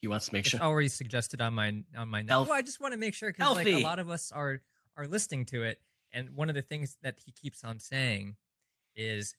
he 0.00 0.06
he 0.06 0.08
wants 0.08 0.26
to 0.26 0.32
make 0.34 0.44
It's 0.46 0.50
sure. 0.50 0.60
already 0.60 0.88
suggested 0.88 1.40
on 1.40 1.54
my 1.54 1.68
on 1.96 2.08
my 2.08 2.22
note. 2.22 2.28
Health- 2.32 2.48
Well, 2.48 2.58
I 2.58 2.62
just 2.62 2.80
want 2.80 2.92
to 2.94 2.98
make 2.98 3.14
sure 3.14 3.30
because 3.32 3.54
like 3.56 3.66
a 3.68 3.82
lot 3.82 3.98
of 4.00 4.10
us 4.10 4.30
are 4.32 4.60
are 4.96 5.06
listening 5.06 5.44
to 5.46 5.62
it, 5.62 5.80
and 6.12 6.30
one 6.36 6.48
of 6.50 6.54
the 6.56 6.62
things 6.62 6.96
that 7.02 7.16
he 7.24 7.30
keeps 7.32 7.62
on 7.64 7.78
saying 7.78 8.36
is 8.96 9.34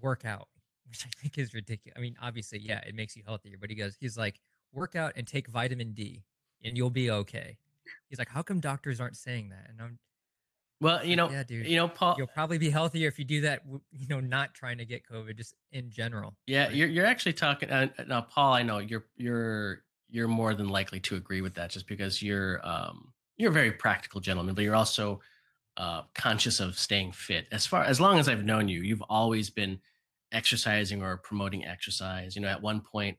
work 0.00 0.24
out, 0.24 0.48
which 0.88 1.04
I 1.06 1.10
think 1.20 1.38
is 1.38 1.52
ridiculous. 1.54 1.94
I 1.96 2.00
mean, 2.00 2.16
obviously, 2.22 2.58
yeah, 2.60 2.80
it 2.86 2.94
makes 2.94 3.16
you 3.16 3.22
healthier, 3.26 3.56
but 3.60 3.68
he 3.70 3.76
goes, 3.76 3.96
he's 3.98 4.16
like, 4.16 4.40
work 4.72 4.94
out 4.94 5.12
and 5.16 5.26
take 5.26 5.48
vitamin 5.48 5.92
D, 5.92 6.22
and 6.62 6.76
you'll 6.76 6.90
be 6.90 7.10
okay. 7.10 7.58
He's 8.08 8.18
like, 8.18 8.28
how 8.28 8.42
come 8.42 8.60
doctors 8.60 9.00
aren't 9.00 9.16
saying 9.16 9.50
that? 9.50 9.66
And 9.68 9.80
I'm, 9.80 9.98
Well, 10.80 11.04
you 11.04 11.16
like, 11.16 11.16
know, 11.16 11.30
yeah, 11.30 11.42
dude, 11.44 11.66
you 11.66 11.76
know, 11.76 11.88
Paul. 11.88 12.14
you'll 12.18 12.26
probably 12.26 12.58
be 12.58 12.70
healthier 12.70 13.08
if 13.08 13.18
you 13.18 13.24
do 13.24 13.42
that. 13.42 13.62
You 13.92 14.06
know, 14.08 14.20
not 14.20 14.54
trying 14.54 14.78
to 14.78 14.84
get 14.84 15.02
COVID, 15.06 15.36
just 15.36 15.54
in 15.72 15.90
general. 15.90 16.34
Yeah, 16.46 16.66
Like, 16.66 16.76
you're 16.76 16.88
you're 16.88 17.06
actually 17.06 17.34
talking 17.34 17.70
uh, 17.70 17.88
now, 18.06 18.22
Paul. 18.22 18.52
I 18.54 18.62
know 18.62 18.78
you're 18.78 19.06
you're 19.16 19.84
you're 20.08 20.28
more 20.28 20.54
than 20.54 20.68
likely 20.68 21.00
to 21.00 21.16
agree 21.16 21.40
with 21.40 21.54
that, 21.54 21.70
just 21.70 21.86
because 21.86 22.22
you're 22.22 22.66
um 22.66 23.12
you're 23.36 23.50
a 23.50 23.54
very 23.54 23.72
practical 23.72 24.20
gentleman, 24.20 24.54
but 24.54 24.64
you're 24.64 24.74
also 24.76 25.20
uh, 25.76 26.02
conscious 26.14 26.60
of 26.60 26.78
staying 26.78 27.12
fit. 27.12 27.46
As 27.52 27.66
far 27.66 27.84
as 27.84 28.00
long 28.00 28.18
as 28.18 28.28
I've 28.28 28.44
known 28.44 28.68
you, 28.68 28.80
you've 28.82 29.02
always 29.08 29.50
been 29.50 29.80
exercising 30.32 31.02
or 31.02 31.16
promoting 31.18 31.64
exercise. 31.64 32.36
You 32.36 32.42
know, 32.42 32.48
at 32.48 32.60
one 32.62 32.80
point, 32.80 33.18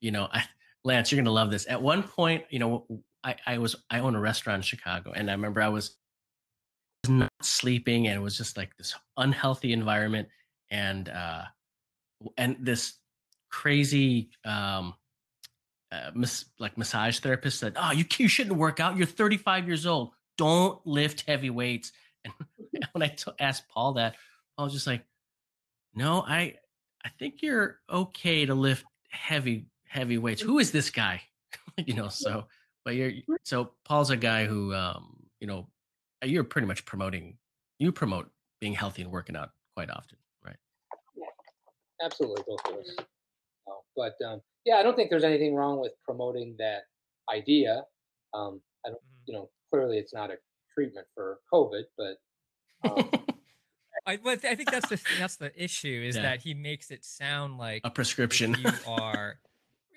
you 0.00 0.10
know, 0.10 0.28
I, 0.32 0.44
Lance, 0.84 1.10
you're 1.10 1.20
gonna 1.20 1.30
love 1.32 1.50
this. 1.50 1.66
At 1.68 1.80
one 1.82 2.02
point, 2.02 2.44
you 2.50 2.58
know, 2.58 2.86
I 3.24 3.36
I 3.46 3.58
was 3.58 3.76
I 3.90 4.00
own 4.00 4.14
a 4.14 4.20
restaurant 4.20 4.58
in 4.58 4.62
Chicago, 4.62 5.12
and 5.12 5.30
I 5.30 5.34
remember 5.34 5.62
I 5.62 5.68
was 5.68 5.96
not 7.08 7.30
sleeping, 7.42 8.06
and 8.06 8.16
it 8.16 8.20
was 8.20 8.36
just 8.36 8.56
like 8.56 8.76
this 8.76 8.94
unhealthy 9.16 9.72
environment, 9.72 10.28
and 10.70 11.08
uh 11.08 11.44
and 12.36 12.56
this 12.60 12.94
crazy 13.50 14.30
um 14.44 14.94
uh, 15.92 16.10
mas- 16.14 16.46
like 16.58 16.76
massage 16.76 17.20
therapist 17.20 17.60
said 17.60 17.74
oh 17.76 17.92
you, 17.92 18.04
you 18.18 18.28
shouldn't 18.28 18.56
work 18.56 18.80
out. 18.80 18.96
You're 18.96 19.06
35 19.06 19.66
years 19.66 19.86
old. 19.86 20.12
Don't 20.36 20.84
lift 20.86 21.24
heavy 21.26 21.50
weights. 21.50 21.92
And 22.74 22.88
when 22.90 23.02
i 23.02 23.08
t- 23.08 23.30
asked 23.38 23.68
paul 23.68 23.92
that 23.92 24.16
i 24.58 24.64
was 24.64 24.72
just 24.72 24.86
like 24.86 25.04
no 25.94 26.24
i 26.26 26.54
i 27.04 27.08
think 27.20 27.40
you're 27.40 27.78
okay 27.88 28.44
to 28.44 28.54
lift 28.54 28.84
heavy 29.10 29.66
heavy 29.86 30.18
weights. 30.18 30.42
Who 30.42 30.58
is 30.58 30.72
this 30.72 30.90
guy? 30.90 31.22
You 31.86 31.94
know 31.94 32.08
so 32.08 32.46
but 32.84 32.94
you're 32.94 33.12
so 33.44 33.70
paul's 33.84 34.10
a 34.10 34.16
guy 34.16 34.44
who 34.46 34.74
um 34.74 35.16
you 35.40 35.46
know 35.46 35.66
you're 36.24 36.44
pretty 36.44 36.66
much 36.66 36.84
promoting 36.84 37.36
you 37.78 37.92
promote 37.92 38.30
being 38.60 38.74
healthy 38.74 39.02
and 39.02 39.10
working 39.10 39.36
out 39.36 39.50
quite 39.74 39.90
often 39.90 40.18
right 40.44 40.56
Yeah, 41.16 41.26
absolutely 42.04 42.42
both 42.46 42.60
of 42.66 42.76
us. 42.80 42.90
So, 43.66 43.82
but 43.96 44.14
um, 44.26 44.40
yeah, 44.64 44.76
I 44.76 44.82
don't 44.82 44.94
think 44.96 45.10
there's 45.10 45.24
anything 45.24 45.54
wrong 45.54 45.80
with 45.80 45.92
promoting 46.04 46.54
that 46.58 46.82
idea. 47.30 47.84
Um, 48.32 48.60
I 48.86 48.90
don't, 48.90 48.98
Mhm. 48.98 49.26
you 49.26 49.34
know, 49.34 49.50
clearly 49.70 49.98
it's 49.98 50.12
not 50.14 50.30
a 50.30 50.38
treatment 50.72 51.06
for 51.14 51.40
COVID, 51.52 51.84
but 51.96 52.18
um, 52.84 53.10
I, 54.06 54.18
well, 54.22 54.36
I 54.44 54.54
think 54.54 54.70
that's 54.70 54.88
the 54.88 55.00
that's 55.18 55.36
the 55.36 55.50
issue 55.62 56.02
is 56.06 56.16
Yeah. 56.16 56.22
that 56.22 56.42
he 56.42 56.52
makes 56.54 56.90
it 56.90 57.04
sound 57.04 57.58
like 57.58 57.82
a 57.84 57.90
prescription 57.90 58.54
you 58.58 58.70
are 58.86 59.40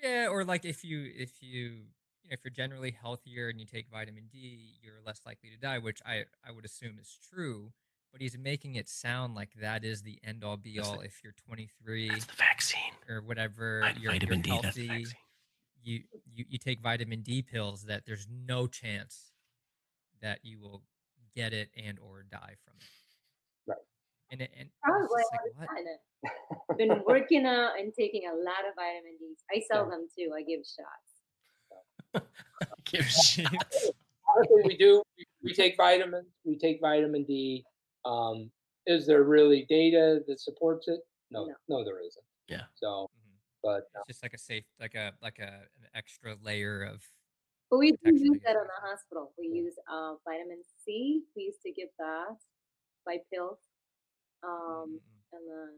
yeah 0.02 0.28
or 0.28 0.44
like 0.44 0.64
if 0.64 0.84
you 0.84 1.10
if 1.16 1.42
you 1.42 1.82
you 2.28 2.32
know, 2.32 2.34
if 2.34 2.44
you're 2.44 2.50
generally 2.66 2.90
healthier 2.90 3.48
and 3.48 3.58
you 3.60 3.66
take 3.66 3.88
vitamin 3.90 4.28
d 4.30 4.78
you're 4.82 5.00
less 5.04 5.20
likely 5.24 5.48
to 5.50 5.56
die 5.56 5.78
which 5.78 6.00
i 6.04 6.24
i 6.46 6.50
would 6.50 6.64
assume 6.64 6.98
is 7.00 7.16
true 7.32 7.72
but 8.12 8.20
he's 8.20 8.36
making 8.38 8.74
it 8.76 8.88
sound 8.88 9.34
like 9.34 9.50
that 9.60 9.84
is 9.84 10.02
the 10.02 10.18
end 10.24 10.44
all 10.44 10.56
be 10.56 10.78
all 10.78 11.00
if 11.00 11.20
you're 11.24 11.32
23 11.46 12.10
that's 12.10 12.24
the 12.26 12.32
vaccine 12.36 12.92
or 13.08 13.20
whatever 13.22 13.90
Vi- 13.94 14.00
you're, 14.00 14.12
vitamin 14.12 14.38
you're 14.38 14.42
D. 14.42 14.60
That's 14.62 14.76
the 14.76 14.88
healthy 14.88 14.98
vaccine. 15.04 15.16
you, 15.82 16.02
you 16.34 16.44
you 16.48 16.58
take 16.58 16.80
vitamin 16.80 17.22
d 17.22 17.42
pills 17.42 17.82
that 17.84 18.04
there's 18.06 18.26
no 18.30 18.66
chance 18.66 19.32
that 20.20 20.40
you 20.42 20.58
will 20.60 20.82
get 21.34 21.52
it 21.52 21.70
and 21.76 21.98
or 21.98 22.24
die 22.30 22.54
from 22.64 22.74
it 22.80 22.88
Right. 23.66 23.78
and 24.30 24.40
it, 24.42 24.50
and 24.58 24.68
Probably 24.82 25.22
like, 25.32 25.40
what? 25.56 25.68
time. 25.68 25.86
I've 26.70 26.76
been 26.78 27.02
working 27.06 27.44
out 27.46 27.78
and 27.78 27.92
taking 27.94 28.26
a 28.26 28.34
lot 28.34 28.64
of 28.68 28.74
vitamin 28.76 29.16
D's. 29.20 29.38
I 29.50 29.60
sell 29.70 29.84
Yeah. 29.84 29.90
them 29.90 30.08
too. 30.16 30.32
I 30.36 30.42
give 30.42 30.60
shots. 30.60 31.17
Give 32.84 33.04
shit. 33.04 33.46
honestly, 34.28 34.62
we 34.64 34.76
do. 34.76 35.02
We, 35.16 35.24
we 35.44 35.54
take 35.54 35.76
vitamins. 35.76 36.26
We 36.44 36.58
take 36.58 36.80
vitamin 36.80 37.24
D. 37.24 37.64
Um, 38.04 38.50
is 38.86 39.06
there 39.06 39.22
really 39.24 39.66
data 39.68 40.20
that 40.26 40.40
supports 40.40 40.88
it? 40.88 41.00
No, 41.30 41.46
No. 41.46 41.54
no, 41.68 41.84
there 41.84 42.00
isn't. 42.00 42.24
Yeah. 42.48 42.64
So, 42.74 43.10
Mhm. 43.12 43.36
but 43.62 43.82
uh, 43.94 44.00
it's 44.08 44.18
just 44.18 44.22
like 44.22 44.32
a 44.34 44.38
safe 44.38 44.64
like 44.80 44.94
a 44.94 45.12
like 45.22 45.38
a 45.38 45.68
an 45.82 45.88
extra 45.94 46.36
layer 46.42 46.82
of 46.82 47.02
But 47.70 47.78
we 47.78 47.92
do 47.92 47.98
use 48.10 48.40
that 48.44 48.56
in 48.56 48.64
the 48.64 48.80
hospital. 48.88 49.32
We 49.38 49.48
use 49.48 49.74
uh, 49.92 50.14
vitamin 50.24 50.62
C. 50.84 51.22
We 51.36 51.42
used 51.44 51.60
to 51.62 51.72
give 51.72 51.90
that 51.98 52.36
by 53.04 53.18
pills. 53.32 53.58
Um, 54.42 55.00
Mm, 55.32 55.36
and 55.36 55.42
then 55.50 55.70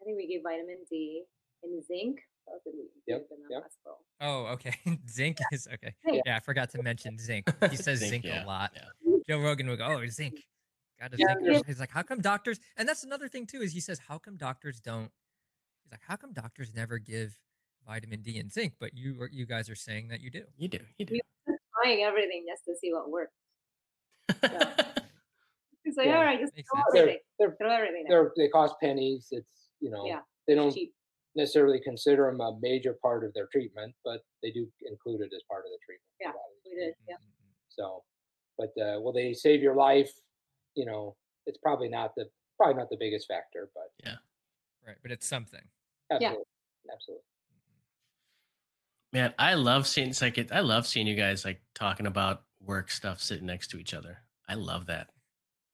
I 0.00 0.04
think 0.04 0.16
we 0.16 0.26
give 0.28 0.42
vitamin 0.44 0.78
D 0.88 1.24
and 1.64 1.84
zinc. 1.84 2.20
That's 2.46 2.60
what 2.64 2.74
we 2.74 2.82
Yep, 3.06 3.26
in 3.30 3.42
the 3.48 3.54
yep. 3.54 3.62
hospital. 3.62 3.98
oh 4.20 4.46
okay 4.54 4.74
zinc 5.08 5.38
is 5.52 5.68
okay 5.72 5.94
Yeah. 6.06 6.20
yeah 6.26 6.36
i 6.36 6.40
forgot 6.40 6.70
to 6.70 6.82
mention 6.82 7.18
zinc 7.18 7.44
he 7.70 7.76
says 7.86 8.00
zinc, 8.00 8.24
yeah, 8.24 8.44
a 8.44 8.46
lot 8.46 8.72
yeah. 8.74 9.16
joe 9.28 9.38
rogan 9.40 9.68
would 9.68 9.78
go 9.78 9.84
oh 9.86 10.06
zinc 10.08 10.34
got 11.00 11.12
to 11.12 11.18
Yeah, 11.18 11.26
zinc 11.34 11.38
there's- 11.44 11.62
he's 11.66 11.80
like 11.80 11.90
how 11.90 12.02
come 12.02 12.20
doctors 12.20 12.58
and 12.76 12.88
that's 12.88 13.04
another 13.04 13.28
thing 13.28 13.46
too 13.46 13.60
is 13.62 13.72
he 13.72 13.80
says 13.80 14.00
how 14.08 14.18
come 14.18 14.36
doctors 14.36 14.80
don't 14.80 15.10
he's 15.84 15.92
like 15.92 16.00
how 16.06 16.16
come 16.16 16.32
doctors 16.32 16.72
never 16.74 16.98
give 16.98 17.38
vitamin 17.86 18.22
d 18.22 18.38
and 18.38 18.50
zinc 18.52 18.72
but 18.80 18.94
you 18.96 19.20
are- 19.20 19.30
you 19.32 19.46
guys 19.46 19.68
are 19.70 19.74
saying 19.76 20.08
that 20.08 20.20
you 20.20 20.30
do 20.30 20.42
You 20.56 20.68
do. 20.68 20.78
You 20.98 21.06
do. 21.06 21.14
We- 21.14 21.20
Trying 21.84 22.02
everything 22.04 22.44
just 22.48 22.64
to 22.64 22.74
see 22.80 22.90
what 22.92 23.10
works. 23.10 23.34
It's 25.84 25.96
like, 25.96 26.06
Yeah, 26.06 26.16
all 26.16 26.24
right, 26.24 26.40
just 26.40 26.52
throw 26.54 26.62
sense. 26.62 26.84
they're, 26.92 27.02
everything. 27.02 27.20
they're, 27.38 27.56
Throw 27.60 27.70
everything. 27.70 28.04
they're, 28.08 28.32
they 28.36 28.48
cost 28.48 28.74
pennies. 28.82 29.28
It's 29.30 29.68
you 29.80 29.90
know 29.90 30.04
Yeah, 30.06 30.20
they 30.48 30.54
don't 30.54 30.72
cheap. 30.72 30.94
Necessarily 31.36 31.80
consider 31.80 32.30
them 32.30 32.40
a 32.40 32.58
major 32.60 32.96
part 33.02 33.24
of 33.24 33.32
their 33.34 33.46
treatment, 33.46 33.94
but 34.04 34.24
they 34.42 34.50
do 34.50 34.66
include 34.88 35.20
it 35.20 35.32
as 35.34 35.42
part 35.48 35.64
of 35.64 35.70
the 35.70 35.78
treatment. 35.84 36.10
Yeah, 36.20 36.28
a 36.28 36.30
lot 36.30 36.50
of 36.50 36.64
these 36.64 36.72
We 36.74 36.84
did. 36.84 36.94
Yeah. 37.08 37.16
So, 37.68 38.02
but 38.58 38.72
uh, 38.80 39.00
will 39.00 39.12
they 39.12 39.32
save 39.34 39.62
your 39.62 39.74
life? 39.74 40.10
You 40.74 40.86
know, 40.86 41.16
it's 41.46 41.58
probably 41.58 41.88
not 41.88 42.14
the 42.16 42.28
probably 42.56 42.74
not 42.74 42.90
the 42.90 42.96
biggest 42.98 43.28
factor, 43.28 43.68
but 43.74 43.92
yeah, 44.04 44.16
right 44.86 44.96
but 45.02 45.10
it's 45.10 45.26
something 45.26 45.60
absolutely, 46.10 46.44
absolutely. 46.92 47.22
Man, 49.12 49.34
I 49.38 49.54
love 49.54 49.86
seeing 49.86 50.08
it's 50.08 50.20
like 50.20 50.38
it, 50.38 50.52
I 50.52 50.60
love 50.60 50.86
seeing 50.86 51.06
you 51.06 51.14
guys 51.14 51.44
like 51.44 51.60
talking 51.74 52.06
about 52.06 52.42
work 52.60 52.90
stuff 52.90 53.20
sitting 53.20 53.46
next 53.46 53.68
to 53.68 53.78
each 53.78 53.94
other. 53.94 54.18
I 54.48 54.54
love 54.54 54.86
that. 54.86 55.08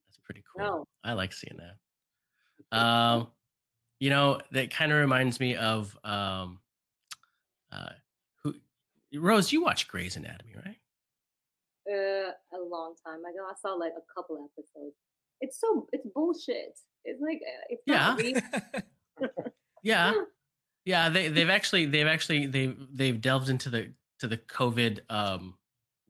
That's 0.08 0.18
pretty 0.24 0.42
cool. 0.54 0.64
No. 0.64 0.88
I 1.04 1.14
like 1.14 1.32
seeing 1.32 1.58
that. 1.58 2.76
Um, 2.76 3.28
you 4.02 4.10
know, 4.10 4.40
that 4.50 4.74
kind 4.74 4.90
of 4.90 4.98
reminds 4.98 5.38
me 5.38 5.54
of 5.54 5.96
um, 6.02 6.58
uh, 7.70 7.90
who 8.42 8.52
Rose. 9.14 9.52
You 9.52 9.62
watch 9.62 9.86
Grey's 9.86 10.16
Anatomy, 10.16 10.56
right? 10.56 10.76
Uh, 11.88 12.32
a 12.52 12.58
long 12.68 12.96
time 13.06 13.20
ago, 13.20 13.46
I 13.48 13.54
saw 13.62 13.74
like 13.74 13.92
a 13.96 14.02
couple 14.12 14.50
episodes. 14.58 14.96
It's 15.40 15.60
so 15.60 15.86
it's 15.92 16.04
bullshit. 16.12 16.80
It's 17.04 17.22
like 17.22 17.42
uh, 17.46 17.66
it's 17.70 17.82
not 17.86 18.18
real. 18.18 19.30
Yeah, 19.84 20.12
yeah. 20.84 21.08
They 21.08 21.28
they've 21.28 21.50
actually 21.50 21.86
they've 21.86 22.08
actually 22.08 22.46
they've 22.46 22.76
they've 22.92 23.20
delved 23.20 23.50
into 23.50 23.70
the 23.70 23.92
to 24.18 24.26
the 24.26 24.36
COVID 24.36 24.98
um 25.10 25.54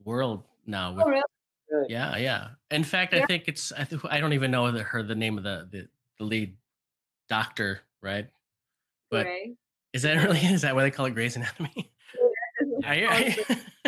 world 0.03 0.45
now. 0.65 0.93
With, 0.93 1.05
Oh, 1.05 1.09
really? 1.09 1.85
Yeah, 1.89 2.17
yeah. 2.17 2.47
In 2.71 2.83
fact, 2.83 3.13
I 3.13 3.23
think 3.27 3.43
it's 3.45 3.71
I, 3.71 3.83
th- 3.83 4.01
I 4.09 4.19
don't 4.19 4.33
even 4.33 4.49
know 4.49 4.71
the, 4.71 4.81
her 4.81 5.03
the 5.03 5.13
name 5.13 5.37
of 5.37 5.43
the, 5.43 5.67
the 5.71 5.87
the 6.17 6.23
lead 6.23 6.55
doctor, 7.33 7.81
right? 8.03 8.27
But 9.09 9.25
is 9.91 10.03
that 10.03 10.13
really 10.23 10.39
is 10.39 10.61
that 10.61 10.75
why 10.75 10.83
they 10.83 10.91
call 10.91 11.07
it 11.07 11.15
Grey's 11.15 11.35
Anatomy? 11.35 11.91
I 12.85 12.95
hear, 12.95 13.35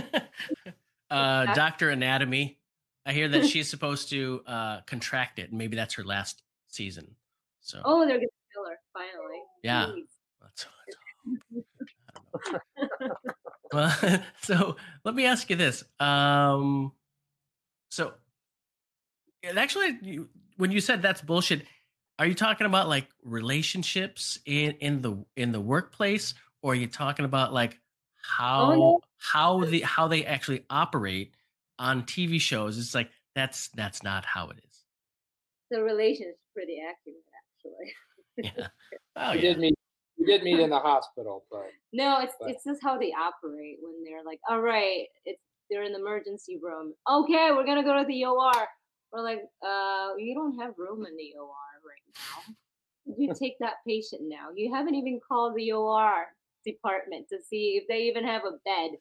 uh, 1.11 1.53
Doctor 1.53 1.91
Anatomy. 1.91 2.57
I 3.05 3.13
hear 3.13 3.27
that 3.27 3.45
she's 3.45 3.69
supposed 3.69 4.09
to 4.09 4.41
uh, 4.47 4.81
contract 4.87 5.37
it, 5.37 5.49
and 5.49 5.59
maybe 5.59 5.75
that's 5.75 5.93
her 5.93 6.03
last 6.03 6.41
season. 6.69 7.15
So 7.61 7.81
Oh, 7.85 8.07
they're 8.07 8.17
gonna 8.17 8.27
kill 8.51 8.65
her 8.67 8.79
finally. 8.93 9.41
Yeah. 9.63 9.91
That's, 10.41 10.65
that's 10.65 10.65
I 12.43 12.81
don't 12.81 12.91
know. 13.71 14.11
well, 14.11 14.23
so 14.41 14.75
let 15.03 15.13
me 15.13 15.25
ask 15.25 15.49
you 15.51 15.55
this. 15.55 15.83
Um, 15.99 16.93
so 17.89 18.13
actually, 19.55 19.99
you, 20.01 20.29
when 20.57 20.71
you 20.71 20.81
said 20.81 21.03
that's 21.03 21.21
bullshit, 21.21 21.63
are 22.19 22.25
you 22.25 22.33
talking 22.33 22.65
about 22.65 22.87
like 22.87 23.07
relationships 23.23 24.39
in 24.45 24.71
in 24.79 25.01
the 25.01 25.17
in 25.35 25.51
the 25.51 25.59
workplace, 25.59 26.33
or 26.61 26.73
are 26.73 26.75
you 26.75 26.87
talking 26.87 27.25
about 27.25 27.53
like 27.53 27.79
how 28.21 28.73
no. 28.73 28.99
how 29.17 29.63
the 29.65 29.81
how 29.81 30.07
they 30.07 30.25
actually 30.25 30.65
operate 30.69 31.33
on 31.77 32.03
TV 32.03 32.39
shows? 32.39 32.77
It's 32.77 32.95
like 32.95 33.09
that's 33.35 33.69
that's 33.69 34.03
not 34.03 34.25
how 34.25 34.49
it 34.49 34.57
is. 34.57 34.83
The 35.71 35.83
relation 35.83 36.27
is 36.27 36.35
pretty 36.53 36.79
accurate, 36.81 37.23
actually. 37.47 37.93
Yeah. 38.37 38.67
Oh 39.15 39.31
we 39.31 39.37
yeah. 39.37 39.41
did 39.41 39.59
meet 39.59 39.75
we 40.17 40.25
we 40.25 40.31
did 40.33 40.43
meet 40.43 40.59
in 40.59 40.69
the 40.69 40.79
hospital, 40.79 41.45
but 41.49 41.67
No, 41.93 42.19
it's 42.19 42.33
But- 42.37 42.49
it's 42.49 42.65
just 42.65 42.83
how 42.83 42.97
they 42.97 43.13
operate 43.13 43.77
when 43.81 44.03
they're 44.03 44.25
like, 44.25 44.41
all 44.49 44.59
right, 44.59 45.05
it's 45.25 45.41
they're 45.69 45.83
in 45.83 45.93
the 45.93 45.99
emergency 45.99 46.59
room. 46.61 46.93
Okay, 47.09 47.51
we're 47.51 47.65
gonna 47.65 47.83
go 47.83 47.97
to 47.97 48.05
the 48.05 48.25
OR. 48.25 48.51
We're 49.13 49.21
like, 49.21 49.39
uh, 49.65 50.15
you 50.17 50.35
don't 50.35 50.59
have 50.59 50.73
room 50.77 51.05
in 51.05 51.15
the 51.15 51.33
OR 51.39 51.47
right 51.47 51.74
now. 52.15 52.53
You 53.17 53.33
take 53.33 53.57
that 53.59 53.85
patient 53.87 54.23
now? 54.25 54.49
You 54.55 54.73
haven't 54.73 54.95
even 54.95 55.19
called 55.25 55.55
the 55.55 55.71
OR 55.71 56.25
department 56.65 57.27
to 57.29 57.37
see 57.47 57.79
if 57.81 57.87
they 57.87 58.03
even 58.03 58.25
have 58.25 58.43
a 58.43 58.57
bed. 58.65 58.97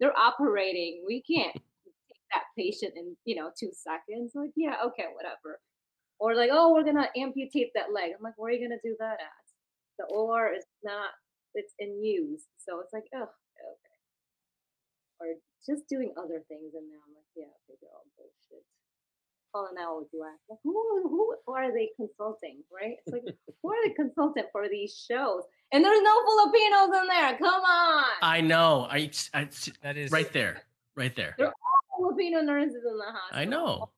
They're 0.00 0.18
operating. 0.18 1.04
We 1.06 1.22
can't 1.22 1.54
take 1.54 2.26
that 2.32 2.44
patient 2.58 2.94
in, 2.96 3.16
you 3.24 3.36
know, 3.36 3.50
two 3.58 3.70
seconds. 3.72 4.32
Like, 4.34 4.50
yeah, 4.56 4.76
okay, 4.86 5.06
whatever. 5.14 5.60
Or 6.18 6.34
like, 6.34 6.50
oh, 6.52 6.72
we're 6.72 6.84
gonna 6.84 7.08
amputate 7.16 7.72
that 7.74 7.92
leg. 7.92 8.12
I'm 8.16 8.22
like, 8.22 8.34
where 8.36 8.50
are 8.50 8.54
you 8.54 8.66
gonna 8.66 8.80
do 8.82 8.96
that 8.98 9.20
at? 9.20 9.46
The 9.98 10.06
OR 10.06 10.52
is 10.52 10.64
not 10.82 11.10
it's 11.56 11.72
in 11.78 12.04
use. 12.04 12.44
So 12.60 12.80
it's 12.80 12.92
like, 12.92 13.08
oh, 13.16 13.32
okay. 13.32 13.98
Or 15.18 15.26
just 15.64 15.88
doing 15.88 16.12
other 16.20 16.44
things, 16.46 16.76
and 16.76 16.86
now 16.92 17.00
I'm 17.00 17.16
like, 17.16 17.32
yeah, 17.34 17.50
okay, 17.64 17.80
they're 17.80 17.96
all 17.96 18.04
bullshit. 18.14 18.64
Paul 19.56 19.68
and 19.70 19.78
I 19.78 19.84
always 19.84 20.08
laugh. 20.12 20.38
Like, 20.50 20.58
who, 20.62 20.72
who, 21.02 21.34
who 21.46 21.52
are 21.54 21.72
they 21.72 21.88
consulting, 21.96 22.62
right? 22.72 22.96
It's 23.06 23.12
like, 23.12 23.22
who 23.62 23.70
are 23.70 23.88
the 23.88 23.94
consultant 23.94 24.46
for 24.52 24.68
these 24.68 25.06
shows? 25.10 25.44
And 25.72 25.84
there's 25.84 26.02
no 26.02 26.14
Filipinos 26.24 27.02
in 27.02 27.08
there. 27.08 27.38
Come 27.38 27.62
on. 27.62 28.04
I 28.22 28.40
know. 28.40 28.86
I, 28.90 29.10
I 29.32 29.48
That 29.82 29.96
is 29.96 30.12
right 30.12 30.32
there, 30.32 30.62
right 30.94 31.14
there. 31.16 31.34
There 31.38 31.52
Filipino 31.98 32.42
nurses 32.42 32.82
in 32.86 32.98
the 32.98 33.04
hospital. 33.04 33.40
I 33.40 33.44
know. 33.44 33.90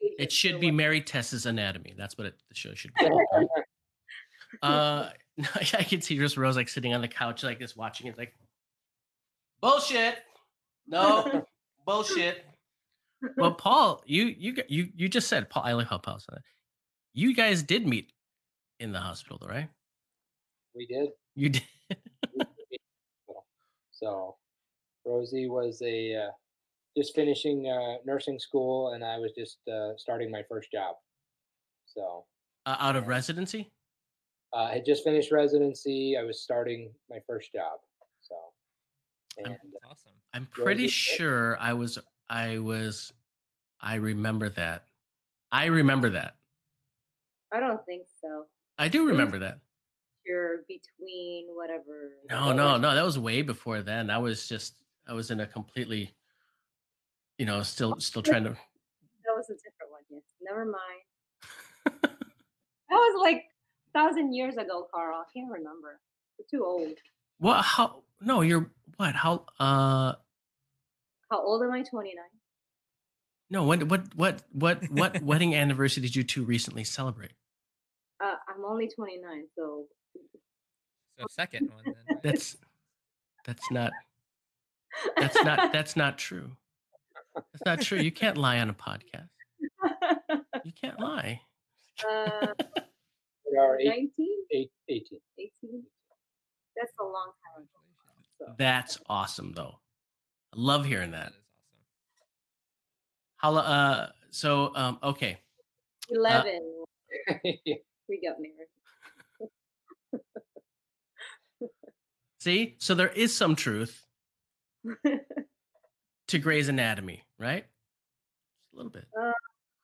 It 0.00 0.32
should 0.32 0.60
be 0.60 0.70
Mary 0.70 1.00
Tess's 1.00 1.46
Anatomy. 1.46 1.94
That's 1.96 2.16
what 2.16 2.26
it, 2.28 2.34
the 2.48 2.54
show 2.54 2.74
should 2.74 2.92
be. 2.98 3.06
uh, 4.62 5.10
I 5.54 5.82
can 5.84 6.00
see 6.00 6.16
just 6.16 6.36
Rose 6.36 6.56
like 6.56 6.68
sitting 6.68 6.94
on 6.94 7.02
the 7.02 7.08
couch 7.08 7.44
like 7.44 7.58
this, 7.60 7.76
watching 7.76 8.06
it, 8.06 8.18
like 8.18 8.34
bullshit. 9.60 10.16
No 10.88 11.44
bullshit. 11.86 12.44
Well, 13.36 13.54
Paul, 13.58 14.02
you 14.06 14.24
you 14.24 14.56
you 14.68 14.88
you 14.94 15.08
just 15.08 15.28
said 15.28 15.48
Paul. 15.50 15.62
I 15.64 15.72
like 15.72 15.86
how 15.88 15.98
Paul 15.98 16.18
said 16.18 16.36
that. 16.36 16.42
You 17.14 17.34
guys 17.34 17.62
did 17.62 17.86
meet 17.86 18.12
in 18.80 18.92
the 18.92 19.00
hospital, 19.00 19.38
though, 19.40 19.48
right? 19.48 19.68
we 20.74 20.86
did. 20.86 21.10
You 21.34 21.50
did. 21.50 21.62
So 23.90 24.36
Rosie 25.04 25.48
was 25.48 25.80
a 25.82 26.16
uh, 26.16 26.30
just 26.96 27.14
finishing 27.14 27.68
uh, 27.68 27.98
nursing 28.04 28.38
school, 28.38 28.92
and 28.94 29.04
I 29.04 29.18
was 29.18 29.32
just 29.36 29.58
uh, 29.68 29.96
starting 29.96 30.30
my 30.30 30.42
first 30.48 30.72
job. 30.72 30.96
So 31.86 32.24
Uh, 32.66 32.76
out 32.78 32.96
of 32.96 33.06
residency. 33.08 33.70
uh, 34.54 34.64
I 34.64 34.72
had 34.74 34.84
just 34.84 35.04
finished 35.04 35.30
residency. 35.30 36.16
I 36.16 36.22
was 36.24 36.40
starting 36.40 36.92
my 37.10 37.18
first 37.26 37.52
job. 37.52 37.78
So 38.22 38.34
I'm- 39.44 39.56
awesome. 39.88 40.12
I'm 40.34 40.48
Rosie 40.56 40.62
pretty 40.64 40.82
did? 40.84 40.90
sure 40.90 41.58
I 41.58 41.72
was 41.74 41.98
I 42.32 42.58
was 42.58 43.12
I 43.78 43.96
remember 43.96 44.48
that. 44.48 44.84
I 45.52 45.66
remember 45.66 46.08
that. 46.10 46.36
I 47.52 47.60
don't 47.60 47.84
think 47.84 48.06
so. 48.22 48.46
I 48.78 48.88
do 48.88 49.06
remember 49.06 49.38
that. 49.40 49.58
You're 50.24 50.62
between 50.66 51.48
whatever. 51.54 52.12
No, 52.30 52.54
no, 52.54 52.78
no. 52.78 52.94
That 52.94 53.04
was 53.04 53.18
way 53.18 53.42
before 53.42 53.82
then. 53.82 54.08
I 54.08 54.16
was 54.16 54.48
just 54.48 54.76
I 55.06 55.12
was 55.12 55.30
in 55.30 55.40
a 55.40 55.46
completely, 55.46 56.14
you 57.36 57.44
know, 57.44 57.62
still 57.62 57.96
still 58.00 58.22
trying 58.30 58.44
to. 58.44 58.50
That 58.50 59.36
was 59.36 59.50
a 59.50 59.54
different 59.54 59.90
one. 59.90 60.02
Yes. 60.10 60.22
Never 60.40 60.64
mind. 60.64 62.08
That 62.88 62.98
was 62.98 63.22
like 63.22 63.44
thousand 63.94 64.34
years 64.34 64.56
ago, 64.58 64.86
Carl. 64.92 65.16
I 65.16 65.24
can't 65.32 65.50
remember. 65.50 65.98
You're 66.38 66.46
too 66.50 66.62
old. 66.62 66.98
What? 67.38 67.62
How? 67.62 68.02
No, 68.20 68.42
you're 68.42 68.70
what? 68.98 69.14
How? 69.14 69.46
Uh, 69.58 70.12
How 71.32 71.42
old 71.42 71.62
am 71.62 71.72
I? 71.72 71.82
29. 71.82 72.14
no. 73.48 73.64
When? 73.64 73.88
What? 73.88 74.14
What? 74.14 74.42
What? 74.52 74.84
What 74.90 75.22
wedding 75.22 75.54
anniversary 75.54 76.02
did 76.02 76.14
you 76.14 76.24
two 76.24 76.44
recently 76.44 76.84
celebrate? 76.84 77.32
Uh, 78.22 78.34
I'm 78.48 78.62
only 78.66 78.86
29, 78.94 79.46
so 79.56 79.86
So 81.18 81.26
second 81.30 81.70
one 81.74 81.84
then. 81.86 81.94
right? 82.10 82.22
That's 82.22 82.56
that's 83.46 83.70
not 83.70 83.92
that's 85.16 85.42
not 85.42 85.72
that's 85.72 85.96
not 85.96 86.18
true. 86.18 86.50
That's 87.34 87.64
not 87.64 87.80
true. 87.80 87.98
You 87.98 88.12
can't 88.12 88.36
lie 88.36 88.58
on 88.60 88.68
a 88.68 88.74
podcast. 88.74 89.28
You 90.64 90.72
can't 90.80 91.00
lie. 91.00 91.40
uh, 92.08 92.46
we 93.50 93.58
are 93.58 93.80
eight, 93.80 93.88
19, 93.88 94.10
eight, 94.52 94.70
18. 94.88 95.18
18. 95.38 95.82
That's 96.76 96.92
a 97.00 97.02
long 97.02 97.32
time 97.42 97.62
ago. 97.64 97.80
So. 98.38 98.54
That's 98.58 98.98
awesome, 99.08 99.52
though. 99.54 99.81
I 100.54 100.56
love 100.60 100.84
hearing 100.84 101.12
that. 101.12 101.32
That 103.42 103.48
is 103.48 103.56
awesome. 103.56 103.64
How? 103.64 103.72
Uh. 103.72 104.08
So. 104.30 104.72
Um. 104.74 104.98
Okay. 105.02 105.38
11, 106.10 106.60
Yeah. 107.64 107.74
we 108.08 108.20
got 108.20 108.36
married. 108.38 108.68
See. 112.40 112.76
So 112.80 112.94
there 112.94 113.08
is 113.08 113.34
some 113.34 113.54
truth 113.56 114.04
to 116.28 116.38
Grey's 116.38 116.68
Anatomy, 116.68 117.22
right? 117.38 117.64
Just 117.64 118.74
a 118.74 118.76
little 118.76 118.90
bit. 118.90 119.06
Uh, 119.18 119.32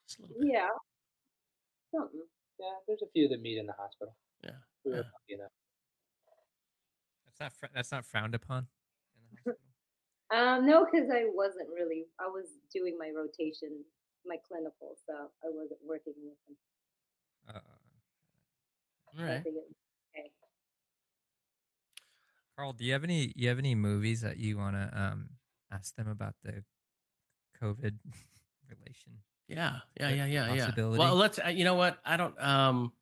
Just 0.08 0.18
a 0.18 0.22
little 0.22 0.36
bit. 0.40 0.50
yeah. 0.52 0.68
Something. 1.94 2.20
yeah, 2.60 2.66
there's 2.86 3.00
a 3.02 3.06
few 3.14 3.28
that 3.28 3.40
meet 3.40 3.56
in 3.58 3.66
the 3.66 3.72
hospital. 3.72 4.14
Yeah, 4.44 4.50
We 4.84 4.90
were 4.90 4.96
yeah. 4.98 5.02
lucky 5.04 5.34
enough. 5.40 5.50
That's 7.26 7.40
not 7.40 7.52
fr- 7.52 7.72
that's 7.74 7.92
not 7.92 8.04
frowned 8.04 8.34
upon 8.34 8.58
in 8.58 8.64
the 8.64 8.64
hospital. 8.64 8.77
Um, 10.30 10.66
no, 10.66 10.84
because 10.84 11.08
I 11.10 11.24
wasn't 11.32 11.68
really. 11.74 12.04
I 12.20 12.26
was 12.26 12.46
doing 12.72 12.96
my 12.98 13.10
rotation, 13.16 13.82
my 14.26 14.36
clinical, 14.46 14.96
so 15.06 15.14
I 15.42 15.48
wasn't 15.48 15.80
working 15.86 16.12
with 16.22 16.36
them. 16.46 16.56
Uh, 17.48 17.58
All 19.08 19.14
so 19.16 19.24
I 19.24 19.26
right. 19.26 19.42
think 19.42 19.56
it 19.56 19.64
was 19.66 19.74
okay. 20.14 20.30
Carl, 22.56 22.72
do 22.74 22.84
you 22.84 22.92
have 22.92 23.04
any 23.04 23.32
you 23.36 23.48
have 23.48 23.58
any 23.58 23.74
movies 23.74 24.20
that 24.20 24.36
you 24.36 24.58
want 24.58 24.76
to 24.76 24.90
um 24.94 25.30
ask 25.72 25.94
them 25.96 26.08
about 26.08 26.34
the 26.44 26.62
COVID 27.62 27.94
relation? 28.68 29.12
Yeah. 29.48 29.78
Yeah. 29.98 30.10
Yeah. 30.10 30.26
Yeah. 30.26 30.54
Yeah. 30.54 30.70
Well, 30.76 31.14
let's. 31.14 31.38
uh, 31.42 31.48
You 31.48 31.64
know 31.64 31.74
what? 31.74 31.98
I 32.04 32.16
don't. 32.18 32.38
Um. 32.42 32.92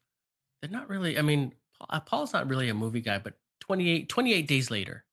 They're 0.63 0.71
not 0.71 0.89
really. 0.89 1.19
I 1.19 1.23
mean, 1.23 1.55
uh, 1.91 2.01
Paul's 2.01 2.33
not 2.33 2.49
really 2.49 2.69
a 2.69 2.75
movie 2.75 3.01
guy, 3.01 3.19
but 3.19 3.35
28, 3.61 4.09
28 4.09 4.47
days 4.47 4.71
later. 4.71 5.05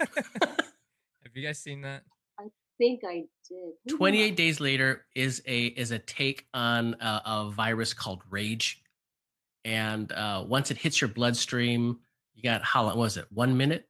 Have 0.00 1.34
you 1.34 1.46
guys 1.46 1.58
seen 1.58 1.82
that? 1.82 2.02
I 2.38 2.44
think 2.78 3.00
I 3.06 3.24
did. 3.48 3.72
Who 3.90 3.96
28 3.96 4.36
days 4.36 4.60
later 4.60 5.04
is 5.14 5.42
a 5.46 5.66
is 5.66 5.90
a 5.90 5.98
take 5.98 6.46
on 6.54 6.94
a, 7.00 7.22
a 7.24 7.50
virus 7.50 7.94
called 7.94 8.22
rage 8.30 8.82
and 9.64 10.10
uh, 10.12 10.44
once 10.46 10.70
it 10.70 10.76
hits 10.76 11.00
your 11.00 11.08
bloodstream 11.08 11.98
you 12.34 12.42
got 12.42 12.62
how 12.62 12.84
long 12.84 12.96
was 12.96 13.16
it 13.16 13.26
one 13.30 13.56
minute 13.56 13.88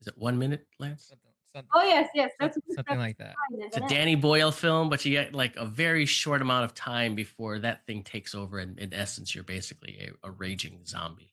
is 0.00 0.06
it 0.06 0.14
one 0.16 0.38
minute 0.38 0.66
lance 0.78 1.06
Something, 1.08 1.30
something, 1.54 1.70
Oh 1.74 1.82
yes, 1.82 2.08
yes. 2.14 2.30
That's 2.38 2.54
something, 2.54 2.74
something 2.74 2.98
like 2.98 3.16
that. 3.18 3.34
it's 3.58 3.76
a 3.76 3.80
danny 3.88 4.14
boyle 4.14 4.52
film 4.52 4.90
but 4.90 5.04
you 5.04 5.12
get 5.12 5.34
like 5.34 5.56
a 5.56 5.64
very 5.64 6.04
short 6.06 6.42
amount 6.42 6.64
of 6.64 6.74
time 6.74 7.14
before 7.14 7.58
that 7.60 7.86
thing 7.86 8.02
takes 8.02 8.34
over 8.34 8.58
and 8.58 8.78
in 8.78 8.92
essence 8.92 9.34
you're 9.34 9.44
basically 9.44 9.98
a, 10.22 10.28
a 10.28 10.30
raging 10.30 10.80
zombie 10.86 11.32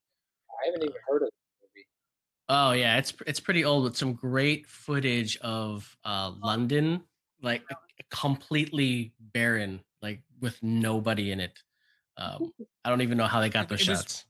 I 0.63 0.67
haven't 0.67 0.83
even 0.83 0.95
heard 1.07 1.17
of 1.17 1.19
the 1.19 1.25
movie. 1.25 1.42
Oh 2.49 2.71
yeah, 2.73 2.97
it's 2.97 3.13
it's 3.25 3.39
pretty 3.39 3.63
old 3.63 3.83
with 3.85 3.95
some 3.97 4.13
great 4.13 4.67
footage 4.67 5.37
of 5.37 5.97
uh 6.03 6.33
London, 6.37 7.05
like 7.41 7.63
completely 8.09 9.13
barren, 9.19 9.83
like 10.01 10.23
with 10.39 10.61
nobody 10.61 11.31
in 11.31 11.39
it. 11.39 11.63
Um, 12.17 12.53
I 12.83 12.89
don't 12.89 13.01
even 13.01 13.17
know 13.17 13.27
how 13.27 13.39
they 13.39 13.49
got 13.49 13.69
those 13.69 13.81
it 13.81 13.85
shots. 13.85 14.25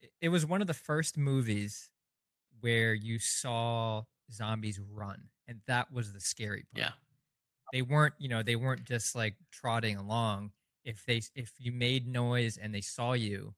It- 0.00 0.12
It 0.20 0.28
was 0.30 0.46
one 0.46 0.60
of 0.60 0.66
the 0.68 0.74
first 0.74 1.16
movies 1.18 1.90
where 2.60 2.94
you 2.94 3.18
saw 3.20 4.04
zombies 4.32 4.80
run, 4.80 5.30
and 5.48 5.62
that 5.66 5.92
was 5.92 6.12
the 6.12 6.20
scary 6.20 6.64
part. 6.64 6.90
Yeah, 6.90 6.92
they 7.72 7.82
weren't 7.82 8.14
you 8.18 8.28
know 8.28 8.42
they 8.42 8.56
weren't 8.56 8.84
just 8.84 9.14
like 9.16 9.36
trotting 9.52 9.96
along 9.96 10.52
if 10.84 11.04
they 11.06 11.22
if 11.34 11.52
you 11.58 11.72
made 11.72 12.06
noise 12.08 12.58
and 12.58 12.74
they 12.74 12.80
saw 12.82 13.12
you 13.14 13.54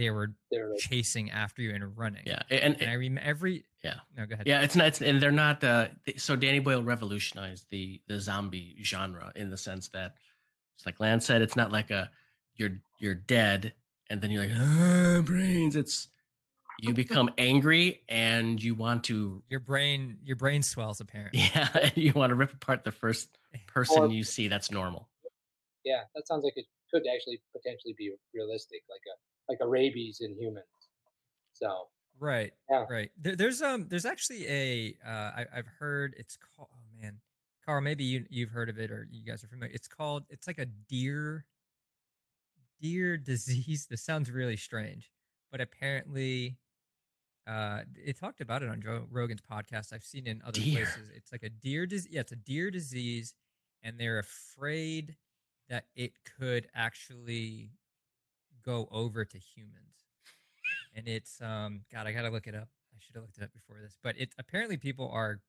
they 0.00 0.10
were 0.10 0.32
They're 0.50 0.70
like, 0.70 0.78
chasing 0.78 1.30
after 1.30 1.62
you 1.62 1.74
and 1.74 1.96
running 1.96 2.22
yeah, 2.26 2.42
and, 2.50 2.80
and 2.80 2.90
i 2.90 2.94
remember 2.94 3.20
every 3.28 3.64
Yeah. 3.84 3.94
no 4.16 4.26
go 4.26 4.34
ahead 4.34 4.46
yeah, 4.46 4.62
it's 4.62 4.74
not. 4.76 4.86
It's, 4.88 5.00
and 5.00 5.20
they're 5.22 5.30
not. 5.46 5.62
Uh, 5.62 5.88
th- 6.06 6.18
so 6.20 6.34
Danny 6.36 6.58
Boyle 6.58 6.82
revolutionized 6.82 7.66
the 7.70 8.00
the 8.08 8.18
zombie 8.20 8.76
genre 8.82 9.30
in 9.36 9.50
the 9.50 9.56
sense 9.56 9.88
that, 9.90 10.14
it's 10.76 10.86
like 10.86 10.98
Lance 11.00 11.24
said, 11.26 11.42
it's 11.42 11.56
not 11.56 11.70
like 11.72 11.90
a 11.90 12.10
you're 12.56 12.78
you're 12.98 13.14
dead 13.14 13.72
and 14.10 14.20
then 14.20 14.30
you're 14.30 14.44
like 14.46 14.52
ah, 14.58 15.20
brains. 15.24 15.76
It's 15.76 16.08
you 16.80 16.92
become 16.94 17.30
angry 17.38 18.02
and 18.08 18.62
you 18.62 18.74
want 18.74 19.04
to 19.04 19.42
your 19.48 19.60
brain 19.60 20.18
your 20.24 20.36
brain 20.36 20.62
swells 20.62 21.00
apparently 21.04 21.40
Yeah, 21.54 21.68
and 21.74 21.92
you 21.96 22.12
want 22.12 22.30
to 22.30 22.34
rip 22.34 22.52
apart 22.54 22.84
the 22.84 22.92
first 22.92 23.28
person 23.66 24.02
Or- 24.02 24.08
you 24.10 24.24
see. 24.24 24.48
That's 24.48 24.70
normal. 24.70 25.08
yeah, 25.84 26.02
that 26.14 26.26
sounds 26.28 26.44
like 26.44 26.56
it 26.56 26.66
could 26.92 27.04
actually 27.14 27.40
potentially 27.56 27.94
be 27.96 28.12
realistic, 28.34 28.82
like 28.90 29.04
a 29.06 29.14
like 29.50 29.58
a 29.60 29.68
rabies 29.68 30.18
in 30.20 30.34
humans. 30.38 30.64
So 31.52 31.88
Right. 32.18 32.52
Yeah. 32.70 32.84
Right. 32.88 33.10
There, 33.20 33.34
there's 33.34 33.60
um 33.62 33.86
there's 33.88 34.06
actually 34.06 34.46
a 34.46 34.94
uh 35.06 35.10
I, 35.10 35.46
I've 35.56 35.66
heard 35.66 36.14
it's 36.18 36.36
called 36.36 36.68
oh 36.72 37.00
man 37.02 37.20
Carl 37.66 37.80
maybe 37.80 38.04
you 38.04 38.24
you've 38.30 38.50
heard 38.50 38.68
of 38.68 38.78
it 38.78 38.90
or 38.90 39.08
you 39.10 39.24
guys 39.24 39.42
are 39.42 39.48
familiar 39.48 39.74
it's 39.74 39.88
called 39.88 40.24
it's 40.28 40.46
like 40.46 40.58
a 40.58 40.66
deer 40.66 41.44
deer 42.80 43.16
disease 43.16 43.86
this 43.90 44.02
sounds 44.02 44.30
really 44.30 44.56
strange 44.56 45.10
but 45.50 45.60
apparently 45.60 46.56
uh 47.46 47.80
it 47.96 48.18
talked 48.18 48.40
about 48.40 48.62
it 48.62 48.68
on 48.68 48.80
Joe 48.82 49.06
Rogan's 49.10 49.40
podcast 49.40 49.92
I've 49.92 50.04
seen 50.04 50.26
it 50.26 50.30
in 50.30 50.42
other 50.46 50.60
Deer. 50.60 50.84
places 50.84 51.10
it's 51.14 51.32
like 51.32 51.42
a 51.42 51.48
deer 51.50 51.86
disease 51.86 52.12
yeah 52.12 52.20
it's 52.20 52.32
a 52.32 52.36
deer 52.36 52.70
disease 52.70 53.34
and 53.82 53.98
they're 53.98 54.18
afraid 54.18 55.16
that 55.70 55.84
it 55.96 56.12
could 56.38 56.66
actually 56.74 57.70
go 58.64 58.88
over 58.90 59.24
to 59.24 59.38
humans 59.38 60.06
and 60.94 61.06
it's 61.08 61.40
um 61.40 61.80
god 61.92 62.06
i 62.06 62.12
gotta 62.12 62.30
look 62.30 62.46
it 62.46 62.54
up 62.54 62.68
i 62.94 62.98
should 62.98 63.14
have 63.14 63.22
looked 63.22 63.38
it 63.38 63.44
up 63.44 63.52
before 63.52 63.76
this 63.82 63.96
but 64.02 64.18
it 64.18 64.32
apparently 64.38 64.76
people 64.76 65.10
are 65.12 65.40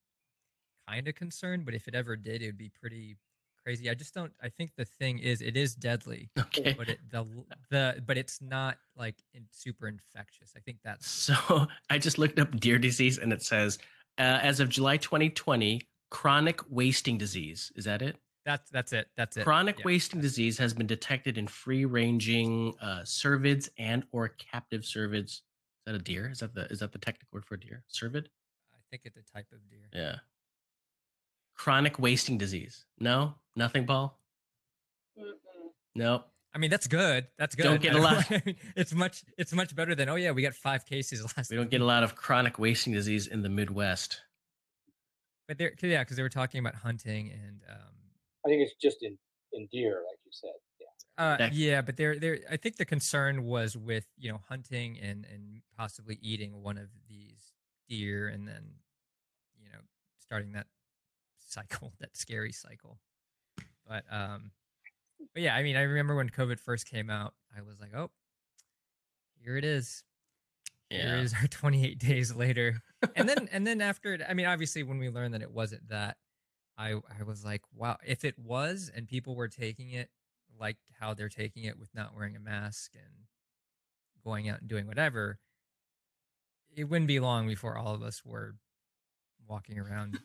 kind 0.88 1.08
of 1.08 1.16
concerned 1.16 1.66
but 1.66 1.74
if 1.74 1.88
it 1.88 1.96
ever 1.96 2.16
did 2.16 2.42
it 2.42 2.48
would 2.48 2.58
be 2.58 2.70
pretty 2.80 3.16
crazy 3.64 3.90
i 3.90 3.94
just 3.94 4.14
don't 4.14 4.32
i 4.42 4.50
think 4.50 4.72
the 4.76 4.86
thing 4.86 5.20
is 5.20 5.42
it 5.42 5.56
is 5.56 5.76
deadly 5.76 6.30
Okay. 6.38 6.74
but 6.78 6.90
it 6.90 7.00
the 7.12 7.26
the 7.70 8.04
but 8.08 8.18
it's 8.18 8.42
not 8.42 8.78
like 8.98 9.16
in, 9.34 9.46
super 9.52 9.88
infectious 9.88 10.54
i 10.58 10.60
think 10.60 10.78
that's 10.84 11.08
So 11.12 11.68
I 11.90 11.98
just 11.98 12.18
looked 12.18 12.40
up 12.40 12.60
deer 12.60 12.80
disease 12.80 13.20
and 13.20 13.32
it 13.32 13.44
says, 13.44 13.78
uh, 14.18 14.40
as 14.42 14.60
of 14.60 14.70
July 14.70 14.98
2020, 14.98 15.82
chronic 16.10 16.60
wasting 16.70 17.18
disease. 17.18 17.72
Is 17.76 17.86
that 17.86 18.02
it? 18.02 18.18
That's 18.46 18.70
that's 18.72 18.92
it 18.94 19.08
that's 19.16 19.38
it 19.38 19.44
Chronic 19.44 19.80
Yeah. 19.80 19.86
wasting 19.86 20.20
disease 20.22 20.58
has 20.58 20.74
been 20.74 20.88
detected 20.88 21.38
in 21.38 21.48
free-ranging 21.48 22.74
uh, 22.82 23.02
cervids 23.04 23.70
and 23.78 24.04
or 24.12 24.30
captive 24.30 24.82
cervids. 24.82 25.26
Is 25.26 25.42
that 25.86 25.96
a 25.96 26.00
deer? 26.00 26.30
Is 26.32 26.40
that 26.40 26.54
the 26.56 26.66
is 26.66 26.80
that 26.80 26.92
the 26.92 26.98
technical 27.00 27.28
word 27.34 27.46
for 27.46 27.58
deer? 27.58 27.84
Cervid? 27.92 28.26
i 28.74 28.78
think 28.90 29.04
it's 29.06 29.18
a 29.18 29.34
type 29.34 29.48
of 29.54 29.60
deer 29.70 29.88
Yeah. 29.94 30.16
Chronic 31.56 32.00
wasting 32.00 32.38
disease. 32.38 32.86
No, 33.00 33.36
nothing, 33.56 33.86
Paul. 33.86 34.20
Mm-mm. 35.20 35.34
No. 35.96 36.24
i 36.54 36.58
mean 36.58 36.70
that's 36.72 36.88
good 36.88 37.28
that's 37.38 37.54
good 37.56 37.64
Don't 37.64 37.82
get 37.82 37.94
I 37.96 38.00
a 38.00 38.02
don't- 38.02 38.32
lot- 38.32 38.56
it's 38.76 38.94
much 38.94 39.24
it's 39.38 39.54
much 39.54 39.76
better 39.76 39.94
than 39.94 40.10
oh 40.10 40.16
yeah 40.16 40.32
we 40.32 40.42
got 40.42 40.54
five 40.56 40.86
cases 40.86 41.22
last 41.38 41.50
We 41.52 41.58
don't 41.58 41.70
get 41.70 41.82
a 41.82 41.86
lot 41.86 42.04
of 42.04 42.16
chronic 42.16 42.58
wasting 42.60 42.92
disease 42.94 43.28
in 43.28 43.42
the 43.42 43.50
Midwest. 43.50 44.22
but 45.48 45.58
they're 45.58 45.74
yeah 45.82 46.00
because 46.04 46.16
they 46.18 46.24
were 46.24 46.30
talking 46.30 46.60
about 46.60 46.76
hunting 46.76 47.30
and 47.32 47.62
um 47.70 47.96
I 48.46 48.50
think 48.50 48.62
it's 48.62 48.76
just 48.82 48.98
in 49.02 49.18
in 49.54 49.68
deer, 49.72 50.02
like 50.10 50.20
you 50.26 50.32
said. 50.32 50.52
Yeah. 50.80 51.46
Uh, 51.46 51.50
yeah, 51.52 51.82
but 51.82 51.98
there, 51.98 52.18
there. 52.18 52.40
I 52.50 52.58
think 52.58 52.78
the 52.78 52.86
concern 52.86 53.44
was 53.44 53.78
with 53.78 54.06
you 54.18 54.32
know 54.32 54.40
hunting 54.50 54.98
and 55.00 55.26
and 55.32 55.62
possibly 55.78 56.18
eating 56.22 56.62
one 56.64 56.78
of 56.78 56.88
these 57.10 57.54
deer, 57.90 58.28
and 58.28 58.48
then 58.48 58.76
you 59.62 59.70
know 59.72 59.80
starting 60.20 60.54
that 60.54 60.68
cycle, 61.40 61.94
that 62.00 62.16
scary 62.16 62.52
cycle. 62.52 62.98
But 63.88 64.06
um, 64.12 64.52
but 65.34 65.44
yeah, 65.44 65.56
I 65.56 65.64
mean, 65.64 65.76
I 65.76 65.82
remember 65.82 66.16
when 66.16 66.30
COVID 66.30 66.60
first 66.60 66.88
came 66.90 67.10
out, 67.10 67.34
I 67.56 67.62
was 67.62 67.80
like, 67.80 67.94
oh, 67.96 68.10
here 69.44 69.58
it 69.58 69.66
is. 69.66 70.04
Here 70.90 71.00
Yeah. 71.18 71.22
is 71.22 71.34
our 71.34 71.48
28 71.50 72.00
days 72.00 72.34
later, 72.36 72.82
and 73.16 73.28
then 73.28 73.48
and 73.52 73.68
then 73.68 73.82
after 73.82 74.14
it, 74.14 74.22
I 74.28 74.34
mean, 74.34 74.46
obviously 74.46 74.84
when 74.84 74.98
we 74.98 75.10
learned 75.10 75.34
that 75.34 75.42
it 75.42 75.52
wasn't 75.52 75.88
that, 75.90 76.18
I 76.82 76.94
I 77.20 77.24
was 77.24 77.46
like, 77.46 77.62
wow, 77.76 77.98
if 78.06 78.26
it 78.26 78.38
was, 78.40 78.92
and 78.94 79.08
people 79.08 79.36
were 79.36 79.48
taking 79.48 79.92
it 79.92 80.10
like 80.60 80.78
how 81.00 81.14
they're 81.14 81.30
taking 81.30 81.64
it 81.64 81.80
with 81.80 81.90
not 81.94 82.16
wearing 82.16 82.36
a 82.36 82.40
mask 82.40 82.92
and 82.96 83.26
going 84.24 84.50
out 84.50 84.62
and 84.62 84.70
doing 84.70 84.88
whatever, 84.88 85.40
it 86.76 86.86
wouldn't 86.86 87.08
be 87.08 87.20
long 87.20 87.48
before 87.48 87.78
all 87.78 87.94
of 87.94 88.02
us 88.02 88.24
were 88.26 88.56
walking 89.48 89.80
around 89.80 90.20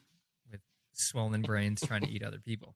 with 0.51 0.61
swollen 0.93 1.43
brains 1.43 1.81
trying 1.81 2.03
to 2.03 2.11
eat 2.11 2.23
other 2.23 2.41
people. 2.45 2.75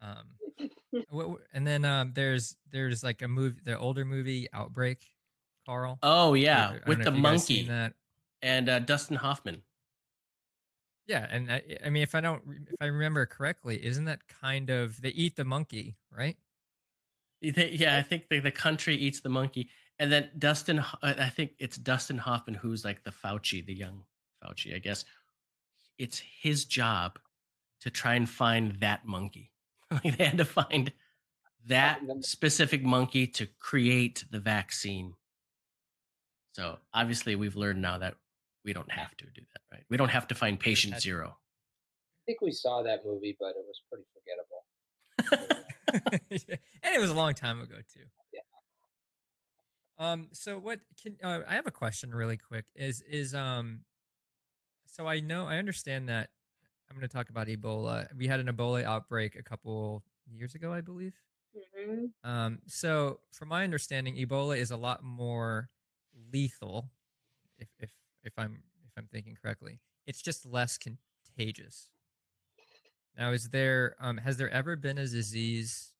Um, 0.00 1.04
and 1.54 1.66
then 1.66 1.84
um, 1.84 2.12
there's 2.14 2.56
there's 2.72 3.04
like 3.04 3.22
a 3.22 3.28
movie, 3.28 3.60
the 3.64 3.78
older 3.78 4.04
movie 4.04 4.48
Outbreak, 4.52 5.06
Carl. 5.66 5.98
Oh 6.02 6.34
yeah, 6.34 6.78
with 6.86 7.02
the 7.04 7.10
if 7.10 7.16
you 7.16 7.22
guys 7.22 7.44
seen 7.44 7.66
monkey 7.66 7.68
That 7.68 7.92
and 8.42 8.68
uh, 8.68 8.80
Dustin 8.80 9.16
Hoffman. 9.16 9.62
Yeah, 11.12 11.26
and 11.30 11.52
I, 11.52 11.62
I 11.84 11.90
mean, 11.90 12.02
if 12.02 12.14
I 12.14 12.22
don't, 12.22 12.42
if 12.70 12.76
I 12.80 12.86
remember 12.86 13.26
correctly, 13.26 13.84
isn't 13.84 14.06
that 14.06 14.20
kind 14.40 14.70
of 14.70 14.98
they 15.02 15.10
eat 15.10 15.36
the 15.36 15.44
monkey, 15.44 15.94
right? 16.10 16.38
Yeah, 17.42 17.98
I 17.98 18.02
think 18.02 18.30
the, 18.30 18.40
the 18.40 18.50
country 18.50 18.96
eats 18.96 19.20
the 19.20 19.28
monkey, 19.28 19.68
and 19.98 20.10
then 20.10 20.30
Dustin. 20.38 20.78
Uh, 20.78 20.84
I 21.02 21.28
think 21.28 21.52
it's 21.58 21.76
Dustin 21.76 22.16
Hoffman 22.16 22.54
who's 22.54 22.82
like 22.82 23.04
the 23.04 23.10
Fauci, 23.10 23.64
the 23.64 23.74
young 23.74 24.04
Fauci. 24.42 24.74
I 24.74 24.78
guess 24.78 25.04
it's 25.98 26.22
his 26.40 26.64
job 26.64 27.18
to 27.82 27.90
try 27.90 28.14
and 28.14 28.26
find 28.26 28.80
that 28.80 29.04
monkey. 29.04 29.50
like 29.90 30.16
they 30.16 30.24
had 30.24 30.38
to 30.38 30.46
find 30.46 30.92
that 31.66 32.00
specific 32.20 32.82
monkey 32.82 33.26
to 33.26 33.46
create 33.58 34.24
the 34.30 34.40
vaccine. 34.40 35.12
So 36.54 36.78
obviously, 36.94 37.36
we've 37.36 37.56
learned 37.56 37.82
now 37.82 37.98
that 37.98 38.14
we 38.64 38.72
don't 38.72 38.90
have 38.90 39.16
to 39.18 39.24
do 39.26 39.42
that, 39.52 39.60
right? 39.72 39.84
We 39.88 39.96
don't 39.96 40.08
have 40.10 40.26
to 40.28 40.34
find 40.34 40.58
patient 40.58 41.00
zero. 41.00 41.28
I 41.28 42.22
think 42.26 42.40
we 42.40 42.52
saw 42.52 42.82
that 42.82 43.04
movie, 43.04 43.36
but 43.38 43.50
it 43.50 43.64
was 43.66 43.82
pretty 43.88 44.04
forgettable. 44.14 44.64
and 46.82 46.94
it 46.94 47.00
was 47.00 47.10
a 47.10 47.14
long 47.14 47.34
time 47.34 47.60
ago 47.60 47.76
too. 47.92 48.04
Yeah. 48.32 48.40
Um. 49.98 50.28
So 50.32 50.58
what 50.58 50.80
can 51.02 51.16
uh, 51.22 51.40
I 51.48 51.54
have 51.54 51.66
a 51.66 51.72
question 51.72 52.14
really 52.14 52.36
quick? 52.36 52.66
Is 52.74 53.02
is 53.02 53.34
um. 53.34 53.80
So 54.86 55.06
I 55.06 55.20
know 55.20 55.46
I 55.46 55.56
understand 55.56 56.08
that 56.08 56.30
I'm 56.92 56.98
going 56.98 57.08
to 57.08 57.14
talk 57.14 57.30
about 57.30 57.46
Ebola. 57.46 58.06
We 58.14 58.26
had 58.26 58.38
an 58.40 58.48
Ebola 58.48 58.84
outbreak 58.84 59.36
a 59.36 59.42
couple 59.42 60.02
years 60.30 60.54
ago, 60.54 60.72
I 60.72 60.82
believe. 60.82 61.14
Mhm. 61.56 62.10
Um, 62.22 62.58
so, 62.66 63.20
from 63.32 63.48
my 63.48 63.64
understanding, 63.64 64.16
Ebola 64.16 64.58
is 64.58 64.70
a 64.70 64.76
lot 64.76 65.02
more 65.02 65.70
lethal, 66.32 66.90
if 67.58 67.68
if 67.78 67.90
if 68.24 68.32
I'm 68.38 68.62
if 68.86 68.92
I'm 68.96 69.08
thinking 69.12 69.36
correctly. 69.40 69.80
It's 70.06 70.22
just 70.22 70.44
less 70.44 70.78
contagious. 70.78 71.88
Now, 73.16 73.32
is 73.32 73.50
there 73.50 73.94
um, 74.00 74.18
has 74.18 74.36
there 74.36 74.50
ever 74.50 74.76
been 74.76 74.98
a 74.98 75.06
disease 75.06 75.92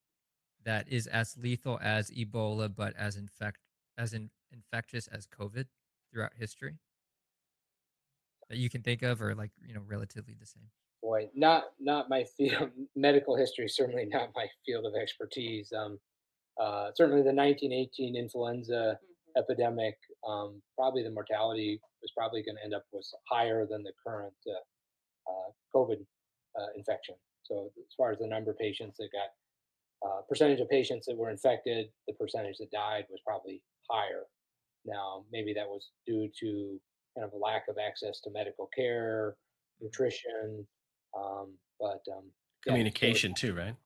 that 0.65 0.89
is 0.89 1.07
as 1.07 1.37
lethal 1.37 1.79
as 1.83 2.11
Ebola, 2.11 2.75
but 2.75 2.95
as 2.97 3.17
infect 3.17 3.59
as 3.99 4.13
in, 4.13 4.31
infectious 4.53 5.09
as 5.09 5.27
COVID 5.27 5.67
throughout 6.13 6.33
history 6.39 6.79
that 8.49 8.59
you 8.59 8.69
can 8.71 8.83
think 8.83 9.03
of, 9.03 9.21
or 9.23 9.35
like 9.35 9.51
you 9.67 9.75
know, 9.75 9.83
relatively 9.87 10.35
the 10.39 10.47
same? 10.47 10.65
Boy, 11.03 11.29
not 11.35 11.65
not 11.81 12.09
my 12.09 12.25
field. 12.25 12.71
Medical 12.97 13.37
history 13.37 13.69
certainly 13.69 14.07
not 14.07 14.31
my 14.35 14.47
field 14.65 14.87
of 14.87 14.95
expertise. 14.95 15.73
Um, 15.73 15.99
uh, 16.61 16.91
certainly 16.95 17.23
the 17.23 17.33
1918 17.35 18.17
influenza 18.17 18.99
Mhm. 19.03 19.12
Epidemic. 19.37 19.97
Um, 20.27 20.63
probably 20.77 21.03
the 21.03 21.11
mortality 21.11 21.81
was 22.01 22.11
probably 22.17 22.43
going 22.43 22.57
to 22.57 22.65
end 22.65 22.75
up 22.75 22.85
was 22.93 23.15
higher 23.31 23.67
than 23.67 23.83
the 23.83 23.93
current 24.05 24.35
uh, 24.47 25.31
uh, 25.31 25.51
COVID 25.75 26.05
uh, 26.59 26.67
infection. 26.77 27.15
So 27.45 27.71
as 27.79 27.95
far 27.97 28.13
as 28.13 28.19
the 28.19 28.27
number 28.27 28.51
of 28.51 28.59
patients 28.59 28.97
that 28.99 29.09
got 29.13 30.09
uh, 30.09 30.23
percentage 30.29 30.61
of 30.61 30.69
patients 30.69 31.07
that 31.07 31.17
were 31.17 31.31
infected, 31.31 31.87
the 32.09 32.15
percentage 32.15 32.57
that 32.59 32.71
died 32.71 33.05
was 33.11 33.21
probably 33.27 33.63
higher. 33.91 34.25
Now, 34.85 35.25
maybe 35.31 35.53
that 35.55 35.67
was 35.67 35.91
due 36.07 36.29
to 36.41 36.81
kind 37.17 37.25
of 37.25 37.33
a 37.33 37.37
lack 37.37 37.69
of 37.69 37.77
access 37.79 38.21
to 38.23 38.31
medical 38.31 38.69
care, 38.75 39.37
nutrition, 39.81 40.67
um, 41.17 41.53
but 41.79 42.03
um, 42.13 42.25
yeah, 42.67 42.73
so- 42.73 42.73
Communication 42.73 43.35
too, 43.35 43.55
right? 43.55 43.77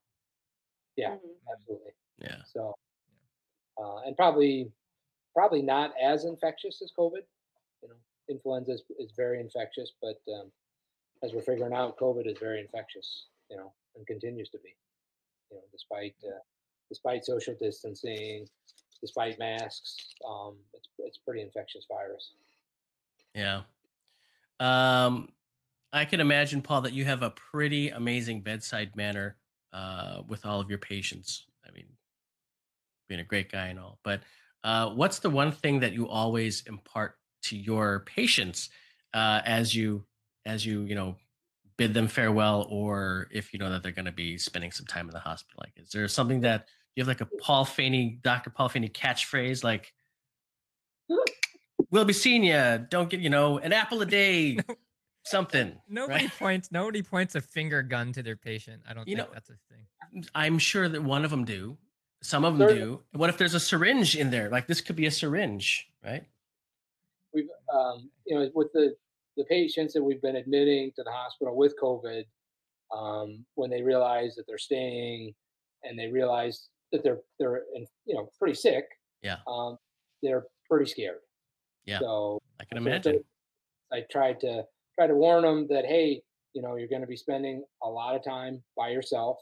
yeah, 0.97 1.11
Mhm. 1.17 1.37
absolutely. 1.53 1.93
Yeah. 2.19 2.43
So, 2.47 2.75
uh, 3.79 3.97
and 4.07 4.17
probably, 4.17 4.73
probably 5.37 5.61
not 5.61 5.93
as 6.03 6.25
infectious 6.25 6.81
as 6.83 6.91
COVID. 6.99 7.23
You 7.83 7.89
know, 7.91 7.95
influenza 8.31 8.73
is, 8.73 8.83
is 8.99 9.13
very 9.15 9.39
infectious, 9.39 9.93
but 10.01 10.19
um, 10.33 10.51
as 11.23 11.35
we're 11.35 11.43
figuring 11.43 11.75
out, 11.75 11.99
COVID 11.99 12.27
is 12.27 12.39
very 12.41 12.61
infectious. 12.61 13.27
You 13.51 13.59
know, 13.59 13.73
and 13.95 14.07
continues 14.07 14.49
to 14.49 14.59
be. 14.59 14.75
You 15.51 15.59
know, 15.59 15.63
despite 15.71 16.15
uh, 16.27 16.41
despite 16.89 17.25
social 17.25 17.55
distancing, 17.61 18.49
despite 19.01 19.39
masks, 19.39 20.15
um, 20.27 20.57
it's 20.73 20.89
it's 20.99 21.19
pretty 21.19 21.43
infectious 21.43 21.85
virus. 21.87 22.33
Yeah. 23.35 23.63
Um, 24.59 25.29
I 25.93 26.07
can 26.07 26.21
imagine, 26.21 26.63
Paul, 26.63 26.81
that 26.81 26.95
you 26.95 27.05
have 27.05 27.23
a 27.23 27.31
pretty 27.31 27.91
amazing 27.91 28.41
bedside 28.41 28.97
manner 28.97 29.37
uh, 29.73 30.23
with 30.27 30.47
all 30.47 30.61
of 30.61 30.71
your 30.71 30.79
patients. 30.79 31.45
I 31.67 31.71
mean, 31.73 31.85
being 33.07 33.21
a 33.21 33.25
great 33.25 33.53
guy 33.53 33.67
and 33.67 33.79
all, 33.79 33.99
but 34.03 34.23
uh, 34.67 34.91
what's 34.91 35.21
the 35.21 35.31
one 35.31 35.53
thing 35.53 35.81
that 35.81 35.93
you 35.95 36.09
always 36.09 36.63
impart 36.67 37.15
to 37.45 37.57
your 37.57 38.01
patients 38.01 38.69
uh, 39.15 39.41
as 39.47 39.75
you 39.75 40.05
as 40.45 40.67
you 40.67 40.83
you 40.83 40.95
know 40.95 41.17
bid 41.79 41.95
them 41.95 42.09
farewell, 42.09 42.67
or 42.71 43.29
if 43.31 43.53
you 43.53 43.59
know 43.59 43.71
that 43.71 43.83
they're 43.83 43.93
going 43.93 44.07
to 44.07 44.13
be 44.13 44.37
spending 44.39 44.73
some 44.73 44.87
time 44.87 45.07
in 45.09 45.13
the 45.13 45.21
hospital? 45.21 45.61
Like, 45.63 45.73
is 45.77 45.91
there 45.91 46.09
something 46.09 46.41
that 46.41 46.67
you 46.95 47.03
have 47.03 47.09
like 47.09 47.21
a 47.21 47.27
Paul 47.41 47.65
Faney, 47.65 48.21
Dr. 48.23 48.51
Paul 48.51 48.69
Faney 48.69 48.91
catchphrase 48.93 49.63
like? 49.65 49.93
we'll 51.91 52.05
be 52.05 52.13
seeing 52.13 52.43
you. 52.45 52.85
Don't 52.91 53.09
get 53.09 53.21
you 53.21 53.31
know 53.31 53.59
an 53.59 53.73
apple 53.73 54.03
a 54.03 54.07
day, 54.07 54.59
something. 55.25 55.77
Nobody 55.89 56.25
right? 56.25 56.39
points. 56.39 56.73
Nobody 56.73 57.03
points 57.03 57.35
a 57.35 57.41
finger 57.41 57.83
gun 57.83 58.13
to 58.13 58.23
their 58.23 58.37
patient. 58.37 58.83
I 58.89 58.95
don't 58.95 59.07
You 59.07 59.17
think 59.17 59.29
know- 59.29 59.35
that's 59.35 59.51
a 59.51 59.57
thing. 59.71 60.25
I'm 60.35 60.59
sure 60.59 60.89
that 60.89 61.03
one 61.03 61.25
of 61.25 61.31
them 61.31 61.45
do. 61.45 61.77
Some 62.27 62.45
of 62.45 62.59
them 62.59 62.69
do. 62.69 63.03
What 63.13 63.31
if 63.31 63.39
there's 63.39 63.55
a 63.55 63.61
syringe 63.61 64.17
in 64.17 64.31
there? 64.31 64.51
Like 64.51 64.67
this 64.67 64.81
could 64.81 64.97
be 64.97 65.07
a 65.07 65.11
syringe, 65.11 65.89
right? 66.05 66.25
we've 67.33 67.49
um, 67.73 68.11
you 68.27 68.37
know 68.37 68.51
with 68.55 68.73
the 68.73 68.97
the 69.37 69.45
patients 69.45 69.93
that 69.95 70.03
we've 70.03 70.23
been 70.23 70.37
admitting 70.37 70.91
to 70.97 71.05
the 71.05 71.11
hospital 71.13 71.55
with 71.55 71.75
COVID, 71.81 72.25
um, 72.97 73.45
when 73.55 73.71
they 73.71 73.83
realize 73.83 74.35
that 74.35 74.45
they're 74.49 74.59
staying 74.59 75.35
and 75.85 75.97
they 75.97 76.09
realize 76.09 76.69
that 76.91 77.05
they're 77.05 77.21
they're 77.39 77.63
in, 77.77 77.87
you 78.07 78.17
know 78.17 78.29
pretty 78.41 78.55
sick, 78.55 78.87
Yeah. 79.23 79.37
um, 79.47 79.79
they're 80.21 80.47
pretty 80.69 80.91
scared. 80.91 81.21
Yeah. 81.85 82.01
So 82.01 82.41
I 82.61 82.65
can 82.65 82.79
imagine. 82.79 83.23
I 83.93 84.03
tried 84.11 84.41
to 84.41 84.65
try 84.99 85.07
to 85.07 85.15
warn 85.15 85.45
them 85.45 85.69
that 85.69 85.85
hey, 85.85 86.23
you 86.55 86.63
know, 86.63 86.75
you're 86.75 86.89
going 86.89 87.03
to 87.03 87.07
be 87.07 87.17
spending 87.17 87.63
a 87.85 87.89
lot 87.89 88.17
of 88.17 88.25
time 88.25 88.65
by 88.77 88.89
yourself 88.89 89.39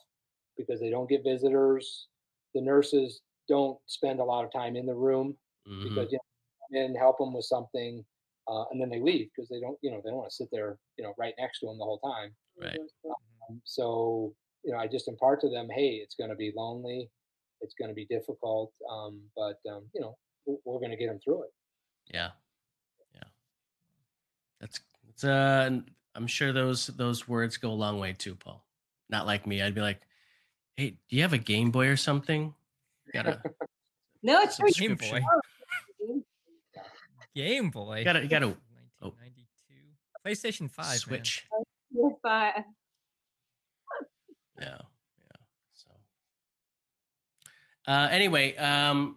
because 0.59 0.81
they 0.81 0.91
don't 0.91 1.09
get 1.09 1.25
visitors. 1.25 2.09
The 2.55 2.61
nurses 2.61 3.21
don't 3.49 3.79
spend 3.87 4.21
a 4.21 4.25
lot 4.25 4.45
of 4.45 4.53
time 4.53 4.77
in 4.77 4.87
the 4.87 4.95
room 4.95 5.37
Mhm. 5.67 5.83
because 5.83 6.13
you 6.13 6.19
know, 6.19 6.69
come 6.69 6.77
in 6.77 6.95
help 6.95 7.19
them 7.19 7.33
with 7.35 7.45
something, 7.45 8.05
uh, 8.49 8.65
and 8.71 8.81
then 8.81 8.89
they 8.89 9.01
leave 9.01 9.31
because 9.35 9.49
they 9.49 9.61
don't, 9.61 9.79
you 9.83 9.91
know, 9.91 10.01
they 10.03 10.11
don't 10.11 10.19
want 10.19 10.31
to 10.31 10.35
sit 10.35 10.49
there, 10.51 10.79
you 10.97 11.05
know, 11.05 11.15
right 11.19 11.35
next 11.39 11.61
to 11.61 11.67
them 11.67 11.79
the 11.79 11.85
whole 11.85 12.01
time. 12.01 12.35
Right. 12.57 12.79
Um, 13.05 13.61
so, 13.65 14.35
you 14.63 14.73
know, 14.73 14.79
I 14.79 14.87
just 14.87 15.09
impart 15.09 15.41
to 15.41 15.51
them, 15.51 15.69
hey, 15.71 15.97
it's 15.97 16.15
going 16.15 16.31
to 16.31 16.37
be 16.37 16.53
lonely, 16.57 17.11
it's 17.61 17.75
going 17.75 17.89
to 17.89 17.95
be 17.95 18.07
difficult, 18.07 18.73
um, 18.89 19.21
but 19.37 19.59
um, 19.69 19.89
you 19.95 20.01
know, 20.01 20.17
we're, 20.47 20.79
going 20.79 20.91
to 20.91 20.97
get 20.97 21.09
them 21.09 21.21
through 21.21 21.45
it. 21.45 21.51
Yeah. 22.07 22.31
Yeah. 23.15 23.29
That's 24.61 24.81
it's 25.09 25.25
uh 25.25 25.81
I'm 26.15 26.27
sure 26.27 26.53
those 26.53 26.89
those 26.89 27.27
words 27.27 27.57
go 27.57 27.71
a 27.71 27.73
long 27.73 27.99
way 27.99 28.13
too, 28.13 28.35
Paul. 28.35 28.65
Not 29.09 29.27
like 29.27 29.47
me. 29.47 29.63
I'd 29.63 29.75
be 29.75 29.81
like, 29.81 30.01
"Hey, 30.77 30.91
do 31.09 31.17
you 31.17 31.23
have 31.23 31.33
a 31.33 31.39
Game 31.39 31.71
Boy 31.71 31.89
or 31.89 31.97
something?" 31.97 32.55
Gotta 33.13 33.41
No, 34.23 34.41
it's 34.41 34.57
for 34.57 34.69
Game. 34.69 34.97
Boy. 34.97 35.21
Game 37.35 37.71
Boy. 37.71 37.99
You 37.99 38.05
gotta- 38.05 38.23
you 38.23 38.29
gotta- 38.29 38.57
oh. 39.03 39.13
PlayStation 40.25 40.71
5. 40.71 40.87
man. 40.87 40.97
Switch. 40.99 41.47
you, 41.93 42.19
Yeah. 42.25 42.65
Yeah. 44.59 44.79
So 45.75 45.91
uh 47.87 48.09
anyway, 48.11 48.57
um 48.57 49.17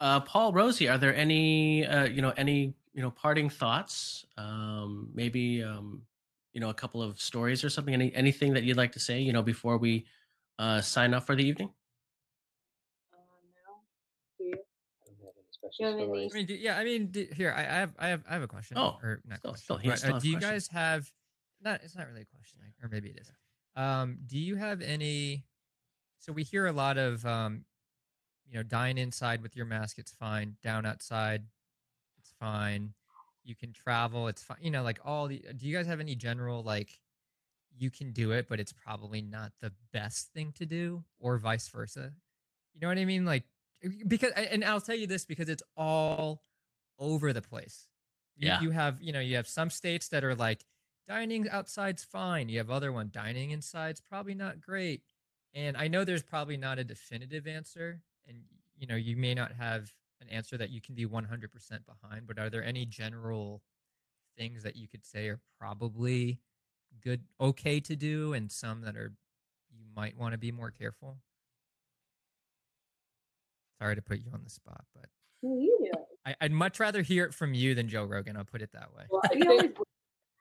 uh 0.00 0.20
Paul 0.20 0.52
Rosie, 0.52 0.88
are 0.88 0.98
there 0.98 1.14
any 1.14 1.86
uh 1.86 2.04
you 2.04 2.20
know 2.20 2.34
any 2.36 2.74
you 2.92 3.00
know 3.02 3.10
parting 3.10 3.48
thoughts? 3.48 4.26
Um 4.36 5.08
maybe 5.14 5.62
um 5.62 6.02
you 6.52 6.60
know 6.60 6.68
a 6.68 6.74
couple 6.74 7.02
of 7.02 7.18
stories 7.20 7.64
or 7.64 7.70
something 7.70 7.94
any 7.94 8.14
anything 8.14 8.52
that 8.54 8.64
you'd 8.64 8.76
like 8.76 8.92
to 8.92 9.00
say, 9.00 9.20
you 9.20 9.32
know, 9.32 9.42
before 9.42 9.78
we 9.78 10.04
uh 10.60 10.80
sign 10.82 11.14
off 11.14 11.24
for 11.26 11.34
the 11.34 11.44
evening? 11.44 11.70
uh. 13.12 13.16
Do 14.38 14.44
you? 14.44 14.54
I 14.54 15.06
don't 15.06 15.16
have 15.24 15.34
any 15.36 15.46
special 15.50 15.74
you 15.78 15.86
have 15.86 15.96
any- 15.96 16.06
stories. 16.06 16.32
I 16.32 16.36
mean, 16.36 16.46
do, 16.46 16.54
yeah. 16.54 16.76
I 16.78 16.84
mean, 16.84 17.06
do, 17.06 17.26
here 17.34 17.54
I, 17.56 17.60
I 17.62 17.78
have 17.80 17.92
I 17.98 18.08
have 18.08 18.22
I 18.28 18.32
have 18.34 18.42
a 18.42 18.48
question. 18.48 18.76
Oh, 18.78 18.98
or 19.02 19.20
not 19.26 19.38
still- 19.38 19.50
question. 19.52 19.64
still- 19.64 19.76
he 19.78 19.88
but, 19.88 19.98
still 19.98 20.14
uh, 20.16 20.18
do 20.18 20.28
you 20.28 20.36
questions. 20.38 20.68
guys 20.68 20.78
have? 20.78 21.10
Not. 21.62 21.80
It's 21.84 21.96
not 21.96 22.06
really 22.08 22.22
a 22.22 22.36
question, 22.36 22.60
or 22.82 22.88
maybe 22.88 23.08
it 23.10 23.18
is. 23.20 23.30
Um, 23.76 24.18
do 24.26 24.38
you 24.38 24.56
have 24.56 24.80
any? 24.82 25.44
So 26.18 26.32
we 26.32 26.42
hear 26.42 26.66
a 26.66 26.72
lot 26.72 26.98
of, 26.98 27.24
um, 27.24 27.64
you 28.46 28.54
know, 28.56 28.62
dine 28.62 28.98
inside 28.98 29.42
with 29.42 29.56
your 29.56 29.64
mask. 29.66 29.98
It's 29.98 30.12
fine. 30.12 30.56
Down 30.62 30.84
outside, 30.84 31.42
it's 32.18 32.32
fine. 32.38 32.92
You 33.44 33.54
can 33.54 33.72
travel. 33.72 34.28
It's 34.28 34.42
fine. 34.42 34.58
You 34.60 34.70
know, 34.70 34.82
like 34.82 35.00
all 35.04 35.28
the. 35.28 35.42
Do 35.56 35.66
you 35.66 35.74
guys 35.76 35.86
have 35.86 36.00
any 36.00 36.14
general 36.14 36.62
like? 36.62 36.98
You 37.76 37.90
can 37.90 38.12
do 38.12 38.32
it, 38.32 38.46
but 38.48 38.60
it's 38.60 38.72
probably 38.72 39.22
not 39.22 39.52
the 39.60 39.72
best 39.92 40.32
thing 40.32 40.52
to 40.58 40.66
do, 40.66 41.04
or 41.18 41.38
vice 41.38 41.68
versa. 41.68 42.12
You 42.74 42.80
know 42.80 42.88
what 42.88 42.98
I 42.98 43.04
mean? 43.04 43.24
Like 43.24 43.44
because 44.06 44.32
and 44.32 44.64
I'll 44.64 44.80
tell 44.80 44.96
you 44.96 45.06
this 45.06 45.24
because 45.24 45.48
it's 45.48 45.62
all 45.76 46.42
over 46.98 47.32
the 47.32 47.42
place. 47.42 47.86
You, 48.36 48.48
Yeah. 48.48 48.60
you 48.60 48.70
have 48.70 49.00
you 49.00 49.12
know 49.12 49.20
you 49.20 49.36
have 49.36 49.48
some 49.48 49.70
states 49.70 50.08
that 50.08 50.24
are 50.24 50.34
like 50.34 50.64
dining 51.08 51.48
outside's 51.48 52.04
fine. 52.04 52.48
You 52.48 52.58
have 52.58 52.70
other 52.70 52.92
one 52.92 53.10
dining 53.12 53.50
inside's 53.50 54.00
probably 54.00 54.34
not 54.34 54.60
great. 54.60 55.02
And 55.54 55.76
I 55.76 55.88
know 55.88 56.04
there's 56.04 56.22
probably 56.22 56.56
not 56.56 56.78
a 56.78 56.84
definitive 56.84 57.46
answer, 57.46 58.02
and 58.28 58.42
you 58.76 58.86
know 58.86 58.96
you 58.96 59.16
may 59.16 59.34
not 59.34 59.52
have 59.52 59.92
an 60.20 60.28
answer 60.28 60.58
that 60.58 60.68
you 60.68 60.82
can 60.82 60.94
be 60.94 61.06
100% 61.06 61.30
behind. 61.86 62.26
But 62.26 62.38
are 62.38 62.50
there 62.50 62.62
any 62.62 62.84
general 62.84 63.62
things 64.36 64.62
that 64.62 64.76
you 64.76 64.86
could 64.86 65.04
say 65.04 65.28
are 65.28 65.40
probably 65.58 66.38
good, 67.02 67.22
okay 67.40 67.80
to 67.80 67.96
do, 67.96 68.32
and 68.32 68.50
some 68.50 68.82
that 68.82 68.96
are 68.96 69.12
you 69.72 69.84
might 69.96 70.16
want 70.18 70.32
to 70.32 70.38
be 70.38 70.52
more 70.52 70.70
careful? 70.70 71.16
Sorry 73.80 73.94
to 73.96 74.02
put 74.02 74.18
you 74.18 74.30
on 74.32 74.42
the 74.44 74.50
spot, 74.50 74.84
but 74.94 75.06
No, 75.42 75.56
you 75.58 75.76
do 75.80 75.90
it. 75.98 76.06
I, 76.26 76.34
I'd 76.44 76.52
much 76.52 76.78
rather 76.80 77.00
hear 77.02 77.24
it 77.24 77.32
from 77.34 77.54
you 77.54 77.74
than 77.74 77.88
Joe 77.88 78.04
Rogan. 78.04 78.36
I'll 78.36 78.44
put 78.44 78.60
it 78.62 78.70
that 78.72 78.94
way. 78.94 79.04
Well, 79.10 79.22
I 79.24 79.34
You 79.36 79.44
think, 79.44 79.78
I 79.78 79.84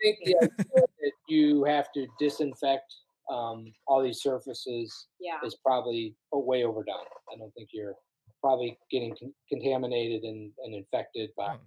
think 0.04 0.18
the 0.26 0.36
idea 0.38 0.86
that 1.02 1.12
you 1.30 1.64
have 1.64 1.92
to 1.94 2.06
disinfect 2.20 2.94
um, 3.32 3.72
all 3.88 4.04
these 4.04 4.22
surfaces 4.22 5.08
yeah. 5.20 5.38
is 5.46 5.56
probably 5.64 6.16
o- 6.34 6.40
way 6.40 6.64
overdone. 6.66 7.06
I 7.34 7.38
don't 7.38 7.54
think 7.54 7.70
you're 7.72 7.94
probably 8.42 8.78
getting 8.92 9.16
con- 9.18 9.34
contaminated 9.48 10.24
and, 10.24 10.52
and 10.66 10.74
infected 10.76 11.30
by 11.38 11.54
Oh. 11.56 11.60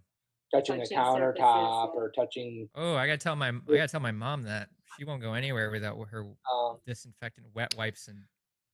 Touching, 0.52 0.78
Touching 0.78 0.96
a 0.96 1.00
countertop 1.00 1.86
surfaces, 1.86 1.90
or 1.94 2.12
touching. 2.14 2.68
Oh, 2.74 2.94
I 2.94 3.06
gotta 3.06 3.18
tell 3.18 3.36
my 3.36 3.48
I 3.48 3.76
gotta 3.76 3.88
tell 3.88 4.00
my 4.00 4.12
mom 4.12 4.42
that 4.44 4.68
she 4.96 5.04
won't 5.04 5.22
go 5.22 5.34
anywhere 5.34 5.70
without 5.70 5.96
her 6.08 6.24
Um, 6.52 6.78
disinfectant, 6.86 7.46
wet 7.54 7.74
wipes, 7.76 8.08
and 8.08 8.24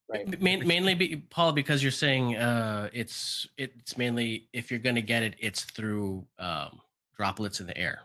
right. 0.09 0.41
Main, 0.41 0.67
mainly, 0.67 0.95
be, 0.95 1.17
Paul, 1.17 1.53
because 1.53 1.83
you're 1.83 1.93
saying 1.93 2.37
uh, 2.37 2.91
it's 2.93 3.47
it's 3.57 3.97
mainly 3.97 4.49
if 4.53 4.71
you're 4.71 4.81
going 4.81 4.97
to 4.97 5.03
get 5.03 5.23
it, 5.23 5.35
it's 5.39 5.63
through 5.65 6.27
um, 6.39 6.81
droplets 7.17 7.61
in 7.61 7.67
the 7.67 7.79
air. 7.79 8.01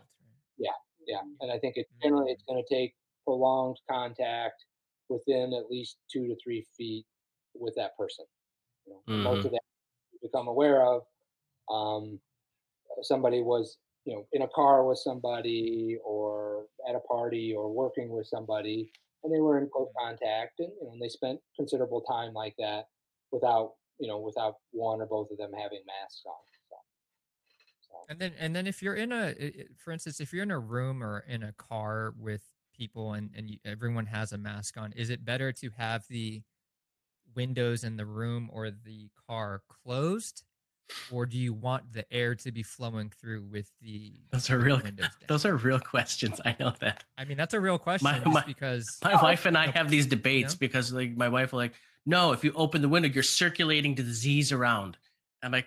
Yeah, 0.58 0.70
yeah, 1.06 1.20
and 1.40 1.50
I 1.50 1.58
think 1.58 1.76
it 1.76 1.86
generally 2.02 2.30
it's 2.32 2.44
going 2.44 2.62
to 2.62 2.74
take 2.74 2.94
prolonged 3.24 3.78
contact 3.90 4.64
within 5.08 5.52
at 5.52 5.70
least 5.70 5.96
two 6.12 6.26
to 6.28 6.36
three 6.42 6.66
feet 6.76 7.06
with 7.54 7.74
that 7.76 7.96
person. 7.96 8.24
You 8.86 8.92
know, 8.92 9.14
and 9.14 9.24
most 9.24 9.44
of 9.46 9.52
that 9.52 9.60
you 10.12 10.18
become 10.22 10.48
aware 10.48 10.82
of. 10.82 11.02
Um, 11.70 12.20
somebody 13.02 13.42
was, 13.42 13.78
you 14.04 14.14
know, 14.14 14.26
in 14.32 14.42
a 14.42 14.48
car 14.48 14.86
with 14.86 14.98
somebody, 14.98 15.98
or 16.04 16.66
at 16.88 16.94
a 16.94 17.00
party, 17.00 17.54
or 17.56 17.72
working 17.72 18.10
with 18.10 18.26
somebody, 18.26 18.90
and 19.22 19.34
they 19.34 19.40
were 19.40 19.58
in 19.58 19.68
close 19.72 19.88
mm-hmm. 19.88 20.08
contact, 20.08 20.60
and 20.60 20.70
you 20.80 20.86
know, 20.86 20.92
and 20.92 21.02
they 21.02 21.08
spent 21.08 21.40
considerable 21.56 22.02
time 22.02 22.32
like 22.32 22.54
that 22.58 22.84
without, 23.32 23.72
you 23.98 24.08
know, 24.08 24.18
without 24.18 24.56
one 24.72 25.00
or 25.00 25.06
both 25.06 25.30
of 25.30 25.38
them 25.38 25.50
having 25.52 25.80
masks 25.86 26.22
on. 26.26 26.34
So, 26.68 26.76
so. 27.88 27.94
and 28.10 28.18
then 28.18 28.32
and 28.38 28.54
then 28.54 28.66
if 28.66 28.82
you're 28.82 28.94
in 28.94 29.12
a 29.12 29.34
for 29.76 29.92
instance, 29.92 30.20
if 30.20 30.32
you're 30.32 30.42
in 30.42 30.50
a 30.50 30.58
room 30.58 31.02
or 31.02 31.24
in 31.26 31.42
a 31.42 31.52
car 31.52 32.14
with 32.18 32.42
people 32.76 33.14
and 33.14 33.30
and 33.36 33.50
you, 33.50 33.58
everyone 33.64 34.06
has 34.06 34.32
a 34.32 34.38
mask 34.38 34.76
on, 34.76 34.92
is 34.92 35.10
it 35.10 35.24
better 35.24 35.52
to 35.52 35.70
have 35.76 36.04
the 36.08 36.42
windows 37.34 37.84
in 37.84 37.96
the 37.96 38.06
room 38.06 38.50
or 38.52 38.70
the 38.70 39.08
car 39.28 39.62
closed, 39.68 40.44
or 41.10 41.26
do 41.26 41.38
you 41.38 41.52
want 41.52 41.92
the 41.92 42.10
air 42.12 42.34
to 42.34 42.52
be 42.52 42.62
flowing 42.62 43.10
through 43.10 43.42
with 43.50 43.70
the 43.80 44.12
Those 44.30 44.50
are 44.50 44.58
real. 44.58 44.80
windows? 44.82 45.08
Those 45.28 45.44
are 45.46 45.56
real 45.56 45.80
questions. 45.80 46.40
I 46.44 46.54
know 46.60 46.72
that. 46.80 47.04
I 47.16 47.24
mean, 47.24 47.36
that's 47.36 47.54
a 47.54 47.60
real 47.60 47.78
question 47.78 48.06
just 48.12 48.26
my- 48.26 48.44
because 48.46 48.98
My 49.02 49.20
wife 49.22 49.46
and 49.46 49.56
I 49.56 49.68
have 49.70 49.88
these 49.90 50.06
debates 50.06 50.54
know? 50.54 50.58
because 50.60 50.92
like 50.92 51.16
my 51.16 51.28
wife 51.28 51.52
will 51.52 51.58
like, 51.60 51.74
no, 52.06 52.32
if 52.32 52.44
you 52.44 52.52
open 52.54 52.82
the 52.82 52.88
window, 52.88 53.08
you're 53.08 53.22
circulating 53.22 53.94
disease 53.94 54.52
around. 54.52 54.98
I'm 55.42 55.52
like, 55.52 55.66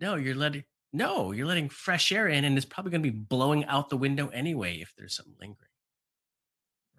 no, 0.00 0.16
you're 0.16 0.34
letting 0.34 0.64
no, 0.92 1.32
you're 1.32 1.46
letting 1.46 1.68
fresh 1.68 2.10
air 2.12 2.26
in, 2.28 2.44
and 2.44 2.56
it's 2.56 2.64
probably 2.64 2.90
going 2.90 3.02
to 3.02 3.10
be 3.10 3.18
blowing 3.18 3.64
out 3.66 3.90
the 3.90 3.96
window 3.98 4.28
anyway 4.28 4.76
if 4.80 4.94
there's 4.96 5.14
some 5.16 5.26
lingering. 5.40 5.68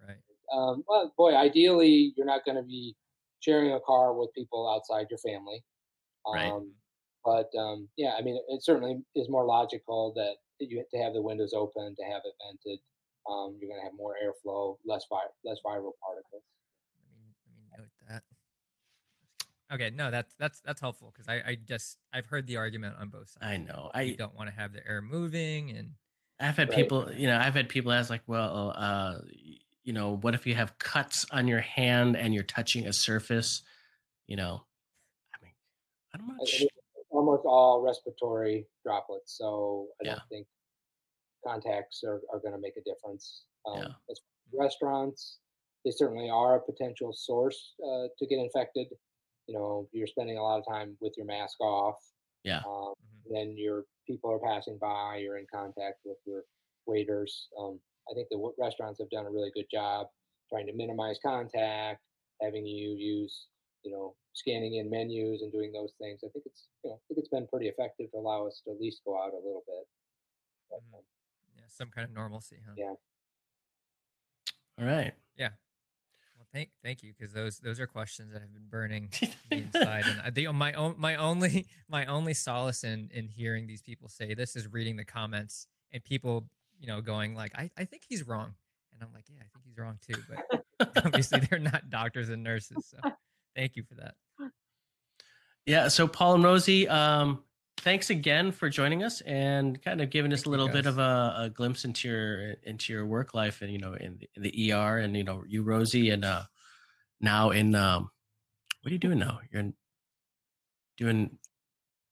right. 0.08 0.18
um, 0.54 0.84
well, 0.88 1.12
boy, 1.18 1.36
ideally, 1.36 2.14
you're 2.16 2.26
not 2.26 2.46
going 2.46 2.58
to 2.58 2.64
be 2.64 2.96
sharing 3.40 3.72
a 3.72 3.80
car 3.80 4.14
with 4.14 4.32
people 4.34 4.70
outside 4.70 5.08
your 5.10 5.18
family. 5.20 5.64
Um, 6.26 6.34
Right. 6.36 6.62
But 7.28 7.52
um, 7.60 7.90
yeah, 7.98 8.14
I 8.18 8.22
mean, 8.22 8.40
it 8.48 8.64
certainly 8.64 9.04
is 9.14 9.28
more 9.28 9.44
logical 9.44 10.14
that 10.16 10.36
you 10.66 10.78
have 10.78 10.88
to 10.94 10.98
have 10.98 11.14
the 11.14 11.22
windows 11.22 11.52
open, 11.54 11.94
to 11.94 12.04
have 12.06 12.22
it 12.24 12.34
vented. 12.40 12.80
Um, 13.30 13.58
you're 13.60 13.68
going 13.70 13.82
to 13.82 13.84
have 13.84 13.94
more 13.98 14.16
airflow, 14.16 14.78
less 14.86 15.04
vi- 15.10 15.20
less 15.44 15.58
viral 15.66 15.92
particles. 16.02 16.44
Let 17.04 17.20
me 17.20 17.34
let 17.46 17.58
me 17.58 17.66
note 17.78 17.90
that. 18.08 18.24
Okay, 19.74 19.90
no, 19.94 20.10
that's 20.10 20.34
that's 20.40 20.62
that's 20.62 20.80
helpful 20.80 21.12
because 21.14 21.28
I 21.28 21.42
I 21.46 21.58
just 21.68 21.98
I've 22.14 22.28
heard 22.28 22.48
the 22.48 22.56
argument 22.56 22.96
on 22.98 23.10
both 23.10 23.28
sides. 23.28 23.42
I 23.42 23.58
know. 23.58 23.92
you 23.94 24.14
I 24.14 24.16
don't 24.16 24.34
want 24.34 24.50
to 24.50 24.56
have 24.56 24.72
the 24.72 24.88
air 24.88 25.02
moving 25.02 25.72
and 25.72 25.90
I've 26.40 26.56
had 26.56 26.70
Right. 26.70 26.78
people, 26.78 27.12
you 27.14 27.28
know, 27.28 27.38
I've 27.38 27.56
had 27.56 27.68
people 27.68 27.92
ask 27.92 28.10
like, 28.10 28.22
well, 28.28 28.72
uh, 28.74 29.16
you 29.84 29.92
know, 29.92 30.16
what 30.16 30.34
if 30.34 30.48
you 30.48 30.56
have 30.56 30.78
cuts 30.78 31.26
on 31.32 31.48
your 31.50 31.60
hand 31.60 32.16
and 32.16 32.34
you're 32.34 32.44
touching 32.44 32.88
a 32.88 32.94
surface? 32.94 33.64
You 34.28 34.38
know, 34.38 34.62
I 35.36 35.44
mean, 35.44 35.54
I'm 36.14 36.28
not. 36.28 36.38
I 36.42 36.46
sh- 36.46 36.60
mean, 36.60 36.70
almost 36.70 36.77
all 37.48 37.82
respiratory 37.82 38.68
droplets. 38.84 39.38
So 39.38 39.88
I 40.02 40.06
Yeah. 40.06 40.16
don't 40.16 40.30
think 40.30 40.48
contacts 41.46 42.04
are, 42.04 42.22
are 42.32 42.40
going 42.40 42.54
to 42.54 42.60
make 42.60 42.78
a 42.78 42.82
difference. 42.82 43.46
Um, 43.66 43.80
Yeah. 43.80 43.94
As 44.10 44.22
restaurants, 44.54 45.40
they 45.86 45.92
certainly 45.92 46.30
are 46.30 46.56
a 46.56 46.62
potential 46.62 47.14
source 47.14 47.76
uh, 47.86 48.08
to 48.18 48.26
get 48.28 48.40
infected. 48.40 48.88
You 49.48 49.56
know, 49.56 49.88
you're 49.92 50.08
spending 50.08 50.38
a 50.38 50.44
lot 50.44 50.60
of 50.60 50.66
time 50.68 50.98
with 51.00 51.14
your 51.18 51.26
mask 51.26 51.60
off. 51.62 51.98
Yeah. 52.44 52.60
Um, 52.66 52.94
Mhm. 52.96 53.24
then 53.34 53.58
your 53.58 53.86
people 54.06 54.32
are 54.32 54.40
passing 54.40 54.78
by. 54.78 55.18
You're 55.18 55.38
in 55.38 55.48
contact 55.48 56.00
with 56.06 56.18
your 56.26 56.46
waiters. 56.86 57.50
Um, 57.58 57.80
I 58.10 58.14
think 58.14 58.30
the 58.30 58.36
w- 58.38 58.56
restaurants 58.58 59.00
have 59.00 59.10
done 59.10 59.26
a 59.26 59.32
really 59.32 59.52
good 59.52 59.70
job 59.70 60.10
trying 60.50 60.66
to 60.68 60.74
minimize 60.74 61.20
contact, 61.20 62.02
having 62.42 62.66
you 62.66 62.92
use, 62.94 63.48
you 63.84 63.92
know, 63.92 64.16
scanning 64.38 64.76
in 64.76 64.90
menus 64.90 65.42
and 65.42 65.52
doing 65.52 65.72
those 65.74 65.94
things. 66.00 66.22
I 66.24 66.30
think 66.30 66.46
it's, 66.46 66.68
you 66.84 66.92
know, 66.92 66.96
I 66.96 67.02
think 67.08 67.20
it's 67.20 67.30
been 67.30 67.48
pretty 67.48 67.68
effective 67.68 68.12
to 68.12 68.18
allow 68.18 68.48
us 68.48 68.62
to 68.66 68.72
at 68.72 68.80
least 68.80 69.02
go 69.06 69.18
out 69.22 69.34
a 69.34 69.38
little 69.38 69.64
bit. 69.66 69.88
But, 70.70 70.82
Mhm. 70.84 70.98
um, 71.00 71.04
Yeah, 71.56 71.68
some 71.70 71.90
kind 71.90 72.06
of 72.06 72.14
normalcy, 72.14 72.62
huh? 72.66 72.74
Yeah. 72.78 72.96
All 74.80 74.86
right. 74.86 75.14
Yeah. 75.36 75.50
Well, 76.38 76.48
thank 76.54 76.70
thank 76.84 77.02
you 77.04 77.14
because 77.18 77.34
those 77.34 77.58
those 77.60 77.80
are 77.80 77.88
questions 77.88 78.32
that 78.34 78.42
have 78.42 78.54
been 78.54 78.68
burning 78.70 79.10
inside, 79.52 80.06
and 80.06 80.22
I, 80.22 80.30
the 80.30 80.48
my 80.54 80.74
own 80.74 80.96
my 80.98 81.16
only 81.16 81.66
my 81.90 82.06
only 82.06 82.34
solace 82.36 82.84
in 82.84 83.10
in 83.12 83.28
hearing 83.28 83.66
these 83.66 83.82
people 83.82 84.08
say 84.08 84.34
this 84.34 84.56
is 84.56 84.72
reading 84.72 84.98
the 84.98 85.06
comments 85.06 85.68
and 85.92 86.04
people 86.04 86.48
you 86.80 86.88
know 86.88 87.02
going 87.02 87.34
like 87.34 87.54
I 87.58 87.72
I 87.78 87.86
think 87.86 88.04
he's 88.08 88.28
wrong, 88.28 88.54
and 88.94 89.02
I'm 89.02 89.12
like 89.14 89.26
yeah 89.30 89.40
I 89.42 89.48
think 89.52 89.66
he's 89.66 89.78
wrong 89.78 90.00
too, 90.06 90.24
but 90.30 90.40
obviously 91.06 91.40
they're 91.40 91.60
not 91.60 91.90
doctors 91.90 92.30
and 92.30 92.44
nurses, 92.44 92.86
so 92.86 92.98
thank 93.56 93.76
you 93.76 93.84
for 93.84 93.96
that. 93.96 94.14
Yeah. 95.68 95.90
So 95.90 96.08
Paul 96.08 96.36
and 96.36 96.44
Rosie, 96.44 96.88
um, 96.88 97.44
thanks 97.78 98.10
again 98.10 98.52
for 98.52 98.70
joining 98.70 99.04
us 99.04 99.22
and 99.22 99.80
kind 99.84 100.02
of 100.02 100.10
giving 100.10 100.34
us 100.34 100.40
Thank 100.40 100.48
a 100.48 100.50
little 100.50 100.70
bit 100.70 100.86
of 100.86 100.98
a, 100.98 101.36
a 101.38 101.50
glimpse 101.54 101.86
into 101.86 102.08
your 102.08 102.52
into 102.64 102.94
your 102.94 103.06
work 103.06 103.34
life 103.34 103.62
and 103.62 103.72
you 103.72 103.78
know 103.78 103.94
in 103.94 104.18
the, 104.18 104.30
in 104.36 104.44
the 104.44 104.72
ER 104.74 104.98
and 104.98 105.16
you 105.16 105.24
know 105.24 105.44
you 105.48 105.62
Rosie 105.62 106.10
and 106.10 106.26
uh, 106.26 106.44
now 107.22 107.52
in 107.52 107.76
um, 107.76 108.10
what 108.82 108.90
are 108.92 108.94
you 108.94 109.00
doing 109.00 109.20
now? 109.20 109.40
You're 109.52 109.60
in, 109.60 109.74
doing 110.98 111.38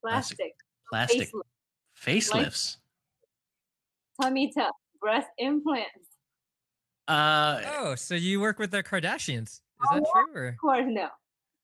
Plastic, 0.01 0.53
plastic 0.91 1.29
facelift, 1.99 2.31
facelifts. 2.31 2.77
tummy 4.21 4.51
tuck, 4.55 4.75
breast 5.01 5.27
implants. 5.37 5.89
Uh, 7.07 7.61
Oh, 7.77 7.95
so 7.95 8.13
you 8.15 8.39
work 8.39 8.59
with 8.59 8.71
the 8.71 8.83
Kardashians? 8.83 9.43
Is 9.43 9.61
that 9.91 10.03
true 10.13 10.35
or? 10.35 10.47
Of 10.49 10.57
course, 10.57 10.85
no. 10.87 11.07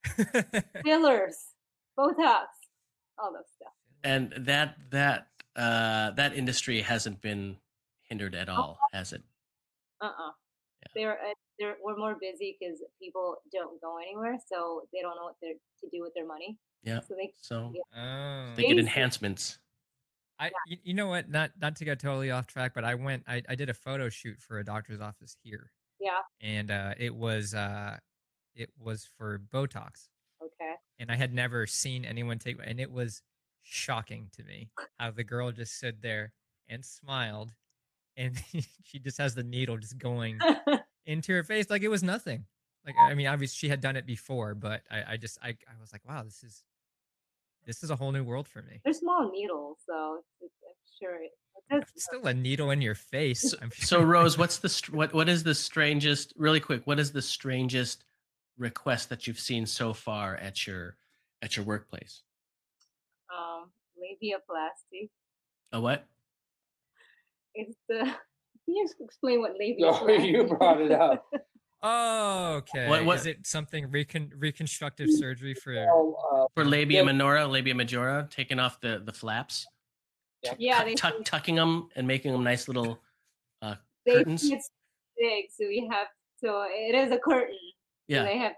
Fillers, 0.83 1.50
Botox, 2.01 2.45
all 3.17 3.31
those 3.33 3.45
stuff. 3.55 3.73
and 4.03 4.33
that 4.37 4.75
that 4.89 5.27
uh, 5.55 6.11
that 6.11 6.33
industry 6.35 6.81
hasn't 6.81 7.21
been 7.21 7.57
hindered 8.03 8.35
at 8.35 8.49
all, 8.49 8.79
has 8.93 9.13
it? 9.13 9.21
Uh-uh. 10.01 10.31
Yeah. 10.81 10.87
They're 10.95 11.13
uh, 11.21 11.33
they're 11.59 11.75
we're 11.83 11.97
more 11.97 12.15
busy 12.19 12.57
because 12.59 12.79
people 13.01 13.37
don't 13.51 13.79
go 13.81 13.97
anywhere, 13.97 14.37
so 14.51 14.83
they 14.93 15.01
don't 15.01 15.15
know 15.15 15.23
what 15.25 15.35
they're 15.41 15.53
to 15.81 15.89
do 15.91 16.01
with 16.01 16.13
their 16.15 16.25
money. 16.25 16.57
Yeah. 16.83 17.01
So 17.01 17.13
they 17.15 17.31
So 17.39 17.71
Yeah. 17.75 17.81
Oh. 18.01 18.55
they 18.55 18.63
get 18.63 18.79
enhancements. 18.79 19.59
I 20.39 20.49
you, 20.65 20.77
you 20.83 20.93
know 20.95 21.07
what? 21.07 21.29
Not 21.29 21.51
not 21.61 21.75
to 21.75 21.85
get 21.85 21.99
totally 21.99 22.31
off 22.31 22.47
track, 22.47 22.73
but 22.73 22.83
I 22.83 22.95
went 22.95 23.23
I, 23.27 23.43
I 23.47 23.53
did 23.55 23.69
a 23.69 23.73
photo 23.75 24.09
shoot 24.09 24.39
for 24.39 24.57
a 24.57 24.65
doctor's 24.65 24.99
office 24.99 25.37
here. 25.43 25.71
Yeah. 25.99 26.17
And 26.41 26.71
uh 26.71 26.95
it 26.97 27.13
was 27.13 27.53
uh 27.53 27.97
it 28.55 28.69
was 28.79 29.07
for 29.17 29.39
Botox. 29.53 30.07
Okay. 31.01 31.03
And 31.03 31.11
I 31.11 31.15
had 31.15 31.33
never 31.33 31.67
seen 31.67 32.05
anyone 32.05 32.39
take 32.39 32.57
and 32.63 32.79
it 32.79 32.91
was 32.91 33.21
shocking 33.63 34.29
to 34.35 34.43
me 34.43 34.69
how 34.99 35.11
the 35.11 35.23
girl 35.23 35.51
just 35.51 35.77
stood 35.77 36.01
there 36.01 36.33
and 36.69 36.83
smiled 36.83 37.51
and 38.17 38.41
she 38.83 38.99
just 38.99 39.17
has 39.17 39.35
the 39.35 39.43
needle 39.43 39.77
just 39.77 39.97
going 39.97 40.39
into 41.05 41.33
her 41.33 41.43
face 41.43 41.69
like 41.69 41.83
it 41.83 41.89
was 41.89 42.03
nothing. 42.03 42.45
Like 42.85 42.95
I 42.99 43.13
mean 43.13 43.27
obviously 43.27 43.55
she 43.55 43.69
had 43.69 43.81
done 43.81 43.95
it 43.95 44.05
before, 44.05 44.55
but 44.55 44.81
I, 44.89 45.13
I 45.13 45.17
just 45.17 45.37
I, 45.43 45.49
I 45.49 45.79
was 45.79 45.91
like, 45.91 46.01
wow, 46.07 46.23
this 46.23 46.43
is 46.43 46.63
this 47.65 47.83
is 47.83 47.91
a 47.91 47.95
whole 47.95 48.11
new 48.11 48.23
world 48.23 48.47
for 48.47 48.61
me. 48.61 48.81
They're 48.83 48.93
small 48.93 49.29
needles, 49.31 49.77
so 49.85 50.17
it's, 50.17 50.27
it's, 50.41 50.53
I'm 50.67 50.73
sure 50.99 51.15
it, 51.23 51.31
it. 51.69 51.85
It's 51.95 52.05
still 52.05 52.25
a 52.25 52.33
needle 52.33 52.71
in 52.71 52.81
your 52.81 52.95
face. 52.95 53.53
I'm 53.61 53.71
So. 53.75 54.01
Rose, 54.01 54.37
what's 54.37 54.57
the 54.57 54.91
what 54.95 55.13
what 55.13 55.29
is 55.29 55.43
the 55.43 55.53
strangest? 55.55 56.33
Really 56.35 56.59
quick, 56.59 56.81
what 56.85 56.99
is 56.99 57.11
the 57.11 57.21
strangest 57.21 58.03
request 58.65 59.09
that 59.09 59.27
you've 59.27 59.39
seen 59.39 59.65
so 59.65 59.91
far 59.93 60.35
at 60.37 60.65
your 60.67 60.95
at 61.41 61.57
your 61.57 61.65
workplace? 61.65 62.21
Um, 63.35 63.71
labiaplasty. 63.97 65.09
A 65.73 65.81
what? 65.81 66.05
It's 67.55 67.75
the. 67.89 67.99
Can 68.65 68.75
you 68.75 68.87
explain 69.01 69.41
what 69.41 69.53
No, 69.59 69.91
labiaplasty? 69.91 70.27
you 70.31 70.43
brought 70.45 70.79
it 70.79 70.91
up. 70.91 71.25
Oh, 71.81 72.53
okay. 72.57 72.87
what- 73.03 73.17
Is 73.17 73.25
it 73.25 73.45
something 73.47 73.89
recon- 73.89 74.31
reconstructive 74.37 75.07
surgery 75.09 75.55
for? 75.55 75.73
Well, 75.73 76.15
uh, 76.31 76.45
For 76.53 76.63
labia 76.63 76.99
Yeah. 76.99 77.03
minora, 77.05 77.47
labia 77.47 77.73
majora, 77.75 78.27
taking 78.29 78.59
off 78.59 78.79
the 78.79 79.01
the 79.03 79.11
flaps, 79.11 79.65
Yeah. 80.43 80.53
Yeah, 80.59 80.75
tuck, 80.77 80.85
they 80.85 80.93
tuck, 80.95 81.13
tucking 81.25 81.55
them 81.55 81.89
and 81.95 82.07
making 82.07 82.31
them 82.31 82.43
nice 82.43 82.67
little. 82.67 83.01
Uh, 83.63 83.75
they 84.05 84.13
curtains? 84.17 84.41
think 84.43 84.53
it's 84.59 84.69
big, 85.17 85.45
so 85.51 85.65
we 85.67 85.89
have 85.91 86.07
so 86.37 86.63
it 86.69 86.95
is 86.95 87.11
a 87.11 87.17
curtain. 87.17 87.57
So 88.11 88.17
yeah. 88.17 88.23
they 88.25 88.37
have 88.39 88.53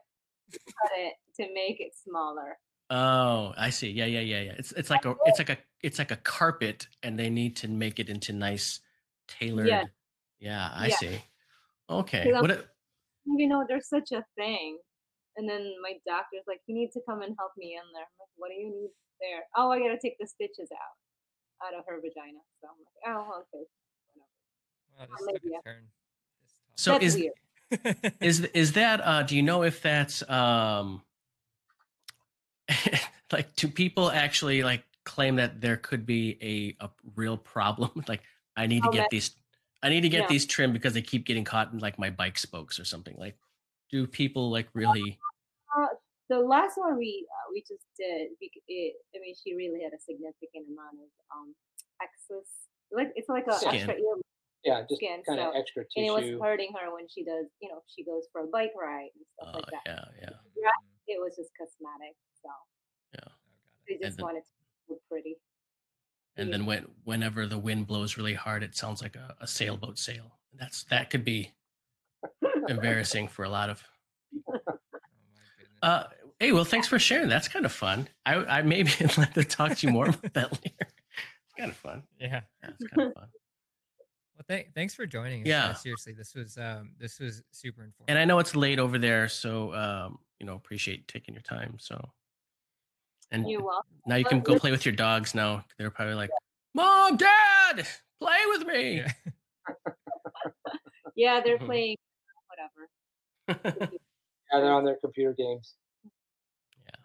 to 0.51 0.59
cut 0.81 0.91
it 0.97 1.13
to 1.37 1.53
make 1.53 1.79
it 1.79 1.91
smaller. 1.95 2.57
Oh, 2.89 3.53
I 3.55 3.69
see. 3.69 3.91
Yeah, 3.91 4.05
yeah, 4.05 4.21
yeah, 4.21 4.41
yeah. 4.41 4.53
It's 4.57 4.71
it's 4.71 4.89
like 4.89 5.05
a 5.05 5.15
it's 5.25 5.37
like 5.37 5.49
a 5.49 5.57
it's 5.81 5.99
like 5.99 6.09
a 6.09 6.17
carpet, 6.17 6.87
and 7.03 7.19
they 7.19 7.29
need 7.29 7.55
to 7.57 7.67
make 7.67 7.99
it 7.99 8.09
into 8.09 8.33
nice 8.33 8.81
tailored. 9.27 9.67
Yeah. 9.67 9.83
Yeah, 10.39 10.69
I 10.73 10.87
Yeah. 10.87 10.95
see. 10.95 11.23
Okay. 11.89 12.23
Because 12.25 12.41
What? 12.41 12.51
A, 12.51 12.65
You 13.25 13.47
know, 13.47 13.63
there's 13.67 13.87
such 13.87 14.11
a 14.11 14.25
thing. 14.35 14.79
And 15.37 15.47
then 15.47 15.73
my 15.81 15.93
doctor's 16.05 16.43
like, 16.45 16.61
you 16.67 16.75
need 16.75 16.91
to 16.91 17.01
come 17.07 17.21
and 17.21 17.33
help 17.39 17.53
me 17.57 17.73
in 17.73 17.87
there. 17.93 18.03
I'm 18.03 18.17
like, 18.19 18.33
what 18.35 18.49
do 18.49 18.55
you 18.55 18.69
need 18.69 18.91
there? 19.21 19.43
Oh, 19.55 19.71
I 19.71 19.79
gotta 19.79 19.97
take 20.01 20.17
the 20.19 20.27
stitches 20.27 20.69
out 20.73 21.67
out 21.67 21.77
of 21.77 21.85
her 21.87 22.01
vagina. 22.01 22.41
So 22.59 22.67
I'm 22.67 22.81
like, 22.81 22.99
oh, 23.15 23.43
okay. 23.53 23.65
Wow, 24.17 25.03
uh, 25.03 25.05
this 25.05 25.21
Or 25.21 25.31
took 25.31 25.45
a 25.45 25.69
turn. 25.69 25.87
so 26.75 26.91
That's 26.93 27.05
is 27.05 27.15
weird. 27.15 27.33
Is 28.21 28.41
is 28.41 28.73
that 28.73 29.01
uh 29.01 29.23
do 29.23 29.35
you 29.35 29.41
know 29.41 29.63
if 29.63 29.81
that's 29.81 30.27
um 30.29 31.01
like 33.31 33.55
do 33.55 33.67
people 33.67 34.09
actually 34.11 34.63
like 34.63 34.83
claim 35.03 35.35
that 35.35 35.59
there 35.61 35.77
could 35.77 36.05
be 36.05 36.37
a 36.81 36.85
a 36.85 36.89
real 37.15 37.37
problem 37.37 37.91
like 38.07 38.21
i 38.55 38.67
need 38.67 38.83
to 38.83 38.89
Oh, 38.89 38.91
get 38.91 39.09
these 39.09 39.35
i 39.81 39.89
need 39.89 40.01
to 40.01 40.09
get 40.09 40.21
No. 40.21 40.27
these 40.27 40.45
trimmed 40.45 40.73
because 40.73 40.93
they 40.93 41.01
keep 41.01 41.25
getting 41.25 41.43
caught 41.43 41.71
in 41.73 41.79
like 41.79 41.99
my 41.99 42.09
bike 42.09 42.37
spokes 42.37 42.79
or 42.79 42.85
something 42.85 43.15
like 43.17 43.37
do 43.91 44.07
people 44.07 44.49
like 44.49 44.67
really 44.73 45.19
the 46.29 46.39
last 46.39 46.77
one 46.77 46.97
we 46.97 47.27
uh, 47.29 47.47
we 47.51 47.61
just 47.61 47.85
did, 47.97 48.31
it, 48.41 48.93
I 49.15 49.19
mean, 49.19 49.35
she 49.35 49.55
really 49.55 49.83
had 49.83 49.93
a 49.93 49.99
significant 49.99 50.65
amount 50.71 50.97
of 51.03 51.09
um 51.29 51.53
excess. 52.01 52.47
Like 52.91 53.11
it's 53.15 53.29
like 53.29 53.45
a 53.47 53.53
Skin. 53.57 53.73
extra 53.73 53.93
ear, 53.95 54.15
yeah, 54.63 54.81
just 54.81 54.95
skin, 54.99 55.21
kind 55.27 55.39
of 55.39 55.53
so- 55.53 55.59
extra 55.59 55.83
and 55.95 56.05
it 56.05 56.11
was 56.11 56.41
hurting 56.41 56.71
her 56.79 56.93
when 56.93 57.07
she 57.09 57.23
does, 57.23 57.45
you 57.61 57.69
know, 57.69 57.81
she 57.93 58.03
goes 58.03 58.23
for 58.31 58.41
a 58.41 58.47
bike 58.47 58.71
ride 58.79 59.09
and 59.15 59.25
stuff 59.33 59.49
uh, 59.55 59.57
like 59.57 59.65
that. 59.71 59.81
yeah 59.85 60.05
yeah 60.21 60.29
Mm, 60.57 60.69
It 61.07 61.19
was 61.19 61.35
just 61.35 61.49
cosmetic, 61.59 62.15
so 62.41 62.49
yeah 63.15 63.19
oh, 63.27 63.31
they 63.87 63.97
just 64.01 64.17
then- 64.17 64.23
wanted 64.25 64.41
to 64.45 64.51
look 64.89 65.01
pretty. 65.09 65.35
and 66.37 66.49
Yeah. 66.49 66.57
then 66.57 66.65
when 66.65 66.87
whenever 67.03 67.45
the 67.47 67.57
wind 67.59 67.87
blows 67.87 68.17
really 68.17 68.33
hard 68.35 68.63
it 68.63 68.75
sounds 68.75 69.01
like 69.01 69.15
a, 69.15 69.35
a 69.41 69.47
sailboat 69.47 69.99
sail 69.99 70.37
that's 70.53 70.83
that 70.85 71.09
could 71.09 71.25
be 71.25 71.51
embarrassing 72.69 73.27
for 73.27 73.43
a 73.43 73.49
lot 73.49 73.69
of 73.69 73.83
Oh 74.33 74.41
my 74.47 74.57
goodness. 74.57 74.79
Uh, 75.83 76.03
hey, 76.39 76.51
well, 76.53 76.63
thanks 76.63 76.87
for 76.87 76.97
sharing. 76.97 77.27
That's 77.29 77.47
kind 77.49 77.65
of 77.65 77.71
fun. 77.73 78.07
I, 78.25 78.35
I 78.35 78.61
maybe 78.61 78.89
like 79.17 79.33
to 79.33 79.43
talk 79.43 79.75
to 79.77 79.85
you 79.87 79.91
more 79.93 80.07
about 80.07 80.33
that 80.33 80.51
later. 80.63 80.87
It's 80.87 81.53
kind 81.57 81.69
of 81.71 81.75
fun. 81.77 82.03
yeah. 82.19 82.41
Yeah, 82.63 82.69
it's 82.69 82.87
kind 82.87 83.09
of 83.09 83.13
fun. 83.13 83.27
Well, 84.35 84.45
th- 84.47 84.67
thanks 84.73 84.93
for 84.95 85.05
joining 85.05 85.41
us. 85.41 85.47
Yeah. 85.47 85.73
Seriously, 85.73 86.13
this 86.13 86.33
was 86.33 86.57
um 86.57 86.91
this 86.99 87.19
was 87.19 87.43
super 87.51 87.83
informative. 87.83 88.05
And 88.09 88.17
I 88.17 88.25
know 88.25 88.39
it's 88.39 88.55
late 88.55 88.79
over 88.79 88.97
there, 88.97 89.27
so 89.29 89.73
um, 89.73 90.19
you 90.39 90.45
know, 90.45 90.55
appreciate 90.55 91.07
taking 91.07 91.35
your 91.35 91.43
time. 91.43 91.75
So, 91.79 92.09
and 93.31 93.47
You're 93.49 93.63
welcome. 93.63 93.91
now 94.07 94.15
you 94.15 94.25
can 94.25 94.39
go 94.41 94.57
play 94.57 94.71
with 94.71 94.85
your 94.85 94.95
dogs. 94.95 95.35
Now 95.35 95.63
they're 95.77 95.91
probably 95.91 96.15
like, 96.15 96.31
"Mom, 96.73 97.15
Dad, 97.17 97.87
play 98.19 98.39
with 98.47 98.65
me." 98.67 98.97
Yeah. 98.97 99.11
Yeah, 101.15 101.41
they're 101.45 101.59
Mhm. 101.59 101.65
playing 101.67 101.97
whatever. 102.47 103.91
Yeah, 104.51 104.59
they're 104.59 104.71
on 104.73 104.83
their 104.83 104.95
computer 104.97 105.33
games. 105.33 105.75
yeah. 106.03 106.95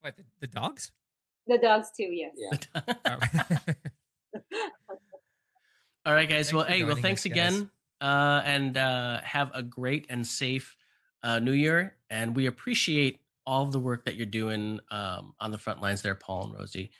What 0.00 0.16
the, 0.16 0.24
the 0.40 0.46
dogs? 0.46 0.92
The 1.48 1.58
dogs 1.58 1.88
too, 1.96 2.04
yes. 2.04 2.36
Yeah. 2.36 3.58
All 6.08 6.14
right, 6.14 6.26
guys. 6.26 6.46
Thanks 6.46 6.52
well, 6.54 6.64
hey, 6.64 6.84
well, 6.84 6.96
thanks 6.96 7.20
us, 7.20 7.24
again, 7.26 7.70
uh, 8.00 8.40
and 8.46 8.78
uh, 8.78 9.20
have 9.20 9.50
a 9.52 9.62
great 9.62 10.06
and 10.08 10.26
safe 10.26 10.74
uh, 11.22 11.38
New 11.38 11.52
Year. 11.52 11.96
And 12.08 12.34
we 12.34 12.46
appreciate 12.46 13.20
all 13.44 13.66
the 13.66 13.78
work 13.78 14.06
that 14.06 14.16
you're 14.16 14.24
doing 14.24 14.80
um, 14.90 15.34
on 15.38 15.50
the 15.50 15.58
front 15.58 15.82
lines 15.82 16.00
there, 16.00 16.14
Paul 16.14 16.44
and 16.46 16.54
Rosie. 16.58 16.92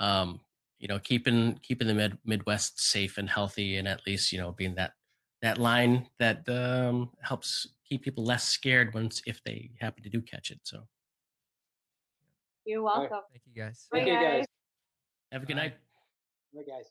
um, 0.00 0.40
you 0.80 0.88
know, 0.88 0.98
keeping 0.98 1.60
keeping 1.62 1.86
the 1.86 1.94
mid, 1.94 2.18
Midwest 2.24 2.80
safe 2.80 3.18
and 3.18 3.30
healthy, 3.30 3.76
and 3.76 3.86
at 3.86 4.04
least 4.04 4.32
you 4.32 4.38
know 4.40 4.50
being 4.50 4.74
that 4.74 4.94
that 5.42 5.58
line 5.58 6.08
that 6.18 6.48
um, 6.48 7.10
helps 7.20 7.68
keep 7.88 8.02
people 8.02 8.24
less 8.24 8.48
scared 8.48 8.92
once 8.94 9.22
if 9.26 9.40
they 9.44 9.70
happen 9.80 10.02
to 10.02 10.10
do 10.10 10.20
catch 10.20 10.50
it. 10.50 10.58
So 10.64 10.88
You're 12.64 12.82
right. 12.82 12.98
welcome. 12.98 13.20
Thank 13.30 13.42
you 13.46 13.62
guys. 13.62 13.86
Bye, 13.92 14.00
Okay, 14.00 14.10
guys. 14.10 14.22
guys. 14.22 14.46
have 15.30 15.44
a 15.44 15.46
good 15.46 15.54
Bye. 15.54 15.62
night. 15.62 15.74
Bye, 16.52 16.62
guys. 16.66 16.90